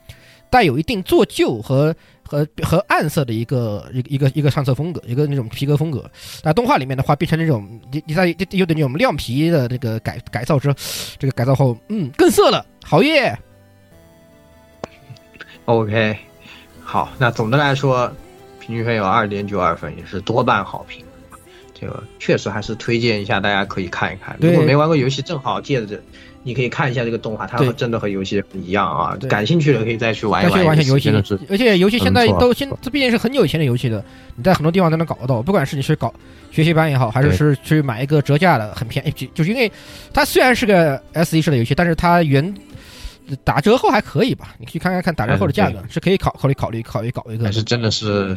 [0.49, 6.09] 带有一定做旧和和和暗色的一个一个一个一个上色风格，一个那种皮革风格。
[6.43, 10.75] 那动画里面的话，变成那种你你在有点那种亮皮的这个改改造之后，
[11.17, 13.37] 这个改造后，嗯，更色了，好耶！
[15.65, 16.17] OK，
[16.81, 18.09] 好，那总的来说，
[18.59, 21.05] 平均分有二点九二分，也是多半好评。
[21.79, 24.35] 这个确实还是推荐一下，大家可以看一看。
[24.41, 26.01] 如果没玩过游戏，正好借着
[26.43, 29.15] 你可以看一下这个动画，它和真的和游戏不一样啊。
[29.29, 34.03] 感兴趣的可以再去玩一再去玩一下游戏的，而且游戏现在都现这毕竟是很久以前的游戏了，
[34.35, 36.13] 你在很多地方都能搞得到，不管是你去搞
[36.51, 39.71] 学习班也好，还是是去买一个折价的很便宜，就就是因为
[40.13, 42.53] 它虽然是个 S E 式的游戏，但是它原
[43.43, 48.35] 打折后还可以吧，你可以看看看打折后的价格是可以考考虑考虑考虑搞一个还是真的是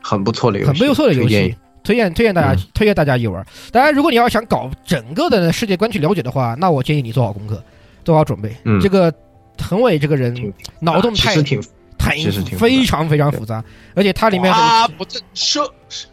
[0.00, 2.66] 很不错的游戏，很不错的游戏，推荐推荐大家、嗯。
[2.74, 3.44] 推荐大家一玩。
[3.72, 7.62] 当然，如果你要想搞整个的世界观去了解的话，那我建议你做好功课，
[8.04, 8.54] 做好准备。
[8.64, 8.80] 嗯。
[8.80, 9.12] 这个
[9.56, 11.62] 藤伟这个人脑洞太啊其实挺
[11.98, 12.14] 太
[12.56, 13.62] 非常非常复杂，
[13.94, 15.70] 而且它里面啊，不这涉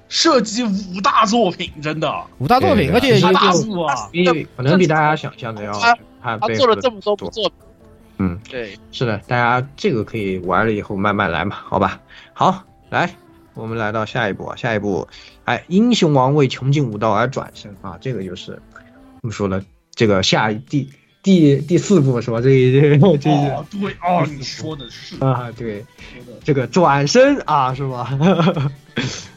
[0.09, 2.13] 涉及五大作品，真的。
[2.39, 4.25] 五大作品，而且一大有作啊，比
[4.57, 7.53] 可能比大家想象的要他他他做了这么多部作品，
[8.17, 12.01] 嗯，对，是的，大家这个可以玩了以后慢慢来嘛，好吧？
[12.33, 13.09] 好，来，
[13.53, 15.07] 我们来到下一步啊，下一步，
[15.47, 18.59] 哎，英雄王为穷尽武道而转身啊，这个就是
[19.21, 19.63] 我们说了，
[19.95, 20.89] 这个下第
[21.23, 22.41] 第第四部是吧？
[22.41, 25.85] 这一这个 这一哦，对哦，你说的是啊，对，
[26.43, 28.09] 这个转身啊，是吧？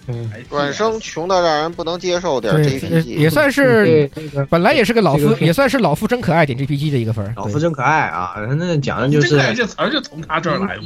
[0.09, 7.33] 嗯，哎转生穷的让人不能接受点对 JPG，也算是对，这个本来也是个老夫这，个也算是老夫真可爱点 GPG 的一个分儿。
[7.37, 10.83] 老夫真可爱啊，那讲的就是这个这词儿就从他这儿来嘛。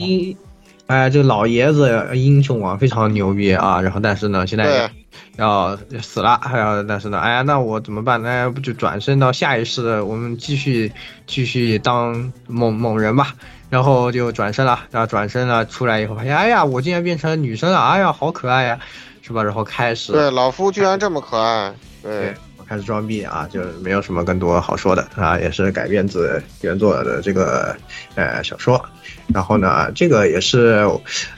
[0.86, 4.90] 一，哎，这个老爷子英雄啊非常牛逼啊，然后但是呢，现在对
[5.36, 8.28] 要死了，还要但是呢，哎呀，那我怎么办呢？
[8.28, 10.92] 哎不就转身到下一世，我们继续
[11.26, 13.34] 继续当猛猛人吧。
[13.70, 18.78] 然后就转身了，然后转身了出来以后发现，哎呀，我竟然变成女生了，哎呀，好可爱呀，
[19.20, 19.42] 是吧？
[19.42, 22.34] 然后开始对，老夫居然这么可爱，对
[22.66, 27.76] 开始装逼啊，就是没有什么更多好说的啊，也是改编自原作的这个
[28.14, 28.84] 呃小说，
[29.32, 30.88] 然后呢，这个也是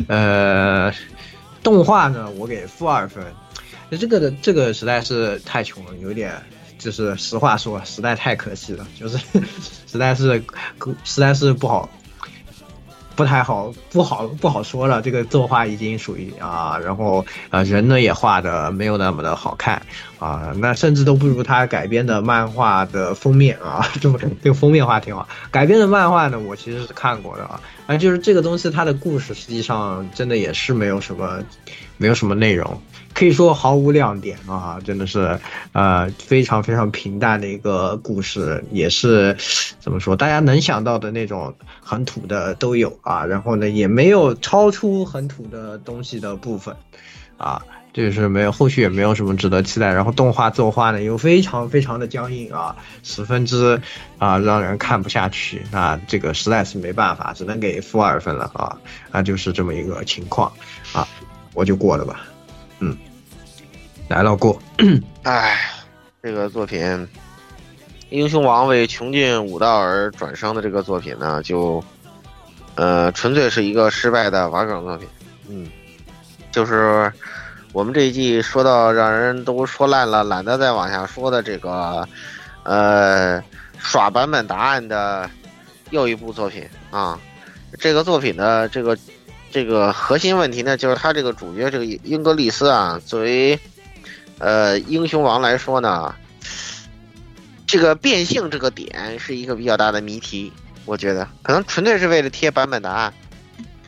[0.09, 0.93] 呃
[1.62, 3.24] 动画呢，我给负二分，
[3.98, 6.32] 这个的这个实在是太穷了，有点
[6.78, 9.19] 就是实话说，实在太可惜了，就是
[9.86, 10.43] 实在是
[11.05, 11.89] 实在是不好。
[13.17, 15.01] 不太好，不好，不好说了。
[15.01, 19.81] 这个作画已经属于啊，然后啊人呢也画的没有那么的好看
[20.21, 25.27] 啊，那甚至都不如他改编的漫画的封面啊， 这么这个封面画挺好。
[25.51, 31.43] 改编的漫画呢，我其实是看过的啊，啊就是这个东西它的故事实际上真的也是没有什么，
[31.97, 32.81] 没有什么内容。
[33.17, 35.41] 可以说毫无亮点啊，真的是，
[35.73, 39.35] 呃，非常非常平淡的一个故事，也是
[39.81, 46.77] 怎么说，大家能想到的那种很土的都有啊，然后呢，也没有超出很土的东西的部分，
[47.39, 47.63] 啊，
[47.95, 53.81] 就是没有后续也没有什么值得期待，然后动画作画呢又非常非常的僵硬啊，十分之
[54.19, 58.77] 啊让人看不下去，那这个实在是没办法，只能给负二分了啊，
[59.11, 60.53] 那就是这么一个情况
[60.93, 61.09] 啊，
[61.55, 62.27] 我就过了吧。
[62.79, 62.95] 嗯，
[64.09, 64.61] 来了过。
[65.24, 65.59] 唉，
[66.23, 66.81] 这个作品
[68.11, 71.83] 《英雄王为穷尽武道而转生》的这个作品呢，就
[72.77, 75.09] 呃纯粹是一个失败的玩梗作品。
[75.49, 75.66] 嗯，
[76.53, 77.12] 就是
[77.73, 82.09] 我们这一季说到让人都说烂了，懒得再往下说的这个
[82.62, 83.43] 呃
[83.78, 85.28] 耍版本答案的
[85.91, 87.19] 又一部作品啊。
[87.81, 88.97] 这个作品的这个
[89.51, 93.59] 这个核心问题呢，就是他这个主角这个英格丽斯啊，作为
[94.39, 96.15] 呃英雄王来说呢，
[97.67, 100.53] 这个变性这个点是一个比较大的谜题。
[100.85, 103.13] 我觉得可能纯粹是为了贴版本答案。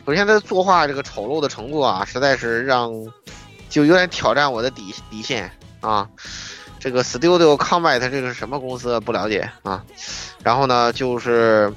[0.05, 2.91] 首先，他作画这个丑陋的程度啊，实在是让
[3.69, 5.51] 就有点挑战我的底底线
[5.81, 6.09] 啊。
[6.79, 9.83] 这个 Studio Combat 这个是什么公司不了解啊？
[10.41, 11.71] 然后呢，就是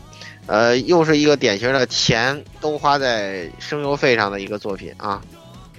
[0.47, 5.21] 呃，又是一个典型的钱都花在声优费上的一个作品啊。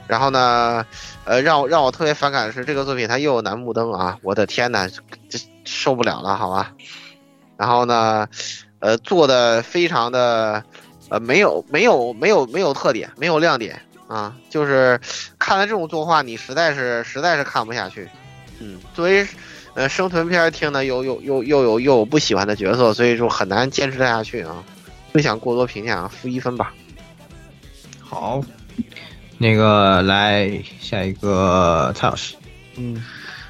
[0.08, 0.86] 然后呢，
[1.26, 4.90] 呃，让我让我特别反感的是这个作品它又有楠木灯啊，我的天呐，
[5.30, 6.74] 这受不了了，好吧。
[7.58, 8.28] 然后呢，
[8.80, 10.64] 呃，做的非常的
[11.10, 15.00] 呃没有没有没有没有特点，没有亮点啊，就是
[15.40, 18.10] 看了这种作画，你实在是实在是看不下去。
[18.60, 19.26] 嗯，作为
[19.76, 24.64] 呃生存片听呢，又又又又有又有不喜欢的角色，所以说很难坚持下去啊。
[25.14, 26.74] 不想过多评价，负一分吧。
[28.00, 28.44] 好，
[29.44, 30.50] 那个来
[30.80, 32.34] 下一个蔡老师。
[32.78, 33.04] 嗯，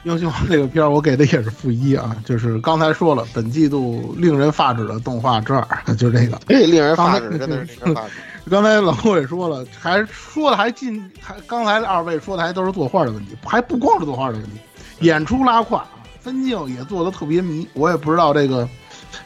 [0.05, 6.35] 英雄王这个片儿我给的也是负一啊， 就是刚才说了，本季度令人发指的动画之二， 就是这个。
[6.47, 8.13] 对， 令人发指，刚才真的是令人发指。
[8.49, 14.59] 刚才老郭也说了，还说的还进，还刚才二位说的还都是作画的问题，还不光是作画的问题，
[15.01, 15.85] 演出拉胯，
[16.19, 18.67] 分镜也做的特别迷，我也不知道这个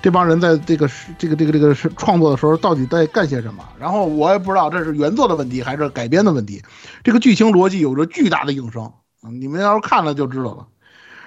[0.01, 6.61] 这帮人在这个是这个这个这个是创作的时候到底在干些什么，然后我也不知道这是原作的问题还是改编的问题，
[7.03, 8.93] 这个剧情逻辑有着巨大的硬伤，
[9.23, 10.67] 嗯你们要是看了就知道了。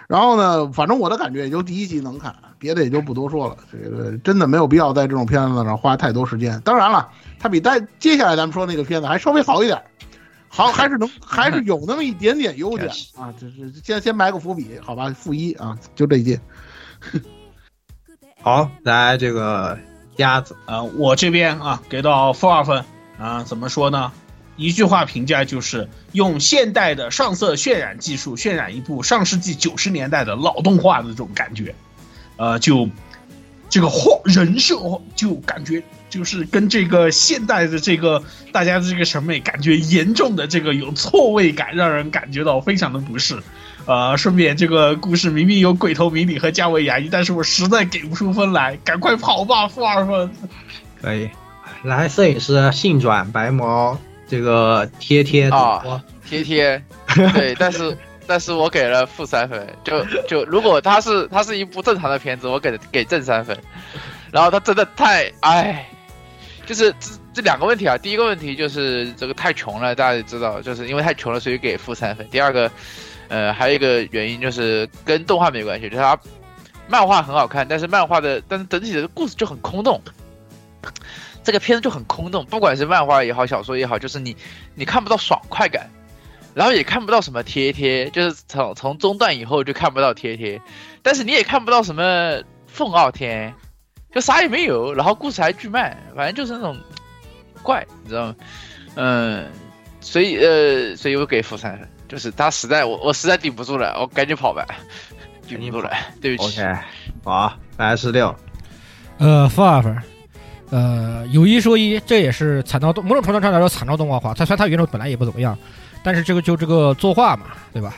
[0.09, 3.57] 然后呢，反正我的感觉也就第一集能看，别的也就不多说了。
[3.70, 6.61] 这个真的没有必要在这种片子上花太多时间。
[6.65, 7.09] 当然了，
[7.39, 9.81] 它比在接下来咱们说那个片子还稍微好一点，
[10.49, 13.32] 好 还是能还是有那么一点点优点 啊。
[13.39, 15.09] 这是先先埋个伏笔，好吧？
[15.11, 16.41] 负一啊，就这一季。
[18.43, 19.79] 好，来这个
[20.17, 22.85] 鸭子啊、我这边啊给到负二分
[23.19, 24.11] 啊，怎么说呢？
[24.57, 31.75] 一句话评价就是用现代的上色渲染技术渲染一部上世纪九十年代的老动画的这种感觉，
[32.37, 32.89] 呃，就
[33.69, 34.77] 这个画人设
[35.15, 38.23] 就感觉就是跟这个现代的这个
[38.53, 43.43] 大家的这个审美感觉严重的这个有错位感，让人感觉到非常的不适。
[43.91, 50.31] 呃，顺便这个故事明明有鬼头明里和加维牙医，但是我实在给不出分来，赶快跑吧，负二分。
[51.03, 51.29] 可以。
[51.83, 53.99] 来，摄影师性转白毛，
[54.29, 56.81] 这个贴贴啊，贴贴，
[57.35, 57.99] 对，但是
[58.29, 63.59] 但是我给了负三分，就就如果它是它是一部正常的片子，我给给正三分，
[64.31, 65.85] 然后它真的太哎，
[66.65, 72.25] 就是这这两个问题啊，第一个问题就是这个太穷了，大家也知道，就是因为太穷了，所以给负三分。
[72.31, 72.71] 第二个，
[73.31, 76.19] 呃，还有一个原因就是跟动画没关系，就是它
[76.86, 80.02] 漫画很好看，但是漫画的但是整体的故事就很空洞。
[81.43, 84.36] 这个片子就很空洞，不管是漫画也好，小说也好，就是你
[84.74, 85.89] 你看不到爽快感，
[86.55, 90.61] 然后也看不到什么贴贴，就是从从中段以后就看不到贴贴，
[91.02, 93.55] 但是你也看不到什么凤傲天，
[94.12, 96.77] 就啥也没有，然后故事还巨慢，反正就是那种
[97.62, 98.36] 怪，你知道吗？
[98.97, 99.48] 嗯，
[100.01, 104.66] 所以呃，所以我给负三分，就是他实在我我实在顶不住了，我赶紧跑吧，
[105.47, 106.61] 顶不住了， 对不起。
[106.61, 106.78] OK，
[107.23, 108.35] 好，来十六，
[109.19, 109.97] 呃，负二分。
[110.70, 114.35] 呃，有一说一，这也是惨遭动某种程度上来说惨遭动画化。
[114.35, 115.57] 它虽然它原著本来也不怎么样，
[116.03, 117.95] 但是这个就这个作画嘛，对吧？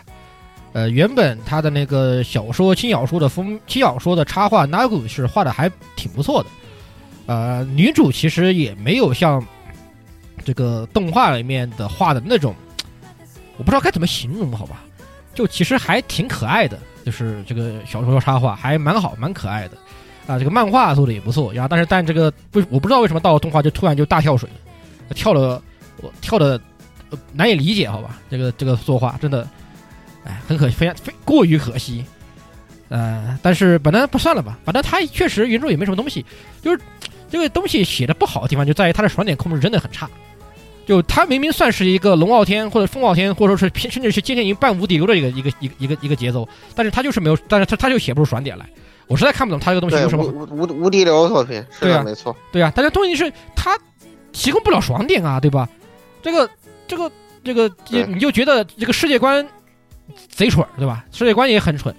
[0.73, 6.49] 呃，原本他的那个小说轻小说的封轻小说的插画 Nagu 是画的还挺不错的。
[7.27, 9.47] 呃，女主其实也没有像
[10.43, 12.55] 这个动画里面的画的那种，
[13.63, 14.83] 我不知道该怎么形容，好吧？
[15.35, 16.77] 就其实还挺可爱的，
[17.07, 19.77] 就是这个小说插画还蛮好，蛮可爱的。
[20.27, 24.49] 啊，这个漫画做的也不错，然后但是但这个不，我不知道为什么到了动画就突然就大跳水
[25.09, 25.63] 了，跳了，
[25.99, 26.61] 我跳的、
[27.33, 28.19] 难以理解，好吧？
[28.29, 29.49] 这个这个作画真的，
[30.25, 32.05] 哎，很可惜，非常非过于可惜。
[32.89, 36.27] 呃，但是本来不算了吧，反正他确实原著也没什么东西，
[36.61, 36.81] 就是
[37.31, 40.11] 这个东西写的不好的地方就在于它的爽点控制真的很差。
[40.87, 48.69] 就他明明算是一个龙傲天或者风傲天，或者说是甚至是接近于半无敌流的一个一个一个一个一个节奏，但是他就是没有，但是他他就写不出爽点来。
[49.09, 53.79] 我实在看不懂他这个东西有什么无无无敌流作品，是对啊，没错，对啊，但是东西是他
[54.33, 55.69] 提供不了爽点啊，对吧？
[56.23, 56.49] 这个
[56.87, 57.11] 这个
[57.45, 57.71] 这个，
[58.07, 59.47] 你就觉得这个世界观
[60.29, 61.05] 贼蠢，对吧？
[61.11, 61.95] 世界观也很蠢，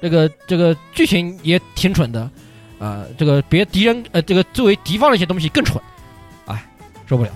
[0.00, 2.28] 这个这个剧情也挺蠢的，
[2.78, 5.80] 呃，这个别敌人呃，这个作为敌方的一些东西更蠢，
[6.46, 6.66] 哎，
[7.06, 7.30] 受不了，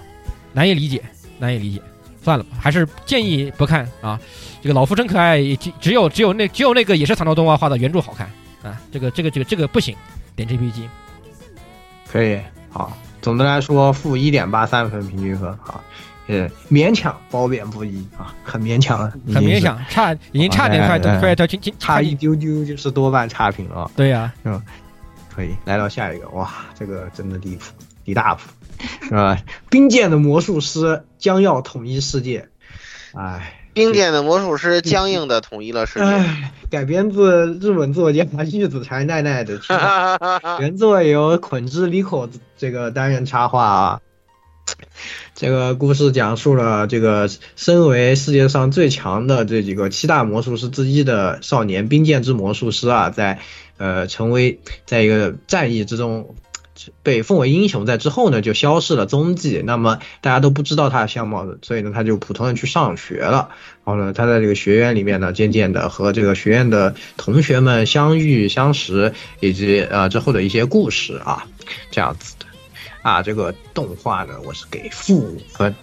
[0.53, 1.03] 难以理解，
[1.39, 1.83] 难以理解，
[2.23, 4.19] 算了吧，还是建议不看啊。
[4.63, 8.31] 这个老夫真可爱，只只有只有那只有那个也是唐朝动画画的原著好看。
[8.63, 9.97] 啊，这个这个这个这个不行，
[10.37, 10.83] 点 GPG，
[12.07, 12.95] 可以好。
[13.23, 15.83] 总的来说，负一点八三分平均分，好，
[16.27, 23.91] 呃，勉强褒贬不一啊，很勉强了，很勉强，差已经差点快快到经经差一丢丢就是多半差评了。
[23.97, 24.63] 对呀，嗯，
[25.35, 27.65] 可以来到下一个，哇，这个真的离谱，
[28.05, 28.43] 离大谱，
[29.03, 29.39] 是吧？
[29.69, 32.49] 冰剑的魔术师将要统一世界，
[33.15, 33.57] 哎。
[33.73, 36.05] 冰剑的魔术师僵硬的统一了世界。
[36.05, 39.61] 唉，改编自日本作家玉子柴奈奈的
[40.59, 42.29] 原作由捆之里口
[42.59, 44.01] 这个担任插画啊。
[45.37, 53.39] 这个故事讲述了这个身为世界上最强的这几个七大魔术师之一的少年冰剑之魔术师啊，在
[53.77, 56.35] 呃成为在一个战役之中。
[57.03, 59.63] 被奉为英雄，在之后呢就消失了踪迹。
[59.65, 63.51] 那么大家都不知道他的相貌，所以呢他就普通的去上学了。
[63.85, 71.47] 然后呢他在这个学院里面呢，渐渐的和这个学院的同学们相遇相识，以及呃之后的一些故事啊，
[71.91, 72.47] 这样子的。
[73.03, 75.75] 啊，这个动画呢我是给负五分，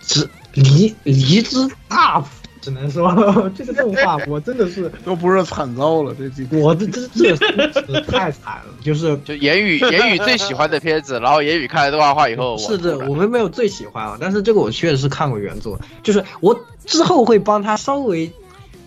[0.00, 2.28] 之离离之大谱。
[2.64, 3.12] 只能说
[3.54, 18.32] 这个动画我真的是 都不是惨遭了，这几我这这这太惨了， 就是就言语言语最喜欢的片子，然后言语看了动画化以后，是的，我们没有最喜欢啊，但是这个我确实是看过原作，就是我之后会帮他稍微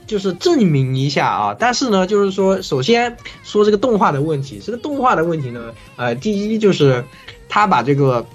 [0.07, 7.05] 就是证明一下啊，但是呢，就是说首先说这个动画的问题，这个动画的问题呢，呃，第一就是
[7.47, 8.25] 他把这个。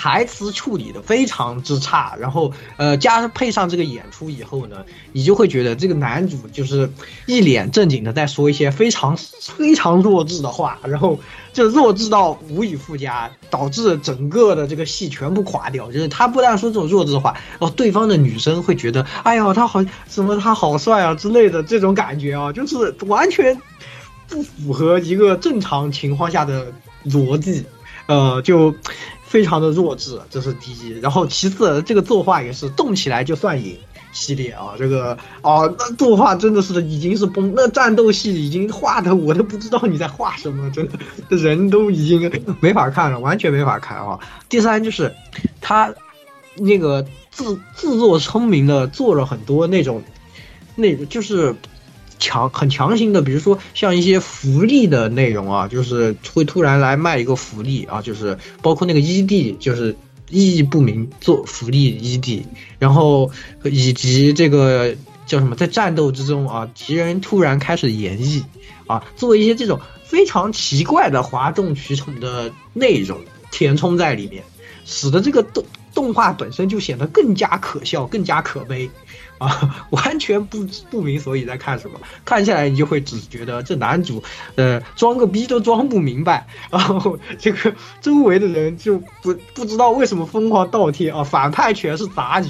[0.00, 4.78] 台词处理的非常之差，然后呃加上配上这个演出以后呢，
[5.12, 6.90] 你就会觉得这个男主就是
[7.26, 11.20] 一脸正经的在说一些非常非常弱智的话，然后
[11.52, 15.92] 就弱智到无以复加，导致整个的这个戏全部垮掉。
[15.92, 23.54] 就是他不但说这种弱智的话，哦，对方的女生会觉得，哎呀，他好什么他好帅啊之类的这种感觉啊，就是完全
[24.28, 26.72] 不符合一个正常情况下的
[27.04, 27.66] 逻辑，
[28.06, 28.74] 呃，就
[29.30, 30.90] 非常的弱智，这是第一。
[30.98, 33.78] 然后其次，这个作画也是动起来就算赢
[34.12, 40.84] 系列啊，这个啊，那作画真的是已经是崩，那战斗戏已经画的我都不知道你在画什么，真
[41.28, 42.28] 的，人都已经
[42.58, 44.18] 没法看了，完全没法看啊。
[44.48, 45.14] 第三就是
[45.60, 45.94] 他
[46.56, 50.02] 那个自自作聪明的做了很多那种，
[50.74, 51.54] 那个就是。
[52.20, 59.96] 强很强行的，比如说像一些福利的内容啊，就是会突然来卖一个福利啊，就是包括那个 ED，就是
[60.28, 62.44] 意义不明做福利 ED，
[62.78, 63.30] 然后
[63.64, 64.94] 以及这个
[65.26, 68.44] 叫什么，在战斗之中啊，敌人突然开始演绎
[68.86, 73.18] 啊，做一些这种非常奇怪的哗众取宠的内容
[73.50, 74.44] 填充在里面，
[74.84, 75.64] 使得这个动
[75.94, 78.90] 动画本身就显得更加可笑，更加可悲。
[79.40, 84.22] 啊， 完全不不明所以在看什么，看下来你就会只觉得这男主，
[84.54, 92.48] 呃，装个逼都装不明白，然后这个周围的人就不不知道为什么疯狂倒贴啊，反派全是杂鱼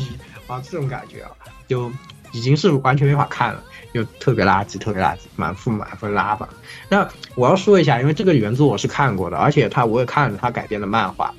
[0.49, 1.31] 啊，这种感觉啊，
[1.69, 1.93] 就
[2.33, 3.63] 已经是完全没法看了，
[3.95, 6.49] 就特别垃圾，特别垃圾，满腹满分拉吧。
[6.89, 11.33] 那我要说一下，因为这个原作我是看过的，而且他我也看了他改编的漫画。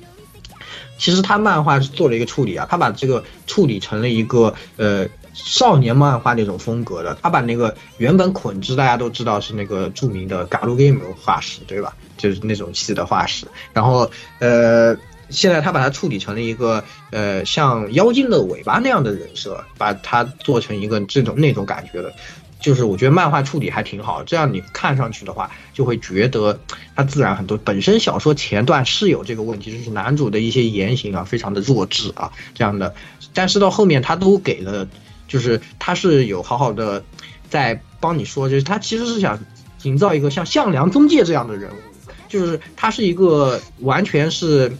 [0.96, 5.06] 其实他漫画是做了一个处理啊，他把这个处理成了一个呃。
[5.34, 11.94] 少年漫画那种风格的，他把那个原本捆之大家都知道是那个著名的嘎鲁 game 画师，对吧？
[12.18, 13.46] 就是那种系的画师。
[13.72, 14.10] 然后，
[14.40, 14.94] 呃，
[15.30, 22.12] 现在他把它处理成了一个呃像妖精的尾巴那样的人设，把它做成一个这种那种感觉的，
[22.60, 24.22] 就是我觉得漫画处理还挺好。
[24.24, 26.60] 这样你看上去的话，就会觉得
[26.94, 27.56] 它自然很多。
[27.64, 32.94] 本身小说前段是有这个问题，就是男主的一些言行啊，非常的弱智啊这样的，
[33.32, 34.86] 但是到后面他都给了。
[35.32, 37.02] 就是他是有好好的
[37.48, 39.38] 在帮你说，就是他其实是想
[39.84, 44.70] 营造一个像向良宗介这样的人物，就是他是一个完全是，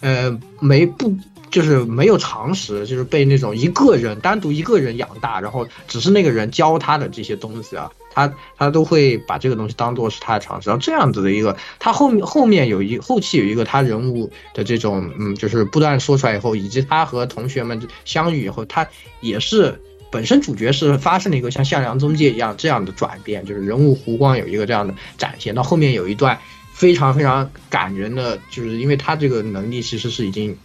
[0.00, 1.14] 呃，没不
[1.50, 18.86] 就是没有常识，就是被那种一个人单独一个人养大，然后只是那个人教他的这些东西啊，他他都会把这个东西当做是他的常识，然后这样子的一个，他后面后面有一后期有一个他人物的这种，嗯，就是不断说出来以后，以及他和同学们相遇以后，他
[19.20, 19.78] 也是。
[20.10, 25.54] 本身主角是发生了一个像向良宗介一样这样的转变，就是人物弧光有一个这样的展现。
[25.54, 26.38] 到后面有一段
[26.72, 30.56] 非常非常感人的，就是因为他这个能力其实是已经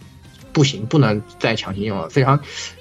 [0.52, 2.08] 不行，不能再强行用了。
[2.08, 2.40] 非常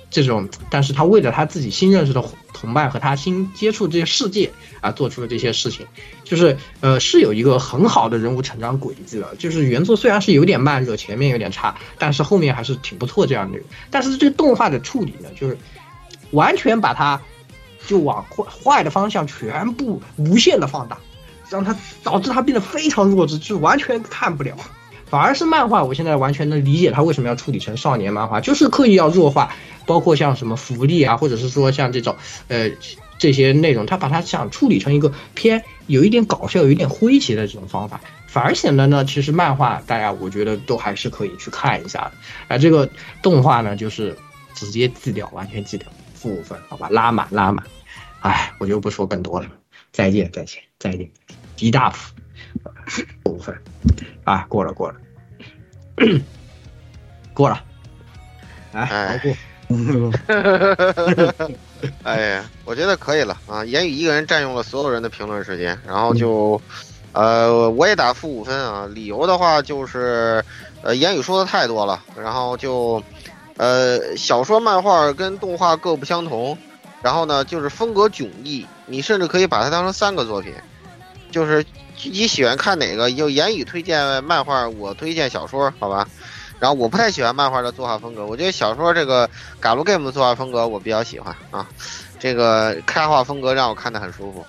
[0.09, 2.23] 这种，但是他为了他自己新认识的
[2.53, 4.49] 同伴和他新接触这些世界
[4.79, 5.85] 啊，做出了这些事情，
[6.23, 9.35] 就是呃是有一个很好的人物成长轨迹的。
[9.37, 13.59] 就是原作虽然是有点慢热，前面有点差，但是后面还是挺不错这样的。
[13.91, 15.57] 但是这个动画的处理呢，就是。
[16.33, 17.21] 完全把它
[17.87, 20.97] 就往坏坏的方向全部无限的放大，
[21.49, 21.73] 让它
[22.03, 24.55] 导致它变得非常弱智，就完全看不了。
[25.05, 29.53] 反而是漫画，我现在完全能理解他为什么要处理成少年漫画，就是刻意要弱化，
[29.85, 32.15] 包括像什么福利啊，或者是说像这种
[32.47, 32.71] 呃
[33.19, 42.11] 这些内容，他把它想处理成一个偏有一点搞笑、有一点诙谐的这种方法，反而显得呢，其实漫画大家我觉得都还是可以去看一下的。
[42.47, 42.89] 而这个
[43.21, 44.17] 动画呢，就是
[44.55, 45.87] 直接记掉，完全记掉。
[46.23, 47.61] 负五分，好吧，拉满拉满，
[48.21, 49.47] 哎，我就不说更多了，
[49.91, 51.11] 再见再见再见，
[51.57, 52.13] 一大负
[53.25, 53.53] 五分，
[54.23, 54.95] 啊，过了过了，
[57.35, 57.61] 过了，
[58.71, 59.33] 哎，过，
[62.03, 66.61] 哎呀，我觉得可以了啊，言语一个人占用了所有人的评论时间，然后就，
[67.11, 70.41] 呃，我也打负五分啊，理由的话就是，
[70.83, 73.03] 呃，言语说的太多了，然后就。
[73.57, 76.57] 呃，小说、漫画跟动画各不相同，
[77.03, 80.51] 然后呢，就是风格迥异，你甚至可以把它当成三个作品，
[81.29, 81.63] 就是
[82.03, 86.07] 你喜欢看哪个，就言语推荐漫画，我推荐小说，好吧？
[86.59, 89.27] 然后我不太喜欢漫画的作画风格，我觉得小说这个
[89.59, 91.67] 《嘎鲁 game》的作画风格我比较喜欢啊，
[92.19, 94.43] 这个开画风格让我看得很舒服，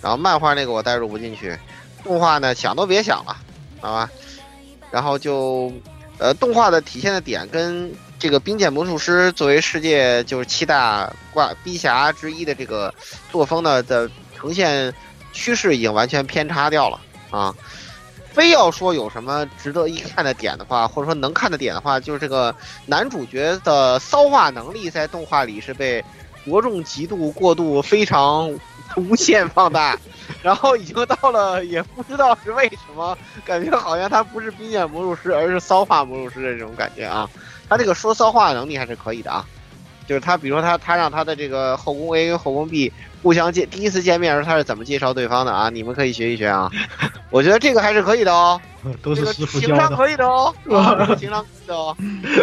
[0.00, 1.54] 然后漫画那个我代入不进去，
[2.02, 3.36] 动画呢想都别想了，
[3.80, 4.08] 好吧？
[4.90, 5.70] 然后就，
[6.16, 7.92] 呃，动画的体现的点跟。
[8.18, 12.92] 这个冰剑魔术师作为世界就是七大挂逼侠之一的这个
[13.30, 14.92] 作风呢的呈现
[15.32, 17.00] 趋势已经完全偏差掉了
[17.30, 17.54] 啊！
[18.32, 22.54] 非要说有什么值得一看的点的话，或者说能看的点的话，就是这个
[22.86, 26.04] 男主角的骚化能力在动画里是被
[26.44, 28.48] 着重极度过度非常
[28.96, 29.98] 无限放大，
[30.42, 37.28] 然后已经到了也不知道是为什么，感觉好像他不是冰剑魔术师，而是骚化魔术师的这种感觉啊。
[37.68, 39.44] 他这个说骚话能力还是可以的啊，
[40.06, 42.92] 就是他比如说他他让他的这个后宫 A 跟后宫 B
[43.22, 45.68] 互相见第一次见面的时候他是怎么介绍对方的啊？
[45.68, 46.70] 你们可以学一学啊，
[47.30, 48.60] 我觉得这个还是可以的哦。
[49.02, 49.74] 都是这个师傅教的。
[49.74, 51.96] 情商可以的哦， 啊，情商可以的哦，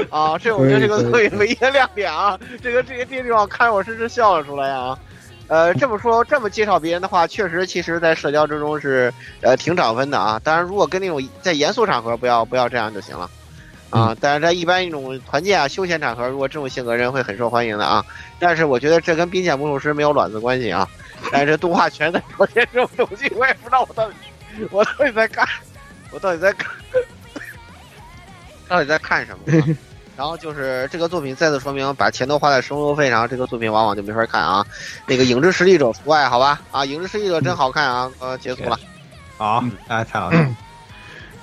[0.10, 4.98] 啊，这我觉得这个作品唯一的亮点啊，这个这个这个地方看我真是笑了出来啊。
[5.48, 10.42] 呃，这么说这么介绍别人的话，确实其实在社交之中是呃挺涨分的啊。
[10.44, 13.30] 当然，如果跟那种在严肃场合不要不要这样就行了。
[13.96, 18.04] 啊，但是在一般一种团建啊、休闲场合，如果这种性格人会很受欢迎的啊。
[18.40, 20.88] 但是我觉得这跟冰剑魔术师没有卵子关系啊。
[21.32, 24.16] 但是动画全在表现这种东西，我也不知道我到底
[24.70, 25.48] 我到底在干，
[26.12, 26.70] 我到底在看，
[28.68, 29.66] 到底在看什么啊？
[30.18, 34.66] 然后就是这个作品再次说明，把钱都花在生活费上，这个作品往往就没法看啊。
[35.08, 36.62] 那个影之实力者除外，好吧？
[36.72, 38.12] 啊，影之实力者真好看啊！
[38.20, 38.80] 呃，结束了。
[39.38, 40.38] 好，大家蔡老师，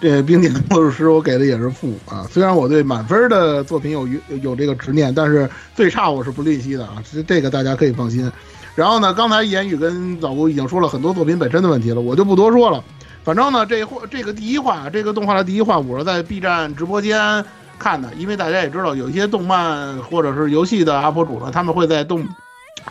[0.02, 4.08] 这冰点魔术师我给的也是负啊，虽然我对满分的作品有
[4.42, 8.28] 有这个执念，但是最差我是不吝惜的啊，这这个大家可以放心。
[8.74, 12.82] 然后呢，刚才言语跟老吴已经说了很多作品本身的问题了，我就不多说了。
[13.22, 17.44] 反正呢，这话这个第一话，这个动画的第一话，我是在 B 站直播间
[17.78, 22.26] 看的，因为大家也知道，有一些动漫或者是游戏的 UP 主呢，他们会在动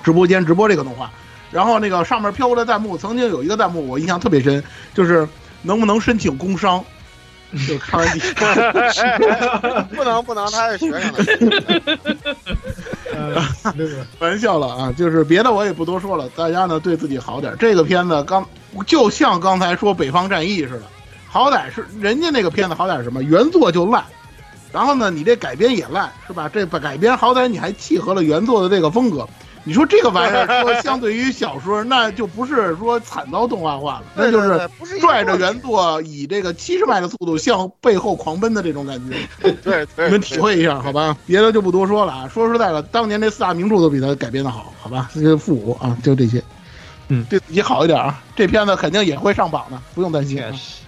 [0.01, 1.11] 直播间直播这个动画。
[1.51, 4.63] 然后那个上面飘过的弹幕，曾经有一个弹幕我印象特别深，
[4.93, 5.27] 就是
[5.63, 6.81] 能不能申请工伤？
[7.67, 8.19] 就看完第
[9.95, 11.23] 不能不能，他是学生的。
[14.19, 17.53] 玩笑了啊，就是别的我也不多说了，大家呢对自己好点。
[17.59, 18.45] 这个片子刚
[18.85, 20.83] 就像刚才说《北方战役》似的，
[21.27, 24.03] 好歹是人家那个片子好歹是什么原作就烂，
[24.71, 26.49] 然后呢你这改编也烂，是吧？
[26.51, 29.27] 这改编好歹你还契合了原作的这个风格。
[29.63, 34.69] 你说这个玩意儿说相对于小说，那就不是说惨遭动画化了，那就是
[34.99, 39.17] 拽着原作以这个七十迈的速度向背后狂奔的这种感觉。
[39.63, 41.15] 对，你们体会一下好吧？
[41.25, 42.27] 别的就不多说了啊。
[42.27, 45.09] 说实在的，当年这四大名著都比它改编的好，好吧？
[45.13, 46.41] 这个负五啊，就这些。
[47.09, 48.19] 嗯，对自己好一点啊。
[48.35, 50.41] 这片子肯定也会上榜的，不用担心。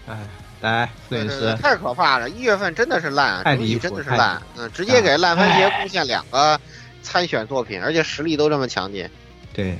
[0.08, 0.18] 哎，
[0.62, 2.30] 来，摄影师，太可怕了！
[2.30, 4.42] 一月份真的是烂，太离谱，真的是烂。
[4.58, 6.60] 嗯，直接给烂番茄贡献两个
[7.04, 9.08] 参选作品，而且实力都这么强劲。
[9.54, 9.78] 对，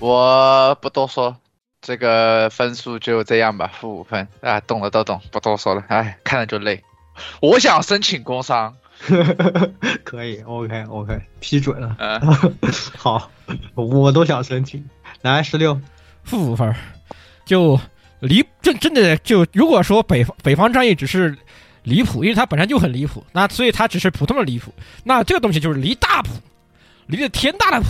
[0.00, 1.36] 我不多说，
[1.80, 5.84] 这个分数就这样吧，负五分啊，懂的都懂，不多说了。
[5.86, 6.82] 哎，看了就累。
[7.40, 8.74] 我想申请工伤，
[10.02, 11.94] 可以，OK OK，批准了。
[11.98, 12.20] 嗯，
[12.96, 13.30] 好，
[13.74, 14.84] 我都想申请。
[15.20, 15.80] 来，十六，
[16.24, 16.74] 负五分，
[17.44, 17.78] 就
[18.20, 21.36] 离真真的就如果说北方北方战役只是
[21.84, 24.72] 离谱，因为它本身就很离谱，那所以它只是普通的离谱，
[25.04, 26.30] 那这个东西就是离大谱，
[27.06, 27.86] 离的天大的谱。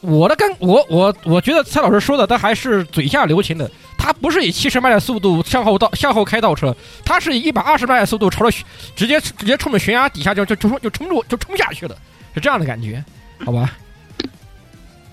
[0.00, 3.70] 我的跟我我我觉得蔡老师说的，他还是嘴下留情的。
[3.96, 8.64] 他不是以七十迈的速度向后倒向后开倒车，他是以一百二十迈的速度朝着
[8.96, 11.96] 直接直接冲着悬崖底下就就就冲就冲住就冲下去了，
[12.34, 13.04] 是这样的感觉，
[13.44, 13.78] 好吧？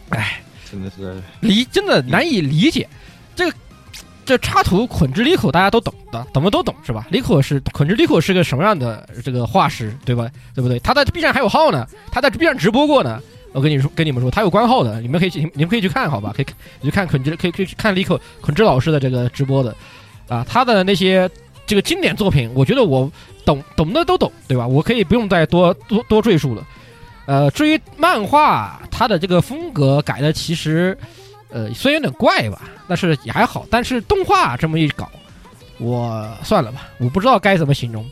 [0.10, 2.90] 哎，真的是理真的难以理解。
[3.36, 3.56] 这个
[4.30, 7.08] 这插图捆之利口大家都懂的，懂的都懂是吧？
[7.10, 10.30] 利口是捆之利口是个什么样的这个画师，对吧？
[10.54, 10.78] 对不对？
[10.82, 13.20] 他在 B 站还有号呢，他在 B 站直播过呢。
[13.54, 16.32] 我跟你说，跟你们说，他有官号的，你们可以去，你们可以去看，好吧？
[16.36, 16.46] 可以
[16.80, 19.76] 你去看捆之，可以可以去看李口捆之老师的这个直播的，
[20.28, 21.28] 啊，他的那些
[21.66, 23.12] 这个经典作品，我觉得我
[23.44, 24.68] 懂懂的都懂，对吧？
[24.68, 26.64] 我可以不用再多多多赘述了。
[27.26, 30.96] 呃，至于漫画，它的这个风格改的其实，
[31.50, 33.66] 呃，虽然有点怪吧，但是也还好。
[33.70, 35.10] 但是动画这么一搞，
[35.78, 38.10] 我算了吧，我不知道该怎么形容。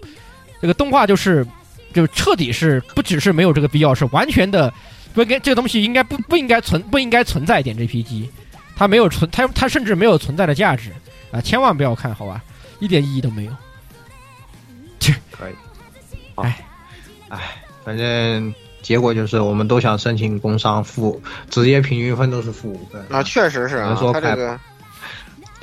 [0.62, 1.46] 这个动画就是，
[1.94, 4.74] 就彻底是不只是没有这个必要，是完全的。
[5.14, 8.30] 不应该这个东西应该不不应该存不应该存在点 GPG，
[8.76, 10.92] 它没有存它它甚至没有存在的价值
[11.32, 11.42] 啊！
[11.42, 12.44] 千万不要看好吧，
[12.80, 13.52] 一点意义都没有。
[15.00, 15.54] 切，可以。
[16.38, 16.64] 哎，
[17.30, 17.40] 哎，
[17.84, 18.54] 反正
[18.88, 23.06] 结果就是我们都想申请工伤负，职业平均分都是负五分。
[23.10, 24.58] 啊，确实是啊，他这个，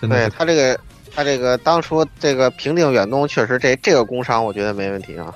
[0.02, 0.78] 对他这个
[1.16, 5.32] 他这个当初这个平定远东确实这这个工伤我觉得没问题啊。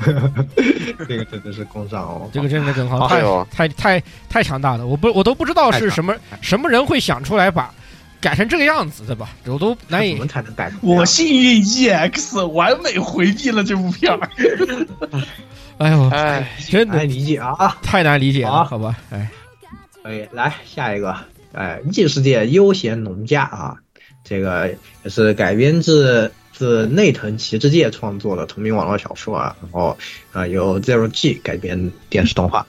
[1.08, 7.72] 这个真的是工伤哦，这个真的很好，太太太太强大了，我不我都不知道是什么什么人会想出来把
[8.22, 9.28] 改成这个样子，对吧？
[9.44, 10.12] 我都难以。
[10.12, 10.72] 怎么才能改？
[10.80, 14.30] 我幸运 EX 完美回避了这部片儿。
[15.78, 18.96] 哎呦，哎，真难理解啊，太难理解了，好吧？
[19.10, 19.28] 哎，
[20.04, 21.16] 可以来下一个，
[21.52, 23.76] 哎，异世界悠闲农家啊，
[24.22, 24.68] 这个
[25.02, 29.98] 也是改编自自内藤奇之介创作的同名网络小说啊，然后
[30.30, 32.64] 啊由 Zero G 改编电视动画，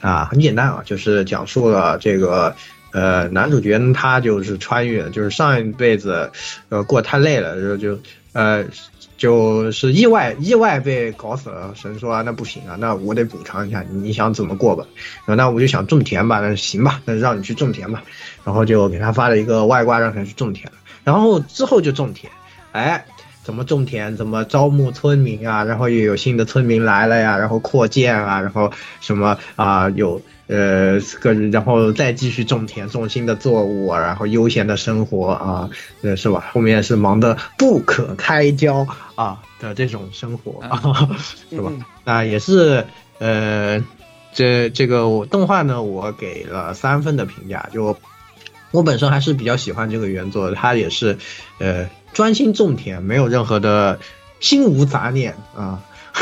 [0.00, 2.54] 啊很简单啊，就是讲述了这个
[2.92, 6.30] 呃男主角他就是穿越，就是上一辈子
[6.68, 7.98] 呃过太累了，然后就
[8.32, 8.64] 呃。
[9.18, 14.84] 就是意外意外被搞死了，神说啊，那不行啊，那我得补偿一下你，想怎么过吧？
[15.18, 18.02] 然后那我就想种田吧，那行吧，那让你去种田吧，
[18.42, 20.68] 然后就给他发了一个外挂，让他去种田。
[21.04, 22.32] 然后之后就种田，
[22.72, 23.04] 哎，
[23.44, 24.16] 怎么种田？
[24.16, 25.62] 怎么招募村民啊？
[25.62, 30.20] 然后又有新的村民来了呀，然后扩建啊，然后什么啊有。
[30.48, 35.70] 呃，个然后再继续种田，种新的作物，然后悠闲的生活啊，
[36.02, 36.50] 呃，是吧？
[36.52, 41.08] 后面是忙得不可开交啊的这种生活，啊，
[41.48, 41.72] 是吧？
[42.04, 42.84] 那也是，
[43.18, 43.82] 呃，
[44.34, 47.68] 这这个动画呢，我给了三分的评价。
[47.72, 47.96] 就
[48.72, 51.16] 我本身还是比较喜欢这个原作，它也是，
[51.58, 54.00] 呃，专心种田，没有任何的
[54.40, 55.80] 心无杂念啊，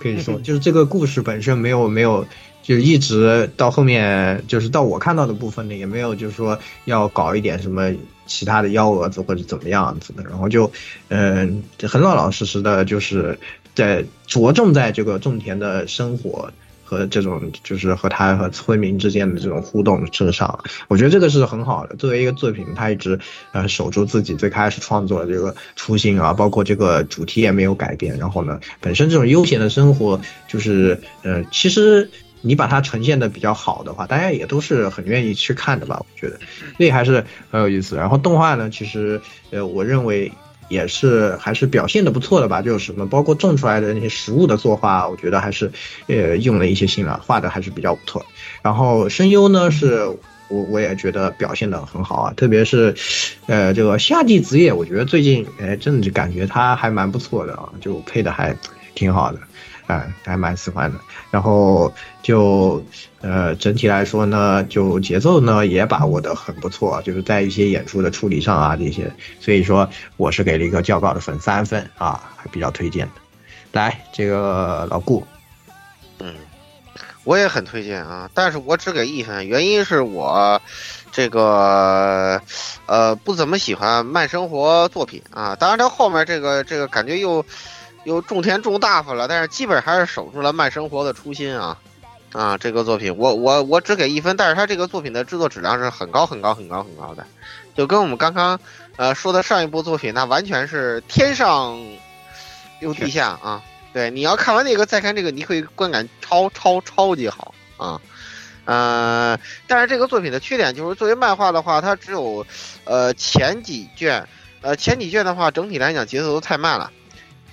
[0.00, 2.26] 可以说， 就是这个故事本身没有没有。
[2.66, 7.92] 就一直到后面，就是到我看到的部分呢，也没有就是说要搞一点什么
[8.26, 10.68] 其他的幺蛾子或者怎么样子的，然后就，
[11.06, 13.38] 嗯，很老老实实的，就是
[13.72, 16.50] 在着重在这个种田的生活
[16.82, 21.94] 和这种就是和他和村民之间的这种互动之上，我觉得这个是很好的。
[21.94, 23.16] 作为一个作品，他一直
[23.52, 28.18] 呃守住自己最开始创作的这个初心啊，包括这个主题也没有改变。
[28.18, 32.10] 然后呢，本身这种悠闲的生活，就是呃，其实。
[32.46, 35.98] 你把它呈现的比较好的话，大家也都是很愿意去看的吧？
[35.98, 36.38] 我觉得，
[36.78, 37.96] 那还是很有意思。
[37.96, 39.20] 然后动画呢，其实
[39.50, 40.30] 呃，我认为
[40.68, 42.62] 也是还是表现的不错的吧。
[42.62, 45.70] 就是什么，包括种出来的那些食物的作画，我觉得还是
[46.06, 48.24] 呃用了一些心了，画的还是比较不错。
[48.62, 50.06] 然后声优呢，是
[50.48, 52.94] 我我也觉得表现的很好啊，特别是
[53.46, 58.56] 呃这个夏季子野，我觉得最近哎真的就感觉他还蛮不错的啊，就配的还
[58.94, 59.40] 挺好的。
[59.86, 60.98] 啊，还蛮喜欢的。
[61.36, 61.92] 然后
[62.22, 62.82] 就
[63.20, 69.86] 呃，整体来说呢，就节奏呢也把握的很不错，就是在一些演出的处理上啊这些，所以说
[70.16, 73.12] 我是给了一个较高的分，三分啊，还比较推荐的。
[73.72, 75.26] 来，这个老顾，
[76.20, 76.34] 嗯，
[77.24, 80.58] 我也很推荐啊，但是我只给一分，原因是我
[81.12, 82.40] 这个
[82.86, 85.54] 呃不怎么喜欢慢生活作品啊。
[85.54, 87.44] 当然，它后面这个这个感觉又。
[88.06, 91.76] 又种田种大发了，但是基本还是守住了慢生活的初心啊！
[92.32, 97.26] 啊，这个作品我我我只给一分，但是他这个作品的制作质量是很高很高很高很高的，
[97.74, 98.60] 就跟我们刚刚
[98.94, 101.76] 呃说的上一部作品，那完全是天上
[102.80, 103.60] 又地下啊！
[103.92, 108.00] 对，你要看完那个再看这个，你会观感超超超级好啊！
[108.66, 112.46] 呃，但是这个作品的缺点就是作为漫画的话，它只有
[112.84, 114.28] 呃前几卷，
[114.60, 116.92] 呃前几卷的话，整体来讲节奏都太慢了。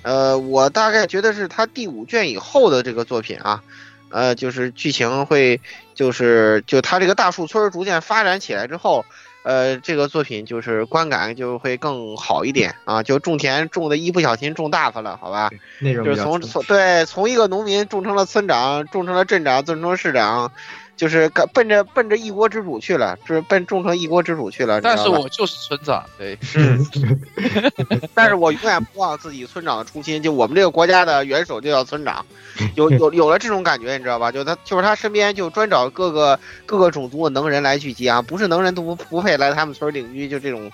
[0.03, 3.63] 呃，我大概觉得是他第五卷以后的这个作品啊，
[4.09, 5.59] 呃，就是剧情会，
[5.95, 9.05] 就是就他这个大树村逐渐发展起来之后，
[9.43, 15.49] 呃，这个作品就是观感就会更好一点啊，就种田种的一不小心种大发了，好吧？
[15.81, 20.51] 就是从从对从一个农民种成了村长，种成了镇长，种成了市长。
[20.95, 24.79] 就是奔着奔着一国之主去了，就是奔种成一国之主去了。
[24.79, 26.77] 但是我就是村长，对，是，
[28.13, 30.21] 但是我永远不忘自己村长的初心。
[30.21, 32.23] 就我们这个国家的元首就叫村长，
[32.75, 34.31] 有有有了这种感觉，你知道吧？
[34.31, 40.71] 就他就是他身边就专找各个各个种族的能人来聚集啊，不是能人都不不配来他们村领居，就这种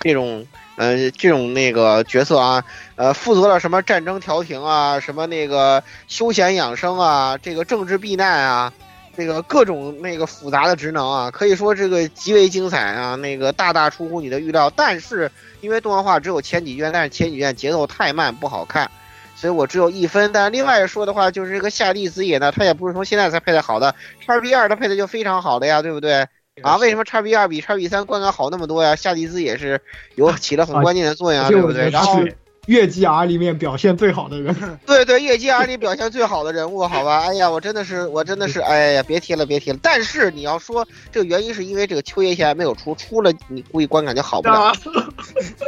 [0.00, 0.46] 这种
[0.76, 2.62] 呃这种那个角色啊，
[2.96, 8.72] 呃负责了什么战争调停啊，什么那个休闲养生啊，这个政治避难啊。
[9.16, 14.70] 这个各种那个复杂的职能啊，可以说这个极为精彩啊，那个大大出乎你的预料。
[14.76, 15.30] 但是
[15.62, 18.90] 因为动画化只有前几卷，但是前几卷节奏太慢不好看，
[19.34, 20.30] 所以我只有一分。
[20.32, 23.94] 但另外说的话，就是这个夏利子野呢，他也不是从现在才配的好的，
[24.26, 26.26] 叉 B 二他配的就非常好的呀，对不对？
[26.62, 28.94] 啊，为什么叉 B 二比叉 B 三观感好那么多呀？
[28.94, 29.80] 夏利子也是
[30.14, 31.88] 有起了很关键的作用啊，对不对？
[31.90, 32.20] 然后。
[32.66, 37.20] 月季 R 里面表现最好的人，对 对，月季 R 里表现最好的人物，好吧？
[37.26, 39.78] 哎呀，我真的是，我真的是，哎呀，别提了，别提了。
[39.80, 44.72] 但是你要说这个原因是因为这个秋叶现在没有出，出了你估计观感就好不了。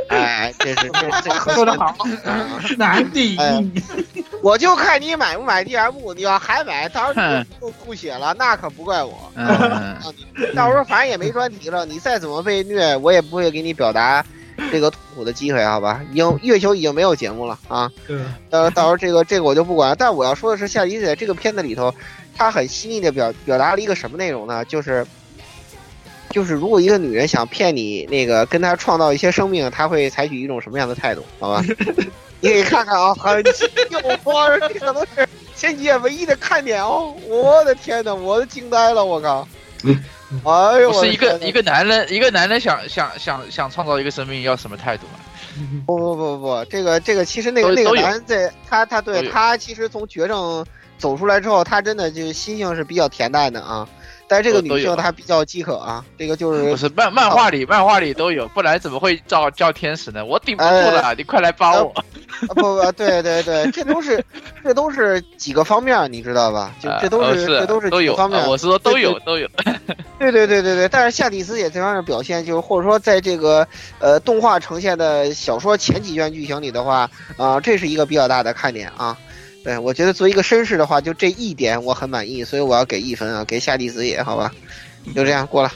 [0.08, 1.94] 哎，这是这这说的好，
[2.76, 3.36] 难顶。
[4.42, 7.26] 我就看你买不买 DM，你要还买，到时候
[7.62, 9.30] 又吐血了，那可不怪我。
[10.54, 14.24] 到时候反正也没专题了，你再怎么被虐，我也不会给你表达。
[14.70, 17.90] 这个痛苦的机会，好吧，已经月球已经没有节目了啊。
[18.06, 18.18] 对，
[18.50, 19.96] 到到时候这个这个我就不管了。
[19.96, 21.94] 但我要说的是，夏迪在这个片子里头，
[22.36, 24.64] 他很细腻的表表达了一个什么内容呢？
[24.64, 25.06] 就是
[26.30, 31.24] 就是如果一个女人想骗你那个跟她创造一些生命，她会采取一种什么样的态度？
[31.38, 31.64] 好吧，
[32.40, 35.26] 你可以看看啊，很诱惑，这可能是
[35.56, 37.14] 前几页唯一的看点哦。
[37.26, 39.48] 我的天呐，我都惊呆了，我靠！
[40.44, 45.16] 哎呦，不是一个一个男人，一个男人想想想想创造一个生命，要什么态度啊？
[45.86, 50.64] 不不不不，这个这个其实那个那个男人在他他对他其实从绝症
[50.98, 53.88] 走出来之后，他真的就心性是比较恬淡的啊。
[54.28, 60.24] 但是这个女性她比较饥渴啊，这个就是不是漫漫画里漫画里都有，不然怎么会叫叫天使呢？
[60.24, 61.92] 我顶不住了，你快来帮我！
[61.92, 62.04] 啊
[62.54, 64.22] 不不，对对对，这都是
[64.62, 66.72] 这都是几个方面，你知道吧？
[66.80, 68.40] 就啊这都是、这都是都有几个方面。
[68.40, 69.48] 啊我是说都有都有。
[70.18, 73.66] 对对对对对，但是夏蒂斯也这方面表现，就是或者说在这个
[73.98, 79.16] 呃动画呈现的小说前几卷剧情里的话，啊、这是一个比较大的看点啊。
[79.64, 84.52] 对，我觉得作为一个绅士的话，就这一点我很满意，所以我要给一分啊，给夏弟子也好吧，
[85.14, 85.70] 就这样过了。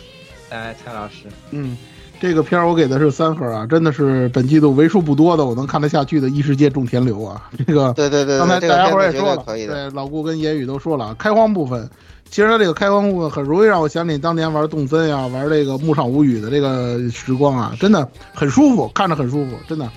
[0.50, 1.76] 来，蔡老师，嗯，
[2.20, 7.50] 这个片儿我给的是三分啊，真的是本季度为数不多的我能看得下去的异世界种田流啊。
[7.66, 9.74] 这个对对对刚才，这大家伙也说了，对可以的。
[9.74, 11.88] 对老顾跟言语都说了，开荒部分，
[12.30, 19.90] 其实它这个开荒部分很容易让我想起当年玩动森呀、玩这个牧场物语的这个时光啊，真的很舒服，看着很舒服，真的。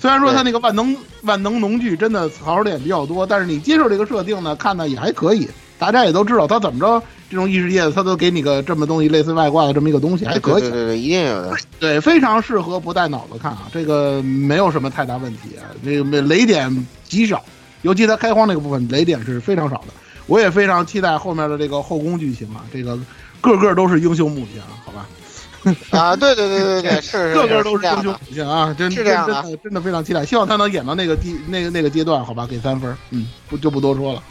[0.00, 5.46] 虽然说它那个万能万能农具真的槽点比较多，但是你接受这个设定呢，看呢也还可以。
[5.78, 10.62] 大家也都知道，它怎么着，这种异世界它都给你个这么东西，类似外挂的这么一个东西，还可以。
[10.62, 11.54] 对对对，一定有的。
[11.78, 17.42] 对，非常适合不带脑子看啊，这个没有什么太大问题啊，这个没雷点极少，
[17.82, 19.92] 尤其它开荒那个部分雷点是非常少的。
[20.26, 22.98] 我也非常期待后面的这个后宫剧情啊，这个
[23.40, 25.06] 个个都是英雄母亲啊，好吧，
[25.90, 28.62] 啊，对对对对对，是是个个都是英雄是这样的。
[28.64, 34.22] 母亲啊，真真是这样的真的真的非常期待，希望他能演到那个地那个那个阶段，好吧，给三分，嗯，不就不多说了。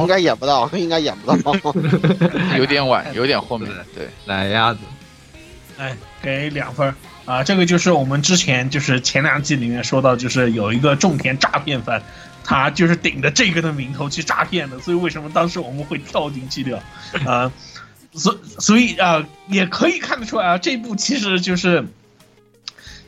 [0.00, 1.54] 应该演不到，应该演不到。
[2.58, 3.70] 有点晚，有点后面。
[3.94, 4.80] 对，来鸭子，
[5.78, 6.94] 哎，给两分儿
[7.24, 7.42] 啊！
[7.44, 12.02] 这个就是我们之前就是前两季里面说到，就是有一个种田诈骗犯，
[12.44, 16.82] 他就是顶着这个的名头去诈骗的，所以为什么当时我们会跳进去的？
[17.24, 17.50] 啊，
[18.12, 21.86] 所所以啊，也可以看得出来啊，这部其实就是。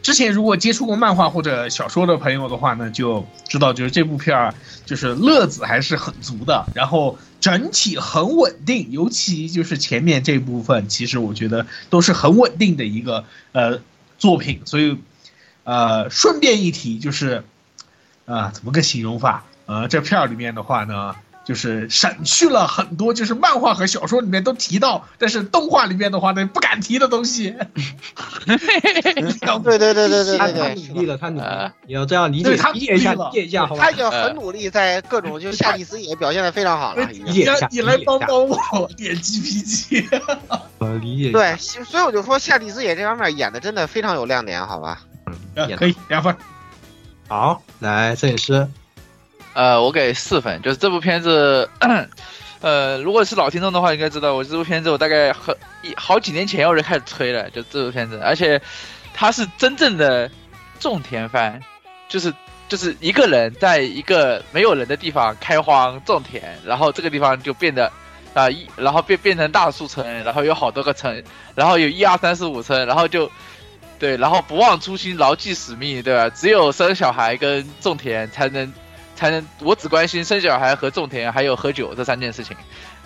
[0.03, 4.53] 之前如果接触过漫画或者小说的朋友的话呢，就知道就是这部片儿
[4.85, 13.81] 就是乐子还是很足的，然后整体很稳定，尤其就是前面这部分，其实我觉得都是很稳定的一个呃
[14.19, 14.99] 作品，所以
[15.63, 17.45] 呃顺便一提就是
[18.25, 19.45] 啊、怎么个形容法？
[19.67, 21.15] 呃，这片儿里面的话呢。
[21.45, 27.55] 就是省去了很多，就是漫画和小说里面都提到，但是动画里面的话呢不敢提的东西。
[28.47, 31.47] 对对对对对他对对，他努力了，他努力
[31.87, 33.97] 你要这样理解理解一下，理解一下，好吧他已？
[33.97, 37.13] 经很努力，在各种就是夏蒂斯也表现的非常好了。
[37.13, 40.21] 已经理解一下，你来帮帮我点 GPG。
[40.79, 41.39] 呃理解一下。
[41.39, 45.01] 对，所以我就说夏蒂斯也这方面演的真的非常有亮点，好吧？
[45.55, 46.37] 嗯可以两分。
[47.29, 48.69] 好，来摄影师，
[49.55, 51.69] 呃，我给四分，就是这部片子，
[52.61, 58.61] 呃，如果是老听众的话，应该知道我这部片子我大概很一好几年前我就开始吹了，就这部片子，而且
[59.13, 60.31] 它是真正的
[60.79, 61.61] 种田番，
[62.09, 62.33] 就是
[62.69, 67.91] 就是一个人在一个没有人的地方开荒种田，然后这个地方就变得。
[68.35, 71.23] 啊，一然后变变成大树村，然后有好多个村，
[71.55, 73.31] 然后有一二三四五村，然后就，
[73.99, 76.31] 对，然后不忘初心，牢记使命，对吧？
[76.31, 78.73] 只有生小孩跟种田才能
[79.23, 82.57] 才能，我只关心生小孩和种田，还有喝酒这三件事情，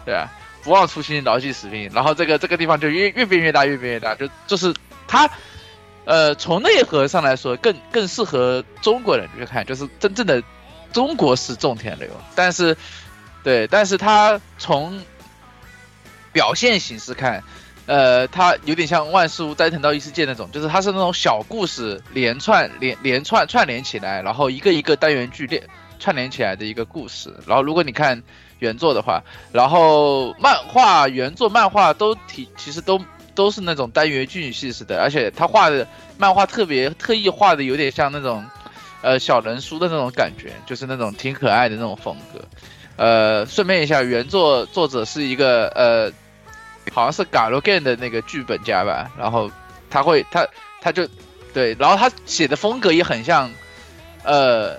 [0.07, 0.33] 对吧？
[0.63, 1.91] 不忘初心，牢记使命。
[1.93, 4.75] 然后这个这个地方就越越变越大，越变越大，就就是
[5.07, 5.29] 它，
[6.07, 10.43] 呃，从内核上来说，更更适合中国人去看，就是真正的
[10.91, 12.09] 中国式种田流。
[12.35, 12.75] 但是，
[13.45, 14.99] 对，但是它从
[16.33, 17.45] 表现形式看，
[17.85, 25.63] 呃，它有点像万事屋斋藤到异世界那种，就是它是那种小故事连串连连串串联起来，然后一个一个单元剧连
[25.99, 27.35] 串联起来的一个故事。
[27.47, 28.23] 然后如果你看
[28.59, 33.01] 原作的话，然后漫画原作漫画都挺其实都
[33.35, 35.87] 都是那种单元剧系式的，而且他画的
[36.17, 38.45] 漫画特别特意画的有点像那种
[39.03, 42.41] 呃小人书的那种感觉，就是那种挺可爱的那种风格。
[42.97, 46.11] 呃，顺便一下，原作作者是一个呃，
[46.93, 49.51] 好像是 g a l g a n 的那个剧本家吧，然后
[49.91, 50.49] 他会他
[50.81, 51.07] 他就
[51.53, 53.51] 对，然后他写的风格也很像，
[54.25, 54.79] 呃，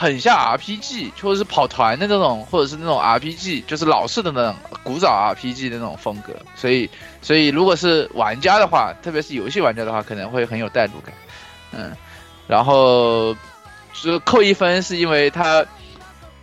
[0.00, 6.88] 很像 RPG 或者是跑团的那种，或者是那种 RPG，就是老式的那种古早 RPG 的那种风格，所以
[7.20, 11.14] 所以如果是玩家的话，特别是游戏玩家的话，可能会很有代入感，
[11.72, 11.94] 嗯，
[12.48, 13.36] 然后
[13.92, 15.62] 就扣一分是因为他，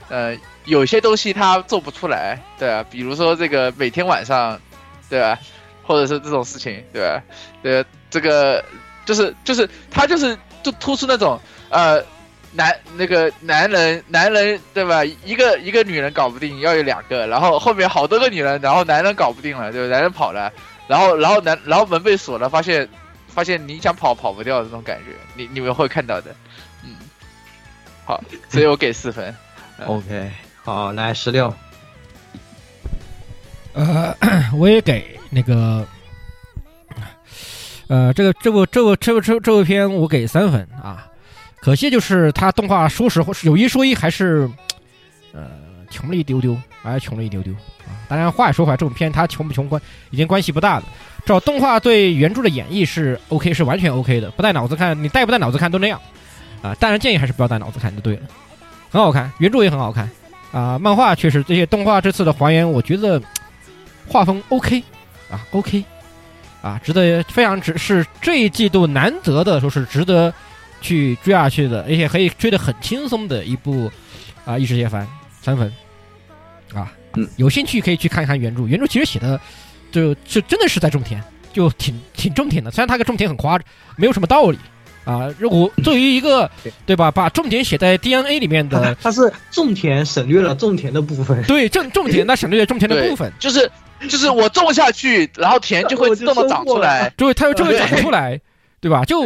[0.10, 0.38] 呃。
[0.68, 4.60] 有些东西他做不出来，对啊，比如说这个每天晚上，
[5.10, 5.40] 对吧？
[5.82, 7.24] 或者是这种事情，对吧？
[7.64, 8.62] 对，这个
[9.06, 11.40] 就是就是他就是就突出那种
[11.70, 12.04] 呃
[12.54, 15.04] 男那个男人男人对吧？
[15.06, 19.94] 一个一个女人搞不定，要有两个，然后后面好多个女人，然后男人搞不定了，对吧？
[19.94, 20.52] 男人跑了，
[20.88, 22.88] 然后然后男然后门被锁了，发现
[23.28, 26.34] 发现你想跑跑不掉的那种感觉，你你们会看到的，
[26.84, 26.96] 嗯，
[28.06, 29.34] 好，所以我给四分。
[29.86, 30.32] OK，
[30.64, 31.54] 好，来十六，
[33.74, 34.16] 呃，
[34.58, 35.86] 我也给那个，
[37.88, 41.07] 呃，这个这部这部这部这这部片我给三分啊，
[41.68, 44.50] 可惜就是它动画，说实话有一说一还是，
[45.34, 45.50] 呃，
[45.90, 47.52] 穷了一丢丢，还是穷了一丢丢
[47.86, 47.92] 啊。
[48.08, 50.86] 当然话也说回来，这种片它穷不穷关已经关系不大了，
[51.26, 56.00] 至少动画对原著的演绎是 OK，是完全 OK 的，不带脑子看，你带不带脑子看都那样
[56.62, 56.74] 啊。
[56.76, 58.22] 当然建议还是不要带脑子看就对了，
[58.90, 60.10] 很好看，原著也很好看
[60.54, 60.80] 啊。
[60.80, 63.22] 漫画确实这些动画这次的还原，我觉得。
[64.08, 64.82] 画风 OK
[65.30, 65.84] 啊，OK
[66.62, 70.34] 啊，值得非常值是这一季度难得的说是值得
[70.82, 73.92] 去追下去的，而且可以追得很轻松的一部
[74.46, 75.06] 啊《异世界番》
[75.42, 75.72] 三分。
[76.74, 79.40] 啊，嗯，有兴趣可以去看一看原著，原著其实写的
[79.92, 81.22] 就就真的是在种田，
[81.54, 84.58] 就挺挺种田的，虽然它个种田很夸张，没有什么道理。
[85.06, 86.52] 啊，如果作为一个
[86.86, 86.94] 对。
[86.94, 93.72] 吧，把种田写在 DNA 里面的， 它是种田省略了种田的部分，对，种种田那省略了种田的部分，就是
[94.10, 98.38] 就是我种下去，然后田就会自动的长出来，对，它就会长出来，
[98.88, 99.04] 对吧？
[99.06, 99.26] 就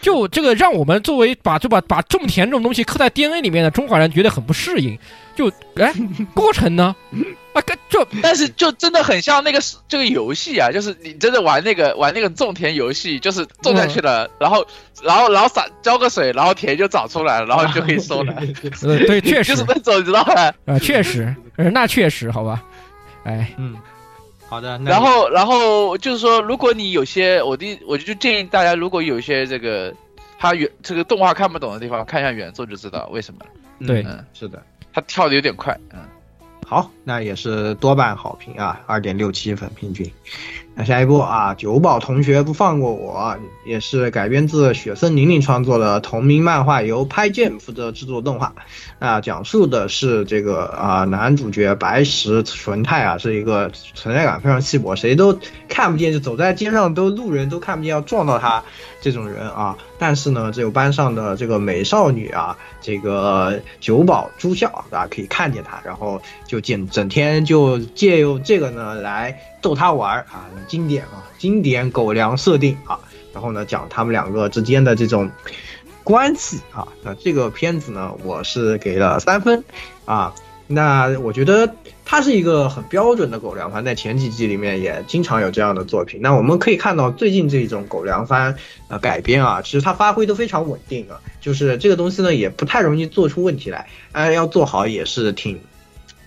[0.00, 4.96] 就这个让我们作为把就把把种田这种东西刻在 DNA 里面的中华人觉得很不适应，
[5.34, 5.92] 就哎，
[6.34, 6.94] 过程呢？
[7.52, 9.58] 啊，就但是就真的很像那个
[9.88, 14.64] 这个游戏啊，就是你真的玩那个玩那个种田游戏，就是种下去了，然后
[15.02, 18.32] 然后然后洒浇个水，然后田就长出来了，然后就可以收了。
[18.84, 20.54] 呃，对， 确实就是那种，你知道吧？
[20.66, 22.62] 啊，确实，呃那确实，好吧，
[23.24, 23.74] 哎，嗯，
[24.48, 24.78] 好的。
[24.84, 29.94] 然后然后就是说，如果你有些我的我就建议大家，如果有一些这个
[30.38, 33.86] 他原这个动画看不懂的地方，看一下原作就知道为什么了。
[33.86, 34.62] 对，嗯，是的，
[34.92, 36.00] 他跳的有点快，嗯。
[36.66, 40.10] 好，那也是多半好评啊，二点六七分平均。
[40.80, 48.54] 那下一步啊，九宝同学不放过我，也是改编自雪森玲玲创作的同名漫画，由拍剑负责制作动画。
[49.00, 55.36] 那，讲述的是这个啊，男主角白石纯太啊，是一个存在感非常稀薄，谁都
[55.68, 58.62] 看不见，就走在街上都路人都看不见，要撞到他
[59.00, 59.76] 这种人啊。
[59.98, 73.00] 但是呢，这个班上的这个美少女啊，这个九保朱孝，大家可以看见她，然后就整整天就借用这个呢来逗她玩儿啊，经典啊，经典狗粮设定啊，
[73.32, 75.30] 然后呢讲他们两个之间的这种
[76.04, 76.86] 关系啊。
[77.02, 79.64] 那这个片子呢，我是给了三分
[80.04, 80.32] 啊。
[80.70, 81.74] 那我觉得
[82.10, 86.18] 它是一个很标准的狗粮番，在前几季里面也经常有这样的作品。
[86.22, 88.56] 那我们可以看到最近这种狗粮番
[88.88, 95.60] 呃改编啊，其实它发挥都非常稳定啊，就是这个东西呢也不太容易做出问题来，哎，要做好也是挺。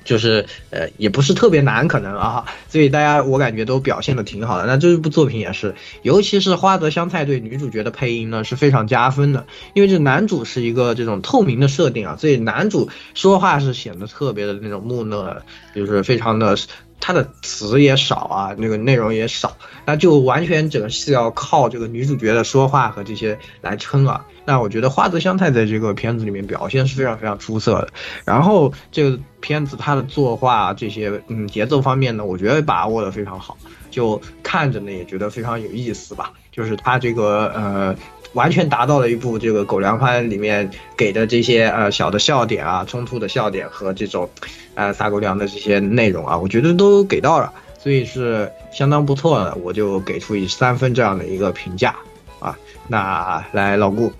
[0.03, 4.65] 就是呃，也不是特别难，可能啊， 所以大家我感觉都表现的挺好的。
[4.65, 15.41] 那这部作品也是，尤其是花泽香菜对女主角的配音呢是非常加分的，因为这男主是一个这种透明的设定啊，所以男主说话是显得特别的那种木讷，
[15.75, 16.57] 就是非常的。
[17.01, 24.25] 他的词也少啊，那个内容也少，那就完全整个是要靠这个女主角的说话和这些来撑啊。
[24.45, 27.89] 那我觉得花泽香菜在这个片子里面表现是非常非常出色的。
[28.23, 33.57] 然后这个片子它的作画这些嗯节奏方面呢，我觉得把握的非常好，
[33.89, 36.31] 就看着呢也觉得非常有意思吧。
[36.51, 37.95] 就是它这个呃。
[38.33, 44.29] 完全达到了一部这个狗粮番里面给的这些呃小的笑点啊、冲突的笑点和这种，
[44.75, 51.93] 呃撒狗粮的这些内容啊，我觉得都给到了，所以是相当不错的，我就给出以三分这样的一个评价
[52.39, 52.57] 啊。
[52.87, 54.13] 那来老顾，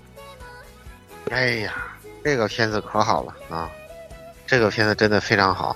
[1.30, 1.72] 哎呀，
[2.22, 3.70] 这个片子可好了啊，
[4.46, 5.74] 这个片子真的非常好，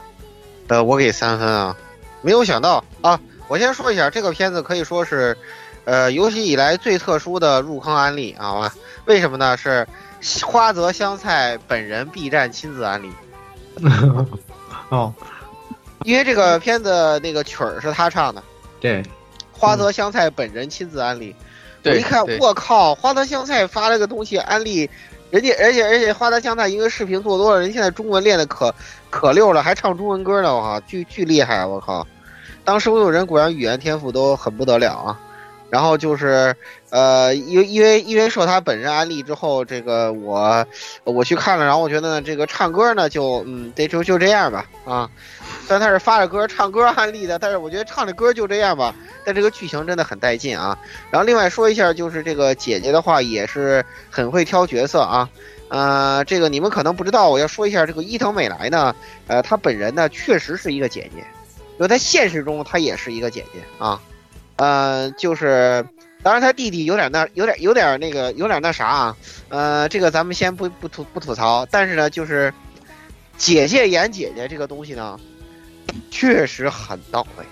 [0.68, 1.76] 呃，我给三分啊，
[2.20, 3.18] 没有想到啊，
[3.48, 5.34] 我先说一下，这个片子可以说是。
[5.86, 8.74] 呃，有史以来最特殊的入坑案例啊！
[9.04, 9.56] 为什么呢？
[9.56, 9.86] 是
[10.44, 13.12] 花泽香菜本人 B 站亲自安利。
[14.88, 15.14] 哦，
[16.02, 18.42] 因为这个片子那个曲儿是他唱的。
[18.80, 19.00] 对，
[19.52, 21.34] 花泽香菜本人亲自安利。
[21.84, 22.92] 我一看，我靠！
[22.92, 24.90] 花泽香菜发了个东西安利，
[25.30, 28.74] 人家而且而且花泽香菜因为视频做多了，人现在中文练的可
[29.08, 30.52] 可溜了，还唱中文歌呢！
[30.52, 31.64] 我靠，巨巨厉害！
[31.64, 32.04] 我靠，
[32.64, 35.20] 当所有人果然语言天赋都很不得了啊！
[35.68, 36.54] 然后就是，
[36.90, 40.64] 呃，因为因为因为受他本人安利之后，这个我
[41.04, 45.10] 我去看了，然后我觉得呢，这个唱歌呢就嗯，得就就这样吧，啊，
[45.66, 48.94] 虽然他是发着歌唱歌安利的，但是我觉得唱的歌就这样吧。
[49.24, 50.78] 但这个剧情真的很带劲啊。
[51.10, 55.28] 然后另外说一下，就是这个姐姐的话也是很会挑角色啊。
[55.68, 58.94] 呃，这个你们可能不知道，我要说一下这个伊藤美来呢，
[59.26, 61.24] 呃，她本人呢确实是一个姐姐，
[61.72, 64.00] 因为在现实中她也是一个姐姐啊。
[64.56, 65.86] 呃，就是
[66.22, 69.16] 当然他弟弟有点那有点有点那个有点那啥啊。
[69.48, 72.52] 呃，这个咱们先不不吐不吐槽，但是呢，就是
[73.36, 75.18] 姐姐演姐姐这个东西呢。
[76.10, 77.44] 确实很到位，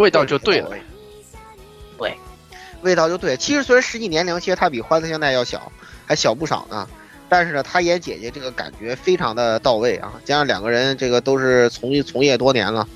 [0.00, 0.70] 味道就对了。
[1.98, 2.14] 对，
[2.82, 3.36] 味道就对。
[3.36, 5.72] 其实虽然实际年龄，其实他比欢子现在要小，
[6.06, 6.86] 还小不少呢。
[7.28, 10.12] 但是呢，他演姐姐这个感觉非常的到位啊。
[10.24, 12.86] 加上两个人这个都是从从业多年了，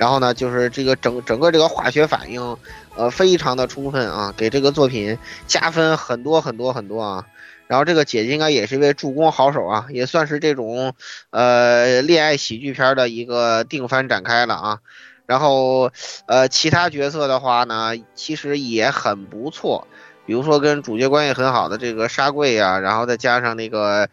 [0.00, 2.56] 然后呢，就是这个整整个这个化学反应，
[2.96, 7.26] 呃，非常的充分啊，给这个作品加分很多很多很多啊。
[7.66, 10.94] 然后这个姐姐应该也是一位助攻好手啊，也算是这种，
[11.28, 14.78] 呃，恋爱喜剧片的一个定番展开了啊。
[15.26, 15.92] 然后，
[16.24, 19.86] 呃，其他角色的话呢，其实也很不错，
[20.24, 24.08] 比如说跟主角关系很好的这个沙贵啊，然后再加上那个，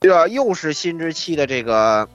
[0.00, 0.26] 对吧？
[0.26, 2.08] 又是新之期的这个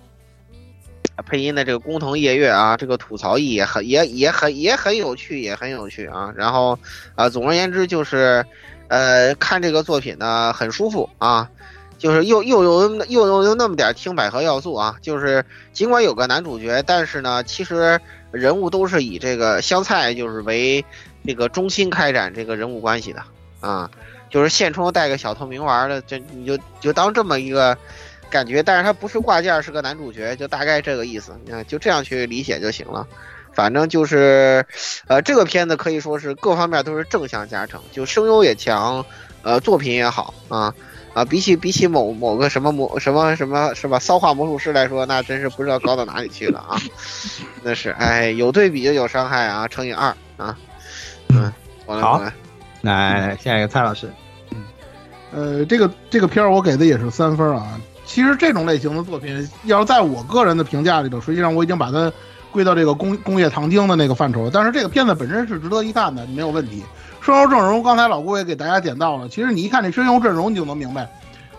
[1.22, 6.34] 配音的这个工藤夜月啊，这个吐槽也很也也很也很有趣，也很有趣啊。
[6.36, 6.78] 然后，
[7.16, 8.46] 啊，总而言之就是。
[8.92, 11.48] 呃，看这个作品呢，很舒服啊，
[12.00, 18.02] 就是又又有又有有那么点听百合要素啊，就是尽管有个男主角，但是呢，其实
[18.32, 20.84] 人物都是以这个香菜就是为
[21.24, 23.22] 这个中心开展这个人物关系的
[23.60, 23.88] 啊，
[24.32, 27.78] 就是现充带个小透明玩的，这你就就当这么一个
[28.30, 33.08] 感觉，但是他不是挂件，是个男主角，就大概这个意思，你看就这样去理解就行了。
[33.52, 34.66] 反正就是，
[35.08, 39.04] 呃，这个片子可以说是各方面都是正向加成，就声优也强，
[39.42, 40.74] 呃，作品也好啊
[41.14, 46.78] 啊，比起比起某某个什么魔什么什么是吧，骚话魔术师来说，那真是不知道高到哪里去了啊！
[47.64, 50.56] 那是，哎，有对比就有伤害啊，乘以二啊，
[51.30, 51.52] 嗯，
[51.86, 52.24] 好，
[52.82, 54.10] 来下一个蔡老师，
[54.52, 54.64] 嗯，
[55.34, 57.82] 呃，这个这个片儿我给的也是三分啊。
[58.10, 62.12] 其实这种类型的作品，要是在我个人的评价里头，实际上我已经把它。
[62.52, 66.84] 归到这个工工业糖精的那个范畴，但是这个片子本身是值得一看的，没有问题。
[67.22, 69.30] 声优阵容，刚才老顾也给大家点到了。
[69.30, 71.08] 其实你一看这声优阵容，你就能明白，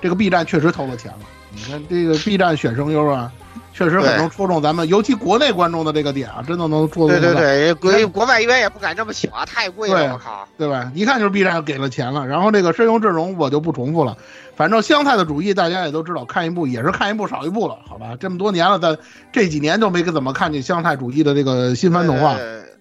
[0.02, 1.18] 这个 B 站确实投了钱了。
[1.54, 3.30] 你看这个 B 站选声优啊，
[3.72, 7.08] 确实很能戳中咱们，尤其国内观众的这个点啊，真的能戳中。
[7.08, 10.90] 对对对，国国外一般也不敢这么请啊，太贵了，我靠，对吧？
[10.94, 12.26] 一看就是 B 站给了钱了。
[12.26, 14.16] 然后这个声优阵容我就不重复了。
[14.56, 18.16] 反正香菜的主义大家也都知道，看一部也是看一部少一部了，好吧？
[18.20, 18.98] 这么多年了，在
[19.32, 22.36] 这几年都没怎么看见香菜主义的这个新番动画，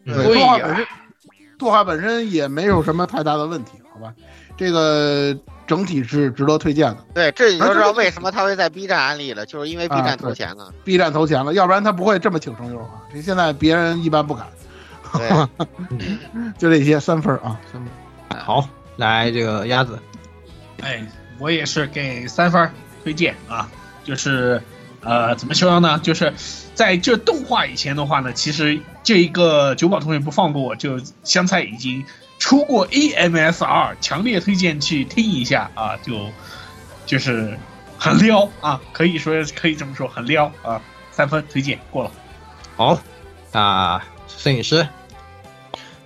[0.06, 0.86] 动画本身，
[1.58, 4.14] 动画本身也没有什么太大的问题，好吧？
[4.58, 5.34] 这个
[5.70, 7.06] 整体是值得推荐的。
[7.14, 13.04] 对，这你就知道为什么他会在 B 站安利了，就是因为 B 站投钱了，B 站投钱了，要不然他不会这么请声优啊。
[13.14, 14.48] 这现在别人一般不敢。
[16.58, 18.40] 就这些三分啊，三分。
[18.42, 18.68] 好，
[18.98, 19.98] 来这个鸭子，
[20.82, 21.02] 哎。
[21.42, 22.70] 我也是给三分
[23.02, 23.72] 推荐啊，
[24.04, 24.62] 就是，
[25.00, 25.98] 呃，怎么形容呢？
[26.04, 26.34] 就是
[26.76, 32.04] 在这动画以前的话呢，其实这一个九宝同学不放过我，就香菜已经
[32.40, 36.32] 出过 AMSR，强烈推荐去听一下啊，就
[37.06, 37.56] 就是
[38.00, 42.12] 很撩啊，可以说可以这么说，很撩啊，三分推荐过了。
[42.76, 43.00] 好，
[43.52, 44.88] 那摄影师，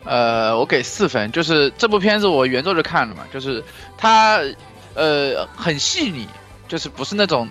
[0.04, 3.64] 呃，我给四分，就是这部片子我原作就看了嘛，就是
[3.98, 4.42] 它。
[4.96, 6.28] 呃，很细腻，
[6.68, 7.50] 就是不是那种，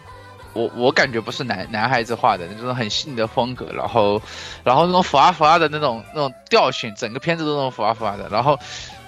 [0.52, 4.20] 我我感觉不是男男孩子画的那种很细腻的风格，然后，
[4.64, 8.58] 然后那种浮啊浮啊的那种那种调性，整个片子都那种浮啊浮啊的，然后，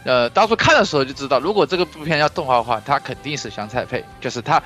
[0.04, 4.62] 呃，当初看的时候就知道，如果这个部片要动画化，它肯定是香菜配，就是它。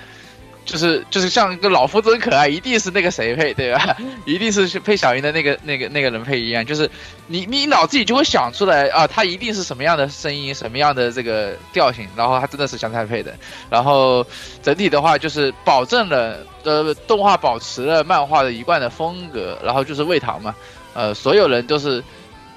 [0.68, 3.96] 就是就是像一个老夫真可爱，一定是那个谁配对吧？
[4.26, 6.88] 一定是配小樱的那个那个那个人配一样，就是
[7.26, 13.34] 你你脑子里就会想出来啊，他一定是什么样的声音，什么样的这个调性，然后他真的是香菜配的。
[13.70, 14.26] 然后
[14.62, 20.54] 整体的话就是保证了呃动画保持了漫画的一贯的风格，然后就是喂糖嘛，
[20.92, 22.04] 呃所有人都是。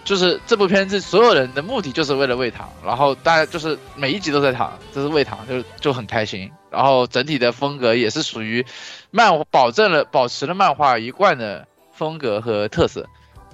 [0.04, 6.52] 就是这部片子，所有人的目的就是为了喂糖，然后大家就是每一集都在糖，就是喂糖，就就很开心。
[6.72, 8.66] 然后整体的风格也是属于
[9.12, 13.06] 漫，保证了保持了漫画一贯的风格和特色，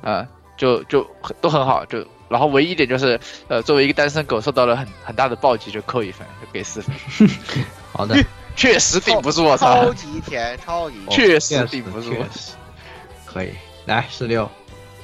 [0.02, 0.26] 啊，
[0.56, 1.06] 就就
[1.42, 1.84] 都很好。
[1.86, 6.96] 就然后唯一一点就是，呃，作为一个单身狗受到了很很大的暴击，就扣一分，就给四分。
[7.94, 8.22] 好的，
[8.56, 12.14] 确实顶不住我操，超级甜，超级 确实顶不住，
[13.26, 13.52] 可以
[13.86, 14.50] 来十六。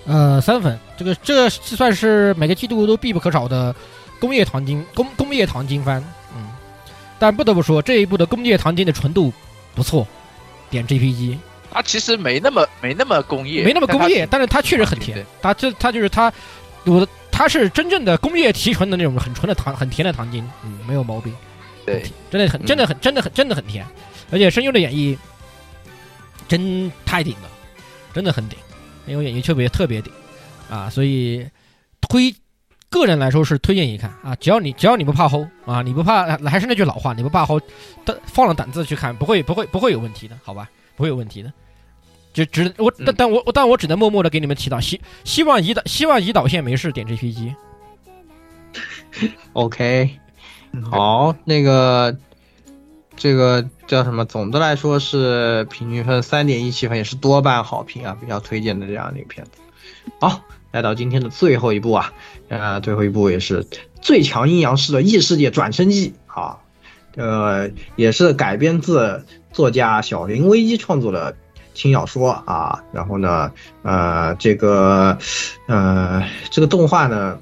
[0.05, 3.73] 呃，三分，这个这算是每个季度都必不可少的
[4.19, 6.05] 工业糖精工工业糖精番，嗯，
[7.23, 9.31] 但不得不说这一部的工业糖精的纯度
[9.73, 10.05] 不错，
[10.69, 11.37] 点 GPG
[11.71, 15.25] 它其实没那么没那么工业，没那么工业，但但是它确实很甜。
[15.41, 16.29] 它这它就是它，
[16.83, 21.33] 我它是真正的工业提纯的那种很纯的糖，很甜的糖精，嗯，没有毛病。
[21.85, 23.85] 对，真的很真的很真的很真的很甜，
[24.29, 25.17] 而且声优的演绎
[26.49, 27.49] 真太顶了，
[28.13, 28.59] 真的很顶，
[29.05, 30.11] 声优演绎特别特别顶
[30.69, 31.47] 啊，所以
[32.01, 32.35] 推
[32.93, 37.59] 个人来说是推荐一看啊，只要你只要你不怕齁啊，你不怕，还是那句老话，你不怕齁，
[38.05, 41.51] 但放了胆子去看，不会不会不会有问题的，好吧，不会有问题的。
[42.33, 47.55] 就只我但但我但我只能默默的给你们祈祷，希希望胰岛希望胰岛线没事点 GPG。
[49.53, 50.19] OK，
[50.89, 52.17] 好，那个
[53.15, 54.25] 这个叫什么？
[54.25, 59.51] 总的来说是平均分三点一七分，也是多半好评啊，比较推荐的这样的一个片子。
[60.19, 60.41] 好，
[60.73, 62.11] 来到今天的最后一部啊，
[62.49, 63.65] 呃，最后一部也是
[64.01, 66.57] 最强阴阳师的异世界转生记啊，
[67.15, 71.35] 呃，也是改编自作家小林危机创作的
[71.75, 72.83] 轻小说啊。
[72.91, 73.51] 然后呢，
[73.83, 75.15] 呃，这个
[75.67, 77.39] 呃，这个动画呢。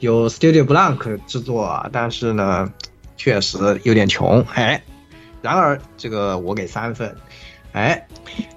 [0.00, 2.72] 由 Studio Blank 制作，但是呢，
[3.18, 4.82] 确实有点穷，哎。
[5.42, 7.14] 然而这个我给三分，
[7.72, 8.06] 哎，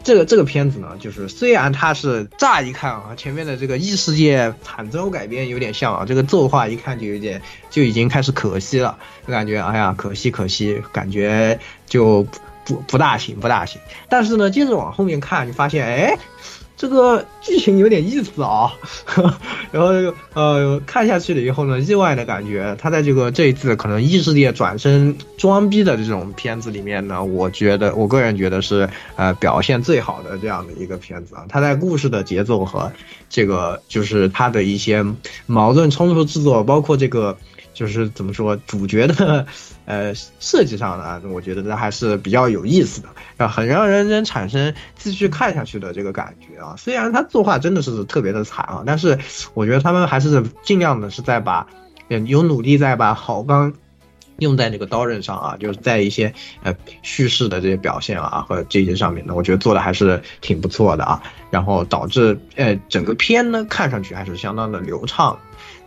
[0.04, 12.26] 这个这个片子呢，就是虽然它是乍一看啊，前面的这个异世界惨遭改编有点像啊，这个作画一看就有点就已经开始可惜了，就感觉哎呀可惜可惜，感觉就
[12.66, 13.80] 不不大行不大行。
[14.10, 16.18] 但是呢，接着往后面看，就发现哎。
[16.76, 18.74] 这个剧情有点意思啊，
[19.72, 32.92] 然后呃看下去了以后呢，意外的感觉，他在这个这一次可能异世界转身装逼的这种片子里面呢，我觉得我个人觉得是呃表现最好的这样的一个片子啊，他在故事的节奏和
[33.30, 35.06] 这个就是他的一些
[35.46, 37.38] 矛盾冲突制作，包括这个。
[37.76, 39.48] 就是怎么说，主角的，
[39.86, 46.76] 呃，设计上呢，我觉得这还是比较有意思的，啊，很让人人产生继续看下去的这个感觉啊。
[46.78, 49.20] 虽然他作画真的是特别的惨啊，但是
[49.54, 51.68] 我觉得他们还是尽量的是在把，
[52.08, 53.74] 有努力在把好钢
[54.40, 56.34] 用在那个刀刃上啊，就是在一些
[56.64, 61.22] 呃叙事的这些表现啊和这些上面呢，我觉得做的还是挺不错的啊。
[61.52, 65.38] 然后导致呃整个片呢看上去还是相当的流畅。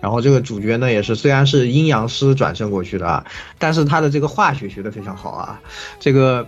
[0.01, 3.25] 然后这个主角呢，也是虽然是阴阳师转生过去的啊，
[3.59, 5.61] 但是他的这个化学学的非常好啊，
[5.99, 6.47] 这个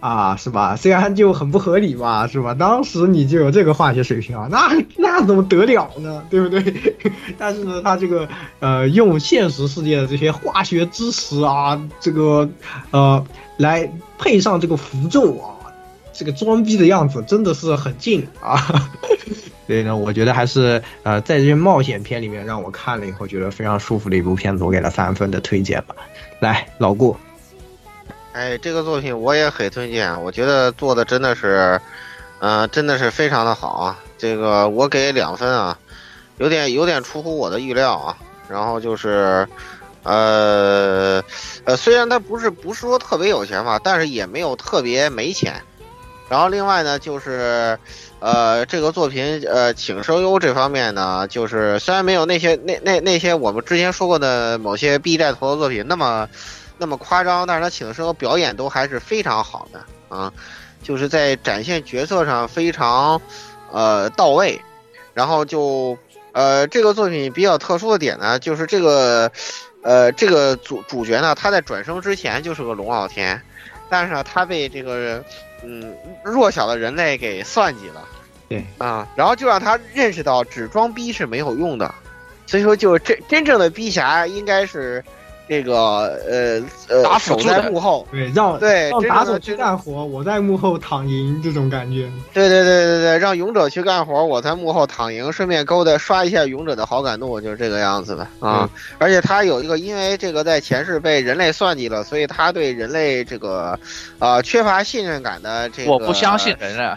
[0.00, 0.74] 啊是吧？
[0.76, 2.54] 虽然就很不合理吧，是吧？
[2.54, 6.22] 当时你就有这个化学水平啊，那那怎么得了呢？
[6.30, 6.96] 对不对？
[7.36, 8.26] 但是呢，他这个
[8.60, 12.48] 呃用现实世界的这些化学知识啊，这个
[12.92, 13.22] 呃
[13.58, 15.68] 来配上这个符咒啊，
[16.14, 18.90] 这个装逼的样子真的是很劲啊。
[19.70, 25.94] 所以呢，我觉得还是呃，在这些冒险片里面，让我看了以后觉得非常舒服的一部片子，我给了三分的推荐吧。
[26.40, 27.16] 来，老顾，
[28.32, 31.80] 哎，这个作品我也很推荐，我觉得做的真的是，
[32.40, 34.00] 嗯，真的是非常的好啊。
[34.18, 35.78] 这个我给两分啊，
[36.38, 38.16] 有点有点出乎我的预料啊。
[38.48, 39.46] 然后就是，
[40.02, 41.22] 呃
[41.62, 45.62] 呃，虽然他不是不是说特别有钱吧，但是也没有特别没钱。
[46.30, 47.78] 然后另外呢，就是。
[48.22, 56.28] 呃，这个作品，呃，请声优这方面呢，就是虽然没有那些那那那些我们之前说过的某些 B 站投的作品那么
[56.76, 60.30] 那么夸张，但是他请的声优表演都还是非常好的啊，
[60.82, 63.18] 就是在展现角色上非常
[63.72, 64.60] 呃到位。
[65.14, 65.96] 然后就
[66.32, 69.32] 呃，这个作品比较特殊的点呢，就是这个
[69.80, 73.40] 呃这个主主角呢，他在转生之前就是个龙傲天，
[73.88, 75.24] 但是呢，他被这个。
[75.64, 78.08] 嗯，弱小的人类给算计了，
[78.48, 78.64] 对。
[78.78, 81.94] 啊，然后就让他认识到只装逼是没有用的，
[82.46, 85.04] 所以说就真真正的逼侠应该是
[85.50, 85.74] 这个
[86.30, 92.08] 呃呃守在幕后，对让对让打手去干活，我在幕后躺赢这种感觉。
[92.32, 98.70] 对对对对对，让勇者去干活，我在幕后躺赢，顺便勾搭刷一下勇者的好感度，就是这个样子的啊。
[98.98, 103.76] 而且他有一个，因为这个在前世被人类算计了，所以他对人类这个
[104.20, 105.90] 啊缺乏信任感的这个。
[105.90, 106.94] 我不相信人类。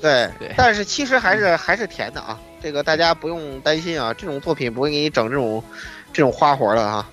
[0.00, 5.60] 对对，但是其实还是还是甜的啊，这个大家不用担心啊，这种作品不会给你整这种
[6.12, 7.04] 这种花活的哈。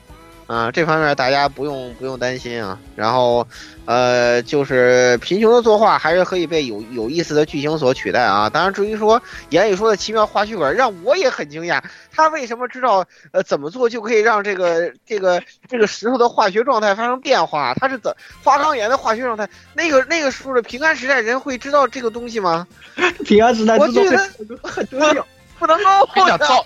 [0.48, 2.80] 啊，这方面大家不用不用担心啊。
[2.95, 3.45] 然后，
[3.86, 8.49] 呃，就是贫穷的作画还是可以被有有意思的剧情所取代啊。
[8.49, 11.84] 当然，至于说言语说的奇妙花絮本，让我也很惊讶。
[12.15, 17.74] 他为什么知道呃怎么做就可以让这个这个这个石头的化学状态发生变化？
[17.76, 19.48] 他是怎花岗岩的化学状态？
[19.74, 22.65] 那个那个时候的平安时代人会知道这个东西吗？
[23.26, 24.18] 平安时代我觉得
[24.64, 25.28] 很重要，
[25.60, 26.65] 不能够比较造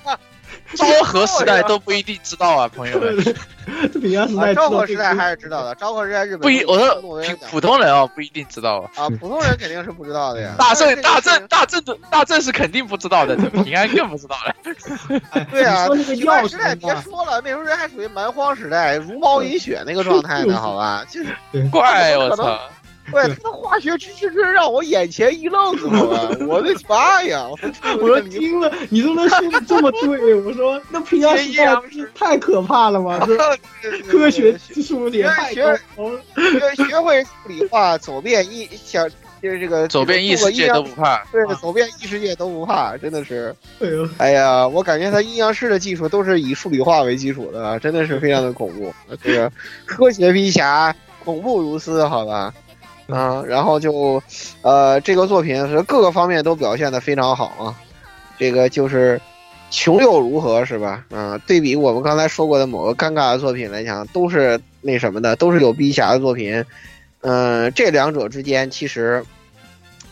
[0.75, 3.17] 昭 和时代都不一定知道啊，朋友们。
[3.61, 7.19] 啊，平安时代昭和时代还是知道的，昭和时代日本不一，我说说普
[7.51, 9.03] 普通人哦，不一定知道啊。
[9.03, 10.55] 啊，普通人肯定是不知道的呀。
[10.59, 14.55] 大正正大正大正的大正是肯定不知道的，平安更不知道了。
[15.51, 21.05] 对啊，你说那个平安时代别说了，那时候人还属于蛮荒时代，茹毛饮血那个状态呢，好吧？
[21.09, 21.35] 就是
[21.69, 22.59] 怪我操！
[23.13, 26.29] 对他的化学知识真是让我眼前一愣，好吧？
[26.47, 27.47] 我的妈呀！
[27.49, 27.59] 我
[28.01, 33.19] 我说听了你都能说的这么对，我说那平安时代不是太可怕了吗？
[33.81, 35.53] 这科学技术也太。
[35.53, 35.77] 学
[36.87, 39.07] 学会数理化，走遍异想
[39.41, 41.23] 就是这个走遍异世界都不怕。
[41.31, 43.55] 对，走遍异世界都不怕，真的是。
[43.79, 48.93] 哎呦，哎呀，我感觉他阴阳师的技术都是以数理化为基础的，真的是非常的恐怖。
[49.23, 49.51] 这个
[49.85, 52.53] 科学皮侠，恐怖如斯，好吧？
[53.11, 54.21] 嗯，然后就，
[54.61, 57.75] 呃，这个作品是各个方面都表现的非常好啊。
[58.37, 59.21] 这个就是
[59.69, 61.05] 穷又如何，是吧？
[61.11, 66.63] 嗯，对比我们刚才说过的某个尴尬的作品来讲，都是那什么的，都是有逼侠的作品。
[67.21, 69.23] 嗯，这两者之间其实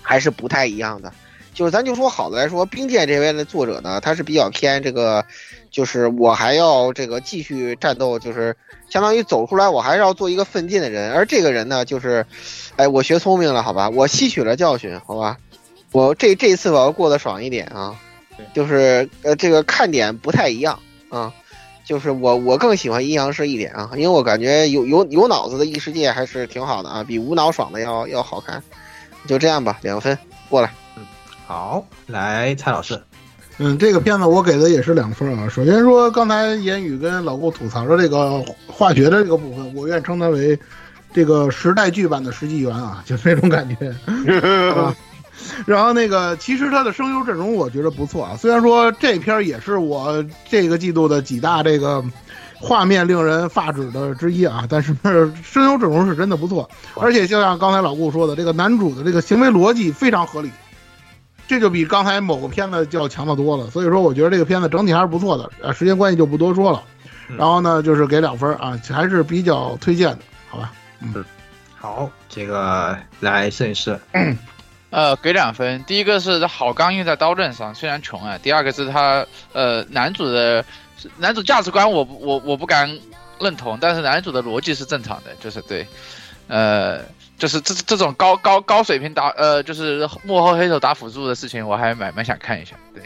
[0.02, 1.12] 还是不太一样的。
[1.54, 5.26] 就是咱就说好的来说，冰剑这边的作者呢，他是比较偏这个，
[5.72, 8.56] 就是我还要这个继续战斗，就是
[8.90, 11.14] 相当于走出来，我还是要做一个奋进的人。
[11.14, 12.26] 而这个人呢，就是，
[12.76, 15.38] 哎，我学聪明了，好吧，我吸取了教训，好吧，
[15.92, 17.96] 我这这次我要过得爽一点啊，
[18.54, 20.80] 就是呃，这个看点不太一样
[21.10, 21.34] 啊，
[21.86, 28.62] 就是我我更喜欢阴阳师一点啊，因为我感觉有有有脑子的异世界还是挺好的啊，比无脑爽的要要好看。
[29.28, 30.18] 就这样吧，两分
[30.50, 30.72] 过来。
[31.46, 33.04] 好，来蔡老师，
[33.60, 35.48] 嗯，这个片子我给的也是两分啊。
[35.50, 40.58] 首先说，刚才言语跟老顾吐槽的这个化学的这个部分，我愿称它为
[41.14, 43.94] 这个时代剧版的石纪元啊，就那种感觉。
[44.72, 44.96] 啊
[45.66, 48.36] 然后那个，其实他的声优阵容我觉得不错啊。
[48.38, 52.04] 虽然说这片儿也是我这个季度的几大这个
[52.56, 54.94] 画面令人发指的之一啊，但是
[55.44, 60.50] 声优阵容是真的不错，而且就像刚才老顾说的，这个男主的这个行为逻辑非常合理。
[61.50, 65.50] 这就比刚才某个片子就要强得多了，所以说我觉得这个片子整体还是不错的。
[65.68, 66.84] 啊，时间关系就不多说了。
[67.36, 70.72] 然后呢，就是给两分啊，还是比较推荐的，好吧？
[71.00, 71.26] 嗯，
[71.76, 74.00] 好，这个来摄影师，
[74.92, 75.84] 呃，给两分。
[75.86, 78.38] 第一个是好钢用在刀刃上，虽然穷啊。
[78.38, 80.64] 第二个是他呃男主的
[81.18, 82.88] 男主价值观我不我我不敢
[83.40, 85.88] 认同，但是男主的逻辑是正常的，就是对，
[86.48, 87.00] 呃。
[87.40, 92.76] 就是这这种高高高水平打呃，就是幕后黑手打辅助的事情，我还蛮蛮想看一下。
[92.94, 93.02] 对，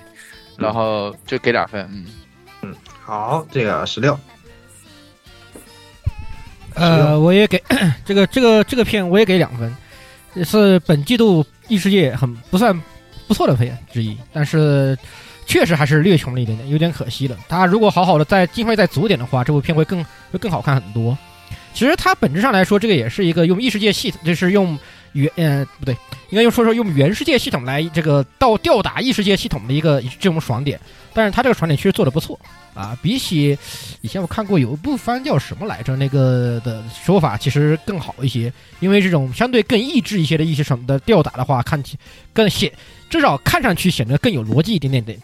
[0.58, 2.06] 然后就给两分，嗯
[2.64, 4.20] 嗯，好，这个十六，
[6.74, 7.64] 呃，我也给
[8.04, 9.74] 这个这个这个片我也给两分，
[10.34, 12.78] 也是本季度异世界很不算
[13.28, 14.98] 不错的片之一，但是
[15.46, 17.38] 确实还是略穷了一点点，有点可惜了。
[17.48, 21.16] 他如果好好的再经费再足点的话，这部片会更会更好看很多。
[21.74, 24.78] 其实它本质上来说，这个也是一个用异世界系统，就是用
[25.14, 25.94] 原呃不对，
[26.30, 30.80] 应该用说说用原世界系统来这个到吊打异世界系统的一个这种爽点。
[31.16, 32.40] 但是它这个爽点其实做的不错
[32.74, 33.56] 啊，比起
[34.02, 38.52] 以前我看过有一部番叫什么来着，那个的说法其实更好一些。
[38.80, 41.98] 因为这种相对更益智一些的一些什么的吊打的话，看起
[42.34, 42.72] 更显
[43.12, 45.20] 至少看上去显得更有逻辑一点点点，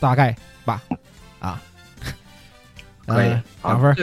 [0.00, 0.82] 大概吧
[1.40, 1.60] 啊，
[3.06, 3.28] 可以
[3.62, 3.94] 两分。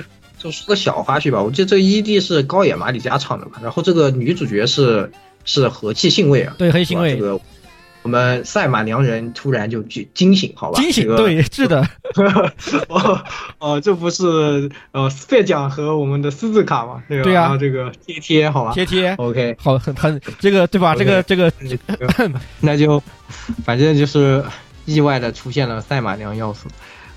[0.41, 5.11] 就说个小花絮吧，我记得这个 ED 是高野马里加唱的嘛，然后这个女主角是
[5.45, 7.15] 是和气信卫啊，对黑信卫。
[7.15, 7.39] 这个
[8.01, 10.81] 我们赛马娘人突然就惊惊醒，好吧？
[10.81, 11.87] 惊醒，对，是的。
[12.89, 13.23] 哦
[13.59, 17.03] 哦，这不是呃费奖和我们的斯字卡嘛？
[17.07, 18.73] 对呀，这个贴贴，好吧？
[18.73, 20.95] 贴贴，OK，好，很很这个对吧？
[20.95, 21.53] 这个这个，
[22.59, 23.03] 那就
[23.63, 24.43] 反正就是
[24.85, 26.67] 意外的出现了赛马娘要素。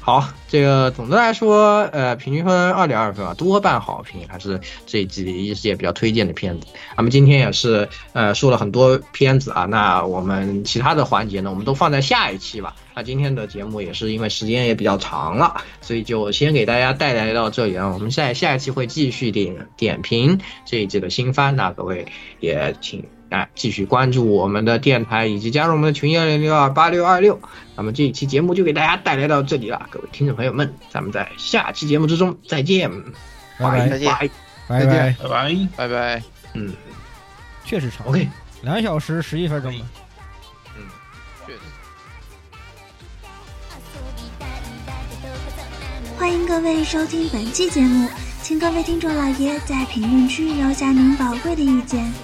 [0.06, 6.66] 好，这个总的来说，呃，平均分二点二分啊，多半好评，还是这一季异世界比较推荐的片子。
[6.94, 12.76] 那么今天也是呃说了很多片子啊，那我们其他的环节呢，我们都放在下一期吧。
[12.94, 17.88] 那今天的节目也是因为时间也比较长了，所以就先给大家带来到这里啊。
[17.88, 22.06] 我们下下一期会继续点点评这一季的新番，那各位
[22.40, 23.02] 也请。
[23.30, 27.40] 啊，继续关注我们的电台，以及加入我们的群幺零六二八六二六。
[27.76, 32.90] 那么这一期节目就给大家带来到这里了，各位听众朋友们，咱们在下期节目之中再见，
[33.58, 34.14] 拜拜，再见，
[34.68, 36.22] 拜拜，拜拜，拜拜。
[36.52, 36.72] 嗯，
[37.64, 38.28] 确实长，OK，
[38.62, 39.84] 两小时十一分钟了。
[40.76, 40.86] 嗯，
[41.44, 41.58] 确实。
[46.16, 48.08] 欢迎各位收听本期节目，
[48.40, 52.23] 请各位听众老爷在评论区留下您宝贵的意见。